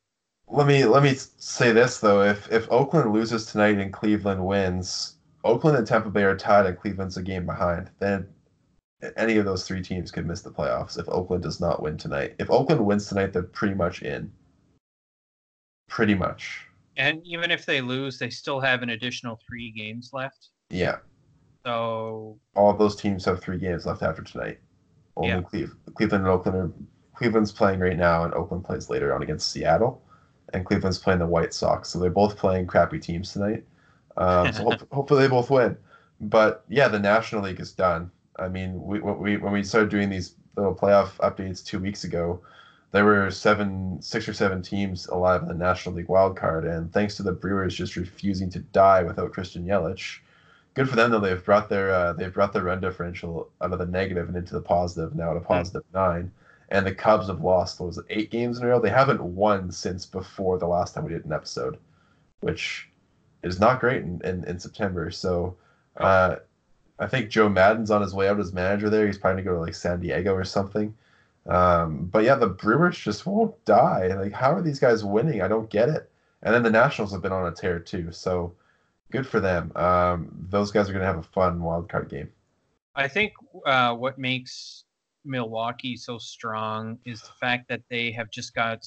Let 0.49 0.67
me 0.67 0.85
let 0.85 1.03
me 1.03 1.15
say 1.15 1.73
this 1.73 1.99
though: 2.01 2.23
if 2.23 2.51
if 2.53 2.71
Oakland 2.71 3.13
loses 3.13 3.47
tonight 3.47 3.79
and 3.79 3.93
Cleveland 3.93 4.45
wins, 4.45 5.17
Oakland 5.43 5.77
and 5.79 5.87
Tampa 5.87 6.11
Bay 6.11 6.23
are 6.25 6.37
tied, 6.37 6.67
and 6.67 6.79
Cleveland's 6.79 7.17
a 7.17 7.23
game 7.23 7.47
behind. 7.47 7.91
Then 7.99 8.29
any 9.17 9.37
of 9.37 9.45
those 9.45 9.67
three 9.67 9.83
teams 9.83 10.11
could 10.11 10.27
miss 10.27 10.41
the 10.43 10.51
playoffs 10.51 10.99
if 10.99 11.09
Oakland 11.09 11.43
does 11.43 11.61
not 11.61 11.83
win 11.83 11.97
tonight. 11.99 12.35
If 12.39 12.51
Oakland 12.51 12.85
wins 12.85 13.07
tonight, 13.09 13.33
they're 13.33 13.43
pretty 13.43 13.75
much 13.75 14.03
in. 14.03 14.31
Pretty 15.89 16.15
much. 16.15 16.67
and 16.97 17.21
even 17.27 17.51
if 17.51 17.67
they 17.67 17.81
lose 17.81 18.19
they 18.19 18.31
still 18.31 18.61
have 18.61 18.83
an 18.83 18.91
additional 18.91 19.39
three 19.49 19.71
games 19.73 20.11
left 20.13 20.51
Yeah. 20.71 20.99
so 21.67 22.39
All 22.55 22.73
those 22.77 22.97
teams 22.97 23.25
have 23.25 23.41
three 23.41 23.59
games 23.59 23.85
left 23.87 24.03
after 24.03 24.23
tonight. 24.23 24.61
Only 25.17 25.29
Yeah. 25.53 25.67
Cleveland 25.95 26.25
and 26.25 26.33
Oakland 26.33 26.57
are 26.59 26.73
Cleveland's 27.15 27.53
playing 27.53 27.81
right 27.81 27.97
now, 27.97 28.25
and 28.25 28.35
Oakland 28.35 28.65
plays 28.65 28.91
later 28.91 29.15
on 29.15 29.23
against 29.23 29.51
Seattle, 29.51 30.03
and 30.53 30.65
Cleveland's 30.65 30.99
playing 30.99 31.21
the 31.21 31.27
White 31.27 31.55
Sox. 31.55 31.89
So 31.89 31.99
they're 31.99 32.11
both 32.11 32.37
playing 32.37 32.67
crappy 32.67 32.99
teams 32.99 33.33
tonight. 33.33 33.65
Um, 34.17 34.53
so 34.53 34.65
hope, 34.65 34.89
hopefully 34.93 35.23
they 35.23 35.29
both 35.29 35.51
win. 35.51 35.77
But 36.21 36.65
yeah, 36.69 36.89
the 36.89 36.99
National 36.99 37.43
League 37.43 37.61
is 37.61 37.73
done. 37.73 38.11
I 38.39 38.49
mean, 38.49 38.83
we, 38.83 39.01
when 39.01 39.19
we 39.19 39.37
when 39.37 39.53
we 39.53 39.63
started 39.63 39.91
doing 39.91 40.11
these 40.11 40.35
little 40.57 40.75
playoff 40.75 41.17
updates 41.19 41.65
two 41.65 41.79
weeks 41.79 42.05
ago, 42.05 42.41
there 42.93 43.05
were 43.05 43.31
seven, 43.31 44.01
six 44.01 44.29
or 44.29 44.33
seven 44.33 44.63
teams 44.63 45.07
alive 45.07 45.43
in 45.43 45.49
the 45.49 45.55
National 45.55 45.95
League 45.97 46.09
wild 46.09 46.37
card, 46.37 46.65
and 46.65 46.93
thanks 46.93 47.17
to 47.17 47.23
the 47.23 47.33
Brewers 47.33 47.75
just 47.75 47.97
refusing 47.97 48.51
to 48.51 48.61
die 48.61 49.03
without 49.03 49.33
Christian 49.33 49.67
Yelich, 49.67 50.19
good 50.75 50.89
for 50.89 50.97
them 50.97 51.11
though. 51.11 51.21
They've 51.21 51.45
brought 51.45 51.69
their 51.69 51.93
uh, 51.93 52.13
they've 52.13 52.33
brought 52.33 52.53
their 52.53 52.65
run 52.65 52.81
differential 52.81 53.51
out 53.61 53.73
of 53.73 53.79
the 53.79 53.87
negative 53.87 54.29
and 54.29 54.37
into 54.37 54.55
the 54.55 54.61
positive 54.61 55.15
now 55.15 55.31
at 55.31 55.37
a 55.37 55.41
positive 55.41 55.83
nine. 55.93 56.31
And 56.75 56.85
the 56.85 56.93
Cubs 56.93 57.29
have 57.29 57.41
lost 57.41 57.79
was 57.79 57.99
it, 57.99 58.05
eight 58.11 58.33
games 58.33 58.59
in 58.59 58.65
a 58.65 58.67
row. 58.67 58.81
They 58.81 58.91
haven't 58.91 59.23
won 59.23 59.71
since 59.71 60.05
before 60.05 60.59
the 60.59 60.67
last 60.67 60.93
time 60.93 61.05
we 61.05 61.13
did 61.13 61.25
an 61.25 61.33
episode, 61.33 61.79
which 62.41 62.91
is 63.45 63.61
not 63.61 63.79
great 63.79 64.03
in, 64.03 64.21
in, 64.25 64.43
in 64.45 64.59
September. 64.59 65.13
So 65.13 65.57
uh, 65.99 66.37
I 66.99 67.07
think 67.07 67.31
Joe 67.31 67.49
Maddon's 67.49 67.93
on 67.93 68.03
his 68.03 68.13
way 68.13 68.29
out 68.29 68.41
as 68.41 68.53
manager 68.53 68.91
there. 68.91 69.07
He's 69.07 69.19
probably 69.19 69.45
gonna 69.45 69.55
go 69.55 69.61
to 69.61 69.65
like 69.65 69.77
San 69.77 70.01
Diego 70.01 70.35
or 70.35 70.43
something. 70.43 70.93
Um, 71.47 72.07
but 72.07 72.25
yeah, 72.25 72.35
the 72.35 72.49
Brewers 72.49 72.99
just 72.99 73.25
won't 73.25 73.65
die. 73.65 74.09
Like, 74.09 74.33
how 74.33 74.53
are 74.53 74.63
these 74.63 74.81
guys 74.81 75.05
winning? 75.05 75.43
I 75.43 75.49
don't 75.49 75.71
get 75.71 75.89
it. 75.89 76.11
And 76.43 76.53
then 76.53 76.65
the 76.65 76.71
Nationals 76.71 77.13
have 77.13 77.23
been 77.23 77.33
on 77.33 77.47
a 77.47 77.55
tear 77.55 77.79
too. 77.79 78.11
So 78.11 78.53
good 79.13 79.29
for 79.29 79.39
them. 79.39 79.71
Um, 79.77 80.47
those 80.51 80.73
guys 80.73 80.89
are 80.89 80.93
going 80.93 81.03
to 81.03 81.07
have 81.07 81.19
a 81.19 81.23
fun 81.23 81.63
wild 81.63 81.89
card 81.89 82.09
game. 82.09 82.31
I 82.97 83.07
think 83.07 83.33
uh, 83.65 83.95
what 83.95 84.19
makes 84.19 84.84
Milwaukee 85.25 85.97
so 85.97 86.19
strong 86.19 86.99
is 87.05 87.21
the 87.21 87.33
fact 87.41 87.69
that 87.69 87.83
they 87.89 88.13
have 88.13 88.31
just 88.31 88.55
got 88.55 88.87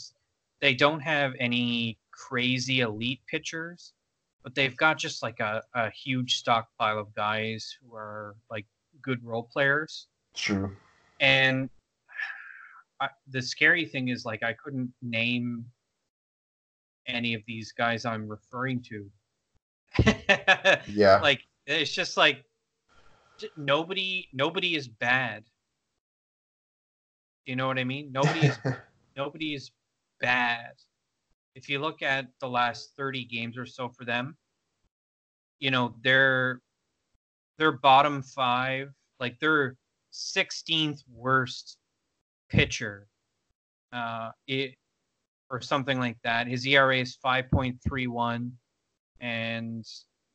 they 0.61 0.73
don't 0.73 0.99
have 0.99 1.33
any 1.39 1.99
crazy 2.11 2.81
elite 2.81 3.21
pitchers, 3.27 3.93
but 4.43 4.55
they've 4.55 4.75
got 4.75 4.97
just 4.97 5.21
like 5.21 5.39
a, 5.39 5.61
a 5.75 5.89
huge 5.91 6.37
stockpile 6.37 6.97
of 6.97 7.13
guys 7.13 7.75
who 7.81 7.95
are 7.95 8.35
like 8.49 8.65
good 9.01 9.23
role 9.23 9.47
players. 9.51 10.07
True. 10.33 10.75
And 11.19 11.69
I, 13.01 13.09
the 13.27 13.41
scary 13.41 13.85
thing 13.85 14.09
is 14.09 14.25
like 14.25 14.43
I 14.43 14.53
couldn't 14.53 14.91
name 15.01 15.65
any 17.07 17.33
of 17.33 17.41
these 17.47 17.71
guys 17.71 18.05
I'm 18.05 18.27
referring 18.27 18.83
to. 18.83 19.09
Yeah. 20.87 21.19
like 21.21 21.41
it's 21.65 21.91
just 21.91 22.17
like 22.17 22.43
nobody 23.55 24.27
nobody 24.33 24.75
is 24.75 24.87
bad 24.87 25.43
you 27.47 27.55
know 27.55 27.67
what 27.67 27.79
i 27.79 27.83
mean 27.83 28.11
nobody 28.11 28.47
is 28.47 28.57
nobody 29.17 29.55
is 29.55 29.71
bad 30.21 30.73
if 31.55 31.67
you 31.69 31.79
look 31.79 32.01
at 32.01 32.27
the 32.39 32.47
last 32.47 32.91
30 32.95 33.25
games 33.25 33.57
or 33.57 33.65
so 33.65 33.89
for 33.89 34.05
them 34.05 34.37
you 35.59 35.71
know 35.71 35.95
they're 36.03 36.61
they're 37.57 37.71
bottom 37.71 38.21
five, 38.21 38.89
like 39.19 39.39
their 39.39 39.75
16th 40.13 41.03
worst 41.11 41.77
pitcher, 42.49 43.07
uh, 43.91 44.31
it 44.47 44.75
or 45.49 45.61
something 45.61 45.99
like 45.99 46.17
that. 46.23 46.47
His 46.47 46.65
ERA 46.65 46.97
is 46.97 47.17
5.31, 47.23 48.51
and 49.21 49.85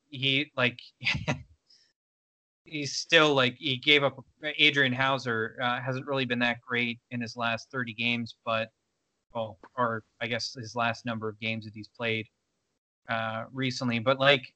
he 0.09 0.51
like 0.57 0.81
he's 2.65 2.97
still 2.97 3.35
like 3.35 3.57
he 3.59 3.77
gave 3.77 4.05
up. 4.05 4.25
Adrian 4.59 4.93
Houser 4.93 5.57
uh, 5.63 5.81
hasn't 5.81 6.07
really 6.07 6.25
been 6.25 6.39
that 6.41 6.61
great 6.61 6.99
in 7.11 7.21
his 7.21 7.37
last 7.37 7.71
30 7.71 7.95
games, 7.95 8.37
but 8.45 8.71
well, 9.35 9.59
or 9.77 10.05
I 10.21 10.27
guess 10.27 10.55
his 10.55 10.77
last 10.77 11.07
number 11.07 11.29
of 11.29 11.39
games 11.41 11.65
that 11.65 11.75
he's 11.75 11.89
played 11.89 12.27
uh, 13.09 13.45
recently. 13.53 13.99
But 13.99 14.21
like 14.21 14.53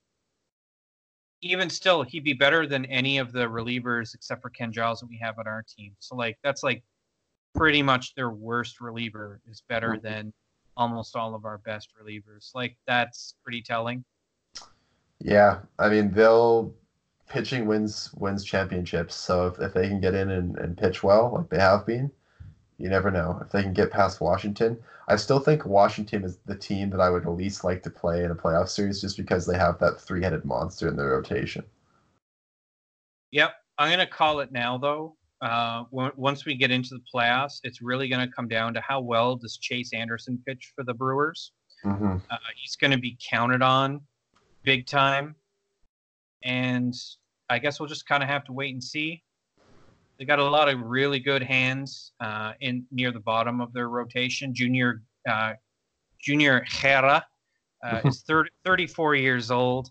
even 1.43 1.71
still, 1.71 2.03
he'd 2.03 2.25
be 2.25 2.33
better 2.33 2.67
than 2.67 2.85
any 2.87 3.19
of 3.19 3.33
the 3.33 3.47
relievers 3.47 4.15
except 4.15 4.43
for 4.43 4.51
Ken 4.51 4.73
Giles 4.73 5.01
that 5.01 5.09
we 5.09 5.19
have 5.19 5.39
on 5.39 5.47
our 5.47 5.65
team. 5.77 5.93
So 5.99 6.17
like 6.17 6.39
that's 6.43 6.63
like 6.63 6.83
pretty 7.55 7.83
much 7.83 8.15
their 8.15 8.31
worst 8.31 8.81
reliever 8.81 9.41
is 9.49 9.63
better 9.69 9.93
mm-hmm. 9.93 10.07
than 10.07 10.33
almost 10.77 11.17
all 11.17 11.35
of 11.35 11.45
our 11.45 11.59
best 11.59 11.91
relievers. 12.01 12.51
Like 12.55 12.77
that's 12.87 13.35
pretty 13.43 13.63
telling. 13.63 14.05
Yeah, 15.21 15.61
I 15.79 15.89
mean 15.89 16.13
they'll 16.13 16.75
pitching 17.29 17.66
wins 17.66 18.11
wins 18.14 18.45
championships. 18.45 19.14
So 19.14 19.47
if, 19.47 19.59
if 19.59 19.74
they 19.74 19.89
can 19.89 20.01
get 20.01 20.14
in 20.14 20.31
and, 20.31 20.57
and 20.59 20.77
pitch 20.77 21.03
well 21.03 21.33
like 21.35 21.49
they 21.49 21.59
have 21.59 21.87
been, 21.87 22.11
you 22.79 22.89
never 22.89 23.11
know 23.11 23.41
if 23.45 23.51
they 23.51 23.62
can 23.62 23.72
get 23.72 23.91
past 23.91 24.20
Washington. 24.20 24.79
I 25.09 25.16
still 25.16 25.39
think 25.39 25.64
Washington 25.64 26.24
is 26.24 26.39
the 26.47 26.57
team 26.57 26.91
that 26.91 27.01
I 27.01 27.11
would 27.11 27.27
least 27.27 27.64
like 27.64 27.83
to 27.85 27.91
play 27.91 28.24
in 28.24 28.31
a 28.31 28.35
playoff 28.35 28.68
series 28.68 29.01
just 29.01 29.16
because 29.16 29.47
they 29.47 29.57
have 29.57 29.79
that 29.79 30.01
three 30.01 30.22
headed 30.22 30.45
monster 30.45 30.89
in 30.89 30.97
their 30.97 31.11
rotation. 31.11 31.64
Yep. 33.31 33.55
I'm 33.79 33.89
going 33.89 34.05
to 34.05 34.12
call 34.12 34.41
it 34.41 34.53
now, 34.53 34.79
though. 34.79 35.16
Uh, 35.43 35.85
once 35.91 36.47
we 36.47 36.55
get 36.55 36.70
into 36.70 36.95
the 36.95 37.03
playoffs, 37.14 37.61
it's 37.62 37.83
really 37.83 38.09
going 38.09 38.27
to 38.27 38.35
come 38.35 38.49
down 38.49 38.72
to 38.72 38.81
how 38.81 39.01
well 39.01 39.37
does 39.37 39.59
Chase 39.59 39.93
Anderson 39.93 40.43
pitch 40.47 40.72
for 40.74 40.83
the 40.83 40.95
Brewers. 40.95 41.53
Mm-hmm. 41.85 42.16
Uh, 42.31 42.37
he's 42.57 42.74
going 42.74 42.91
to 42.91 42.99
be 42.99 43.18
counted 43.22 43.62
on 43.62 44.01
big 44.62 44.87
time. 44.87 45.37
And 46.45 46.95
I 47.49 47.59
guess 47.59 47.80
we'll 47.80 47.89
just 47.89 48.07
kind 48.07 48.22
of 48.22 48.28
have 48.28 48.45
to 48.45 48.53
wait 48.53 48.72
and 48.72 48.82
see. 48.82 49.22
They 50.18 50.24
got 50.24 50.39
a 50.39 50.45
lot 50.45 50.68
of 50.68 50.80
really 50.80 51.20
good 51.20 51.43
hands 51.43 52.12
uh, 52.20 52.53
in 52.61 52.87
near 52.91 53.12
the 53.12 53.20
bottom 53.20 53.61
of 53.61 53.72
their 53.72 53.89
rotation. 53.89 54.55
Junior 54.55 55.03
uh, 55.28 55.55
Junior 56.22 56.64
Guerra 56.80 57.24
uh, 57.84 58.01
is 58.05 58.22
30, 58.22 58.51
34 58.64 59.14
years 59.16 59.51
old, 59.51 59.91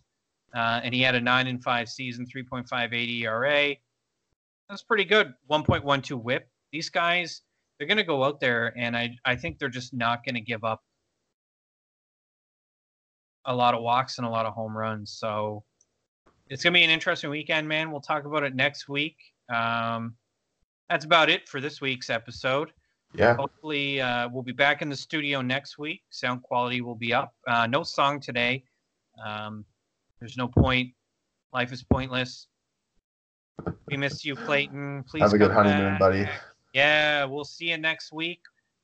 uh, 0.56 0.82
and 0.84 0.96
he 0.96 1.02
had 1.02 1.16
a 1.16 1.22
nine 1.22 1.48
and 1.48 1.64
five 1.64 1.90
season, 1.90 2.26
3.58 2.26 3.22
ERA. 3.22 3.76
That's 4.68 4.82
pretty 4.82 5.06
good. 5.06 5.34
1.12 5.50 6.24
WHIP. 6.24 6.50
These 6.72 6.90
guys, 6.90 7.42
they're 7.78 7.88
going 7.88 7.98
to 7.98 8.04
go 8.04 8.24
out 8.24 8.40
there, 8.40 8.74
and 8.76 8.98
I 8.98 9.16
I 9.26 9.36
think 9.36 9.60
they're 9.60 9.70
just 9.70 9.94
not 9.94 10.26
going 10.26 10.36
to 10.36 10.42
give 10.42 10.64
up 10.64 10.82
a 13.46 13.56
lot 13.56 13.76
of 13.76 13.84
walks 13.84 14.18
and 14.18 14.26
a 14.26 14.30
lot 14.30 14.48
of 14.48 14.54
home 14.54 14.76
runs. 14.76 15.12
So 15.12 15.64
it's 16.50 16.64
going 16.64 16.74
to 16.74 16.80
be 16.80 16.84
an 16.84 16.90
interesting 16.90 17.30
weekend, 17.30 17.68
man. 17.68 17.92
We'll 17.92 18.02
talk 18.02 18.26
about 18.26 18.44
it 18.44 18.56
next 18.56 18.88
week. 18.88 19.18
Um, 19.54 20.16
that's 20.90 21.06
about 21.06 21.30
it 21.30 21.50
for 21.50 21.60
this 21.60 21.82
week's 21.82 22.10
episode. 22.10 22.72
Yeah. 23.14 23.36
Hopefully, 23.36 24.02
uh, 24.02 24.30
we'll 24.30 24.44
be 24.44 24.52
back 24.52 24.82
in 24.82 24.90
the 24.90 24.96
studio 24.96 25.42
next 25.42 25.78
week. 25.78 26.04
Sound 26.10 26.44
quality 26.44 26.82
will 26.82 26.96
be 26.96 27.14
up. 27.14 27.34
Uh, 27.48 27.66
no 27.66 27.82
song 27.82 28.20
today. 28.20 28.64
Um, 29.26 29.66
there's 30.20 30.38
no 30.38 30.48
point. 30.48 30.92
Life 31.54 31.72
is 31.72 31.84
pointless. 31.84 32.48
We 33.88 33.98
miss 33.98 34.26
you, 34.26 34.36
Clayton. 34.36 35.06
Please 35.08 35.22
have 35.22 35.34
a 35.34 35.38
good 35.38 35.52
honeymoon, 35.52 35.94
back. 35.94 36.00
buddy. 36.00 36.28
Yeah, 36.74 37.24
we'll 37.24 37.46
see 37.46 37.70
you 37.70 37.78
next 37.78 38.12
week 38.12 38.42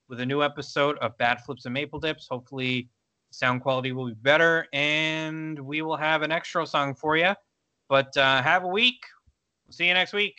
with 0.07 0.21
a 0.21 0.25
new 0.25 0.41
episode 0.41 0.97
of 0.99 1.17
Bad 1.17 1.41
Flips 1.41 1.65
and 1.65 1.73
Maple 1.73 1.99
Dips. 1.99 2.27
Hopefully, 2.31 2.89
sound 3.31 3.61
quality 3.61 3.91
will 3.91 4.07
be 4.07 4.13
better, 4.13 4.67
and 4.71 5.59
we 5.59 5.81
will 5.81 5.97
have 5.97 6.21
an 6.21 6.31
extra 6.31 6.65
song 6.65 6.95
for 6.95 7.17
you. 7.17 7.33
But 7.91 8.15
uh, 8.15 8.41
have 8.41 8.63
a 8.63 8.69
week. 8.69 9.03
We'll 9.67 9.73
see 9.73 9.85
you 9.85 9.93
next 9.93 10.13
week. 10.13 10.35